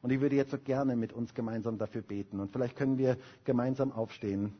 Und 0.02 0.12
ich 0.12 0.22
würde 0.22 0.36
jetzt 0.36 0.52
so 0.52 0.58
gerne 0.58 0.96
mit 0.96 1.12
uns 1.12 1.34
gemeinsam 1.34 1.78
dafür 1.78 2.02
beten. 2.02 2.40
Und 2.40 2.52
vielleicht 2.52 2.78
können 2.78 2.98
wir 2.98 3.18
gemeinsam 3.44 3.92
aufstehen. 3.92 4.54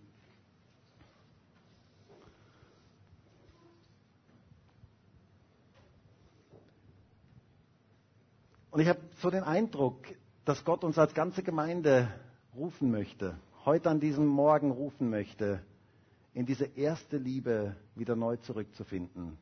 Und 8.72 8.82
ich 8.82 8.88
habe 8.88 9.00
so 9.22 9.30
den 9.30 9.44
Eindruck, 9.44 9.98
dass 10.46 10.64
Gott 10.64 10.84
uns 10.84 10.98
als 10.98 11.14
ganze 11.14 11.44
Gemeinde 11.44 12.08
rufen 12.56 12.92
möchte, 12.92 13.36
heute 13.66 13.90
an 13.90 14.00
diesem 14.00 14.28
Morgen 14.28 14.72
rufen 14.72 15.10
möchte, 15.10 15.62
in 16.34 16.46
diese 16.46 16.66
erste 16.66 17.18
Liebe 17.18 17.76
wieder 17.96 18.16
neu 18.16 18.38
zurückzufinden. 18.38 19.38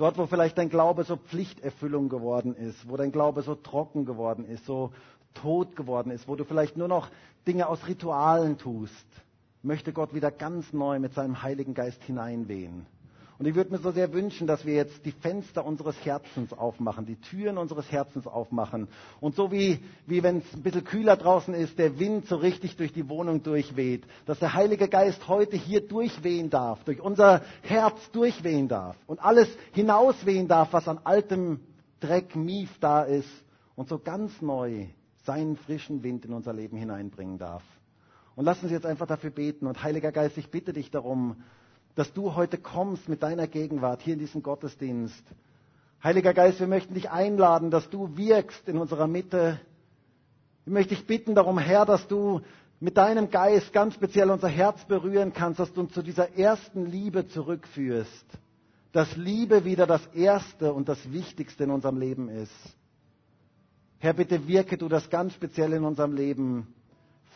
Dort, 0.00 0.16
wo 0.16 0.24
vielleicht 0.24 0.56
dein 0.56 0.70
Glaube 0.70 1.04
so 1.04 1.18
Pflichterfüllung 1.18 2.08
geworden 2.08 2.54
ist, 2.56 2.88
wo 2.88 2.96
dein 2.96 3.12
Glaube 3.12 3.42
so 3.42 3.54
trocken 3.54 4.06
geworden 4.06 4.46
ist, 4.46 4.64
so 4.64 4.92
tot 5.34 5.76
geworden 5.76 6.10
ist, 6.10 6.26
wo 6.26 6.36
du 6.36 6.44
vielleicht 6.44 6.78
nur 6.78 6.88
noch 6.88 7.10
Dinge 7.46 7.68
aus 7.68 7.86
Ritualen 7.86 8.56
tust, 8.56 9.04
möchte 9.62 9.92
Gott 9.92 10.14
wieder 10.14 10.30
ganz 10.30 10.72
neu 10.72 10.98
mit 11.00 11.12
seinem 11.12 11.42
Heiligen 11.42 11.74
Geist 11.74 12.02
hineinwehen. 12.04 12.86
Und 13.40 13.46
ich 13.46 13.54
würde 13.54 13.70
mir 13.70 13.78
so 13.78 13.90
sehr 13.90 14.12
wünschen, 14.12 14.46
dass 14.46 14.66
wir 14.66 14.74
jetzt 14.74 15.06
die 15.06 15.12
Fenster 15.12 15.64
unseres 15.64 15.96
Herzens 16.04 16.52
aufmachen, 16.52 17.06
die 17.06 17.16
Türen 17.16 17.56
unseres 17.56 17.90
Herzens 17.90 18.26
aufmachen. 18.26 18.86
Und 19.18 19.34
so 19.34 19.50
wie, 19.50 19.78
wie 20.06 20.22
wenn 20.22 20.40
es 20.40 20.54
ein 20.54 20.62
bisschen 20.62 20.84
kühler 20.84 21.16
draußen 21.16 21.54
ist, 21.54 21.78
der 21.78 21.98
Wind 21.98 22.26
so 22.26 22.36
richtig 22.36 22.76
durch 22.76 22.92
die 22.92 23.08
Wohnung 23.08 23.42
durchweht, 23.42 24.04
dass 24.26 24.40
der 24.40 24.52
Heilige 24.52 24.88
Geist 24.88 25.26
heute 25.26 25.56
hier 25.56 25.80
durchwehen 25.80 26.50
darf, 26.50 26.84
durch 26.84 27.00
unser 27.00 27.40
Herz 27.62 28.10
durchwehen 28.12 28.68
darf 28.68 28.94
und 29.06 29.24
alles 29.24 29.48
hinauswehen 29.72 30.46
darf, 30.46 30.74
was 30.74 30.86
an 30.86 31.00
altem 31.04 31.60
Dreck, 32.00 32.36
Mief 32.36 32.68
da 32.78 33.04
ist 33.04 33.30
und 33.74 33.88
so 33.88 33.98
ganz 33.98 34.42
neu 34.42 34.84
seinen 35.24 35.56
frischen 35.56 36.02
Wind 36.02 36.26
in 36.26 36.34
unser 36.34 36.52
Leben 36.52 36.76
hineinbringen 36.76 37.38
darf. 37.38 37.62
Und 38.36 38.44
lassen 38.44 38.68
Sie 38.68 38.74
jetzt 38.74 38.84
einfach 38.84 39.06
dafür 39.06 39.30
beten. 39.30 39.66
Und 39.66 39.82
Heiliger 39.82 40.12
Geist, 40.12 40.36
ich 40.36 40.50
bitte 40.50 40.74
dich 40.74 40.90
darum, 40.90 41.36
dass 41.94 42.12
du 42.12 42.34
heute 42.34 42.58
kommst 42.58 43.08
mit 43.08 43.22
deiner 43.22 43.46
Gegenwart 43.46 44.02
hier 44.02 44.14
in 44.14 44.18
diesem 44.20 44.42
Gottesdienst. 44.42 45.24
Heiliger 46.02 46.32
Geist, 46.32 46.60
wir 46.60 46.66
möchten 46.66 46.94
dich 46.94 47.10
einladen, 47.10 47.70
dass 47.70 47.90
du 47.90 48.16
wirkst 48.16 48.68
in 48.68 48.78
unserer 48.78 49.06
Mitte. 49.06 49.60
Ich 50.64 50.72
möchte 50.72 50.94
dich 50.94 51.06
bitten 51.06 51.34
darum, 51.34 51.58
Herr, 51.58 51.84
dass 51.84 52.06
du 52.08 52.40
mit 52.80 52.96
deinem 52.96 53.30
Geist 53.30 53.72
ganz 53.74 53.94
speziell 53.94 54.30
unser 54.30 54.48
Herz 54.48 54.84
berühren 54.86 55.34
kannst, 55.34 55.60
dass 55.60 55.72
du 55.72 55.82
uns 55.82 55.92
zu 55.92 56.02
dieser 56.02 56.36
ersten 56.38 56.86
Liebe 56.86 57.26
zurückführst. 57.28 58.26
Dass 58.92 59.14
Liebe 59.16 59.64
wieder 59.64 59.86
das 59.86 60.04
Erste 60.14 60.72
und 60.72 60.88
das 60.88 61.12
Wichtigste 61.12 61.64
in 61.64 61.70
unserem 61.70 61.98
Leben 61.98 62.28
ist. 62.28 62.50
Herr, 63.98 64.14
bitte 64.14 64.48
wirke 64.48 64.78
du 64.78 64.88
das 64.88 65.10
ganz 65.10 65.34
speziell 65.34 65.74
in 65.74 65.84
unserem 65.84 66.14
Leben. 66.14 66.74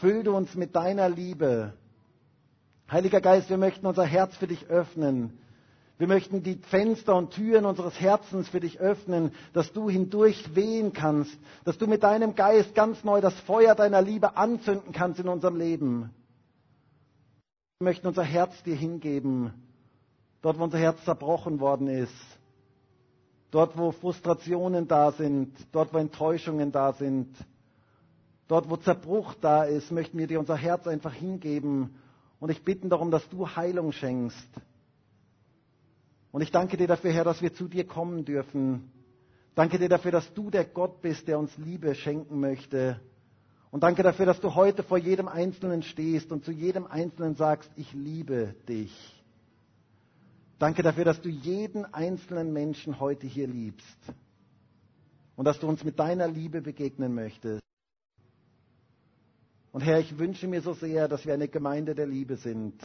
Füll 0.01 0.23
du 0.23 0.35
uns 0.35 0.55
mit 0.55 0.75
deiner 0.75 1.11
Liebe. 1.11 1.75
Heiliger 2.91 3.21
Geist, 3.23 3.49
wir 3.49 3.57
möchten 3.57 3.87
unser 3.87 4.05
Herz 4.05 4.37
für 4.37 4.47
dich 4.47 4.67
öffnen. 4.67 5.39
Wir 5.97 6.07
möchten 6.07 6.43
die 6.43 6.57
Fenster 6.57 7.15
und 7.17 7.31
Türen 7.31 7.65
unseres 7.65 7.99
Herzens 7.99 8.49
für 8.49 8.61
dich 8.61 8.79
öffnen, 8.81 9.33
dass 9.53 9.73
du 9.73 9.89
hindurch 9.89 10.55
wehen 10.55 10.93
kannst, 10.93 11.37
dass 11.65 11.79
du 11.79 11.87
mit 11.87 12.03
deinem 12.03 12.35
Geist 12.35 12.75
ganz 12.75 13.03
neu 13.05 13.21
das 13.21 13.35
Feuer 13.41 13.75
deiner 13.75 14.03
Liebe 14.03 14.37
anzünden 14.37 14.93
kannst 14.93 15.21
in 15.21 15.29
unserem 15.29 15.57
Leben. 15.57 16.11
Wir 17.79 17.85
möchten 17.87 18.07
unser 18.09 18.25
Herz 18.25 18.63
dir 18.65 18.75
hingeben, 18.77 19.53
dort 20.43 20.59
wo 20.59 20.65
unser 20.65 20.79
Herz 20.79 21.03
zerbrochen 21.05 21.61
worden 21.61 21.89
ist, 21.89 22.13
dort 23.51 23.79
wo 23.79 23.93
Frustrationen 23.93 24.89
da 24.89 25.13
sind, 25.13 25.57
dort 25.73 25.95
wo 25.95 25.99
Enttäuschungen 25.99 26.71
da 26.73 26.93
sind, 26.93 27.29
dort 28.49 28.69
wo 28.69 28.77
Zerbruch 28.77 29.35
da 29.41 29.63
ist, 29.65 29.91
möchten 29.91 30.19
wir 30.19 30.27
dir 30.27 30.41
unser 30.41 30.57
Herz 30.57 30.87
einfach 30.87 31.15
hingeben 31.15 31.95
und 32.45 32.51
ich 32.51 32.63
bitte 32.63 32.87
darum, 32.89 33.11
dass 33.11 33.27
du 33.31 33.49
Heilung 33.49 33.91
schenkst 33.91 34.47
und 36.31 36.43
ich 36.43 36.51
danke 36.51 36.77
dir 36.77 36.87
dafür, 36.87 37.11
Herr, 37.11 37.25
dass 37.25 37.41
wir 37.41 37.55
zu 37.55 37.69
dir 37.69 37.87
kommen 37.87 38.27
dürfen. 38.27 38.91
Danke 39.55 39.79
dir 39.79 39.89
dafür, 39.89 40.11
dass 40.11 40.31
du 40.35 40.51
der 40.51 40.67
Gott 40.67 41.01
bist, 41.01 41.27
der 41.27 41.39
uns 41.39 41.57
Liebe 41.57 41.95
schenken 41.95 42.41
möchte. 42.41 43.01
Und 43.71 43.83
danke 43.83 44.03
dafür, 44.03 44.27
dass 44.27 44.43
du 44.43 44.55
heute 44.55 44.83
vor 44.83 44.99
jedem 44.99 45.27
Einzelnen 45.27 45.83
stehst 45.83 46.33
und 46.33 46.45
zu 46.45 46.53
jedem 46.53 46.87
Einzelnen 46.87 47.35
sagst, 47.35 47.71
ich 47.77 47.91
liebe 47.95 48.55
dich. 48.69 48.93
Danke 50.59 50.83
dafür, 50.83 51.07
dass 51.07 51.23
du 51.23 51.31
jeden 51.31 51.87
einzelnen 51.95 52.53
Menschen 52.53 53.01
heute 53.01 53.27
hier 53.27 53.47
liebst 53.47 53.99
und 55.35 55.47
dass 55.47 55.59
du 55.61 55.67
uns 55.67 55.83
mit 55.83 55.99
deiner 55.99 56.29
Liebe 56.29 56.61
begegnen 56.61 57.15
möchtest. 57.15 57.64
Und 59.75 59.81
Herr, 59.81 59.99
ich 59.99 60.21
wünsche 60.21 60.47
mir 60.47 60.61
so 60.61 60.73
sehr, 60.73 61.09
dass 61.09 61.27
wir 61.27 61.35
eine 61.35 61.49
Gemeinde 61.49 61.97
der 61.97 62.07
Liebe 62.07 62.37
sind, 62.37 62.81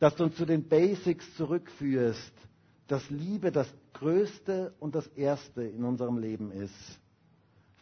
dass 0.00 0.16
du 0.16 0.24
uns 0.24 0.34
zu 0.34 0.44
den 0.44 0.66
Basics 0.66 1.24
zurückführst, 1.36 2.32
dass 2.88 3.08
Liebe 3.08 3.52
das 3.52 3.72
Größte 3.92 4.74
und 4.80 4.96
das 4.96 5.06
Erste 5.06 5.62
in 5.62 5.84
unserem 5.84 6.18
Leben 6.18 6.50
ist. 6.50 6.74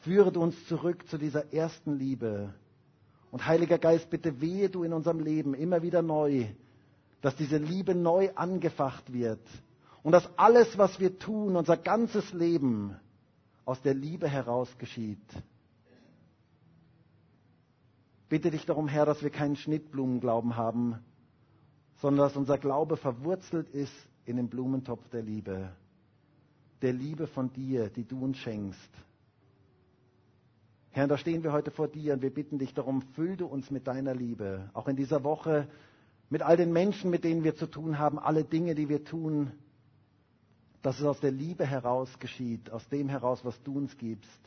Führe 0.03 0.39
uns 0.39 0.55
zurück 0.67 1.09
zu 1.09 1.17
dieser 1.17 1.51
ersten 1.55 1.99
Liebe. 1.99 2.53
Und 3.31 3.47
Heiliger 3.47 3.79
Geist, 3.79 4.11
bitte 4.11 4.39
wehe 4.39 4.69
du 4.69 4.83
in 4.83 4.93
unserem 4.93 5.21
Leben 5.21 5.55
immer 5.55 5.81
wieder 5.81 6.03
neu, 6.03 6.45
dass 7.23 7.35
diese 7.37 7.57
Liebe 7.57 7.95
neu 7.95 8.29
angefacht 8.35 9.15
wird. 9.15 9.41
Und 10.03 10.13
dass 10.13 10.29
alles, 10.37 10.77
was 10.77 11.01
wir 11.01 11.19
tun, 11.19 11.57
unser 11.57 11.79
ganzes 11.79 12.35
Leben 12.35 12.95
aus 13.65 13.81
der 13.81 13.95
Liebe 13.95 14.29
heraus 14.29 14.69
geschieht. 14.77 15.25
Bitte 18.35 18.51
dich 18.51 18.67
darum, 18.67 18.89
Herr, 18.89 19.07
dass 19.07 19.23
wir 19.23 19.31
keinen 19.31 19.55
Schnittblumenglauben 19.55 20.57
haben, 20.57 20.99
sondern 21.99 22.27
dass 22.27 22.37
unser 22.37 22.59
Glaube 22.59 22.97
verwurzelt 22.97 23.69
ist 23.69 23.95
in 24.25 24.39
den 24.39 24.49
Blumentopf 24.49 25.09
der 25.11 25.23
Liebe. 25.23 25.71
Der 26.83 26.93
Liebe 26.93 27.29
von 27.29 27.53
dir, 27.53 27.91
die 27.91 28.03
du 28.03 28.19
uns 28.25 28.39
schenkst. 28.39 28.91
Herr, 30.91 31.07
da 31.07 31.17
stehen 31.17 31.45
wir 31.45 31.53
heute 31.53 31.71
vor 31.71 31.87
dir 31.87 32.13
und 32.15 32.23
wir 32.23 32.35
bitten 32.35 32.59
dich 32.59 32.75
darum, 32.75 33.03
füll 33.03 33.37
du 33.37 33.47
uns 33.47 33.71
mit 33.71 33.87
deiner 33.87 34.17
Liebe. 34.17 34.69
Auch 34.73 34.89
in 34.89 34.97
dieser 34.97 35.23
Woche 35.23 35.69
mit 36.29 36.43
all 36.43 36.57
den 36.57 36.73
Menschen, 36.73 37.11
mit 37.13 37.23
denen 37.23 37.45
wir 37.45 37.55
zu 37.55 37.67
tun 37.69 38.01
haben, 38.01 38.19
alle 38.19 38.43
Dinge, 38.43 38.75
die 38.75 38.89
wir 38.89 39.05
tun, 39.05 39.53
dass 40.83 40.99
es 40.99 41.07
aus 41.07 41.21
der 41.21 41.31
Liebe 41.31 41.65
heraus 41.65 42.19
geschieht, 42.19 42.69
aus 42.73 42.89
dem 42.89 43.09
heraus, 43.09 43.45
was 43.45 43.63
du 43.63 43.77
uns 43.77 43.97
gibst, 43.97 44.41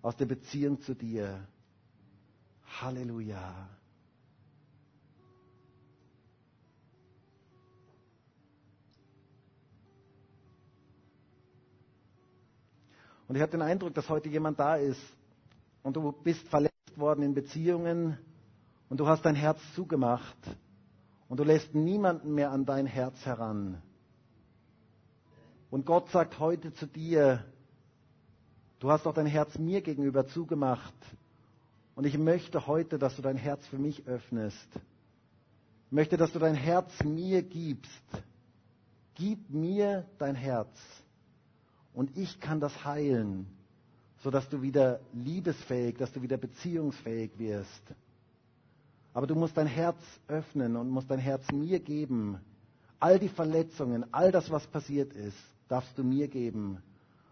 aus 0.00 0.16
der 0.16 0.24
Beziehung 0.24 0.80
zu 0.80 0.94
dir. 0.94 1.46
Halleluja. 2.80 3.68
Und 13.28 13.34
ich 13.34 13.42
habe 13.42 13.50
den 13.50 13.62
Eindruck, 13.62 13.94
dass 13.94 14.08
heute 14.08 14.28
jemand 14.28 14.58
da 14.58 14.76
ist 14.76 15.00
und 15.82 15.96
du 15.96 16.12
bist 16.12 16.46
verletzt 16.48 16.96
worden 16.96 17.22
in 17.22 17.34
Beziehungen 17.34 18.18
und 18.88 19.00
du 19.00 19.06
hast 19.06 19.24
dein 19.24 19.34
Herz 19.34 19.58
zugemacht 19.74 20.36
und 21.28 21.40
du 21.40 21.44
lässt 21.44 21.74
niemanden 21.74 22.34
mehr 22.34 22.52
an 22.52 22.64
dein 22.64 22.86
Herz 22.86 23.16
heran. 23.24 23.82
Und 25.70 25.86
Gott 25.86 26.08
sagt 26.10 26.38
heute 26.38 26.72
zu 26.74 26.86
dir, 26.86 27.44
du 28.78 28.90
hast 28.90 29.06
auch 29.06 29.14
dein 29.14 29.26
Herz 29.26 29.58
mir 29.58 29.80
gegenüber 29.82 30.26
zugemacht 30.28 30.94
und 31.96 32.04
ich 32.04 32.16
möchte 32.18 32.66
heute, 32.66 32.98
dass 32.98 33.16
du 33.16 33.22
dein 33.22 33.38
Herz 33.38 33.66
für 33.66 33.78
mich 33.78 34.06
öffnest. 34.06 34.68
Ich 35.86 35.92
möchte, 35.92 36.16
dass 36.16 36.30
du 36.30 36.38
dein 36.38 36.54
Herz 36.54 36.92
mir 37.02 37.42
gibst. 37.42 37.90
Gib 39.14 39.48
mir 39.48 40.04
dein 40.18 40.34
Herz 40.34 40.76
und 41.94 42.14
ich 42.18 42.38
kann 42.38 42.60
das 42.60 42.84
heilen, 42.84 43.46
sodass 44.22 44.46
du 44.50 44.60
wieder 44.60 45.00
liebesfähig, 45.14 45.96
dass 45.96 46.12
du 46.12 46.20
wieder 46.20 46.36
beziehungsfähig 46.36 47.30
wirst. 47.38 47.82
Aber 49.14 49.26
du 49.26 49.34
musst 49.34 49.56
dein 49.56 49.66
Herz 49.66 49.96
öffnen 50.28 50.76
und 50.76 50.90
musst 50.90 51.10
dein 51.10 51.18
Herz 51.18 51.50
mir 51.50 51.80
geben. 51.80 52.38
All 53.00 53.18
die 53.18 53.30
Verletzungen, 53.30 54.04
all 54.12 54.30
das, 54.30 54.50
was 54.50 54.66
passiert 54.66 55.14
ist, 55.14 55.38
darfst 55.68 55.96
du 55.96 56.04
mir 56.04 56.28
geben. 56.28 56.82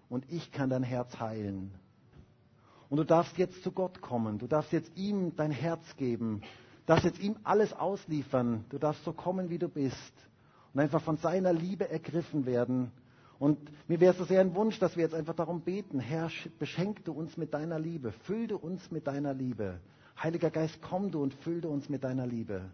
Und 0.08 0.24
ich 0.32 0.50
kann 0.52 0.70
dein 0.70 0.82
Herz 0.82 1.20
heilen. 1.20 1.70
Und 2.90 2.98
du 2.98 3.04
darfst 3.04 3.36
jetzt 3.38 3.62
zu 3.62 3.72
Gott 3.72 4.00
kommen. 4.00 4.38
Du 4.38 4.46
darfst 4.46 4.72
jetzt 4.72 4.90
ihm 4.96 5.34
dein 5.36 5.50
Herz 5.50 5.96
geben. 5.96 6.40
Du 6.40 6.92
darfst 6.92 7.04
jetzt 7.04 7.20
ihm 7.20 7.36
alles 7.44 7.72
ausliefern. 7.72 8.64
Du 8.68 8.78
darfst 8.78 9.04
so 9.04 9.12
kommen, 9.12 9.50
wie 9.50 9.58
du 9.58 9.68
bist. 9.68 10.12
Und 10.72 10.80
einfach 10.80 11.02
von 11.02 11.16
seiner 11.16 11.52
Liebe 11.52 11.88
ergriffen 11.88 12.46
werden 12.46 12.90
und 13.38 13.58
mir 13.88 14.00
wäre 14.00 14.12
es 14.12 14.18
so 14.18 14.24
sehr 14.24 14.40
ein 14.40 14.54
Wunsch, 14.54 14.78
dass 14.78 14.96
wir 14.96 15.02
jetzt 15.02 15.14
einfach 15.14 15.34
darum 15.34 15.60
beten, 15.60 16.00
Herr, 16.00 16.30
beschenk 16.58 17.04
du 17.04 17.12
uns 17.12 17.36
mit 17.36 17.52
deiner 17.52 17.78
Liebe, 17.78 18.12
füll 18.12 18.46
du 18.46 18.56
uns 18.56 18.90
mit 18.90 19.06
deiner 19.06 19.34
Liebe. 19.34 19.80
Heiliger 20.22 20.50
Geist, 20.50 20.78
komm 20.80 21.10
du 21.10 21.22
und 21.22 21.34
füll 21.34 21.60
du 21.60 21.68
uns 21.68 21.88
mit 21.88 22.04
deiner 22.04 22.26
Liebe. 22.26 22.70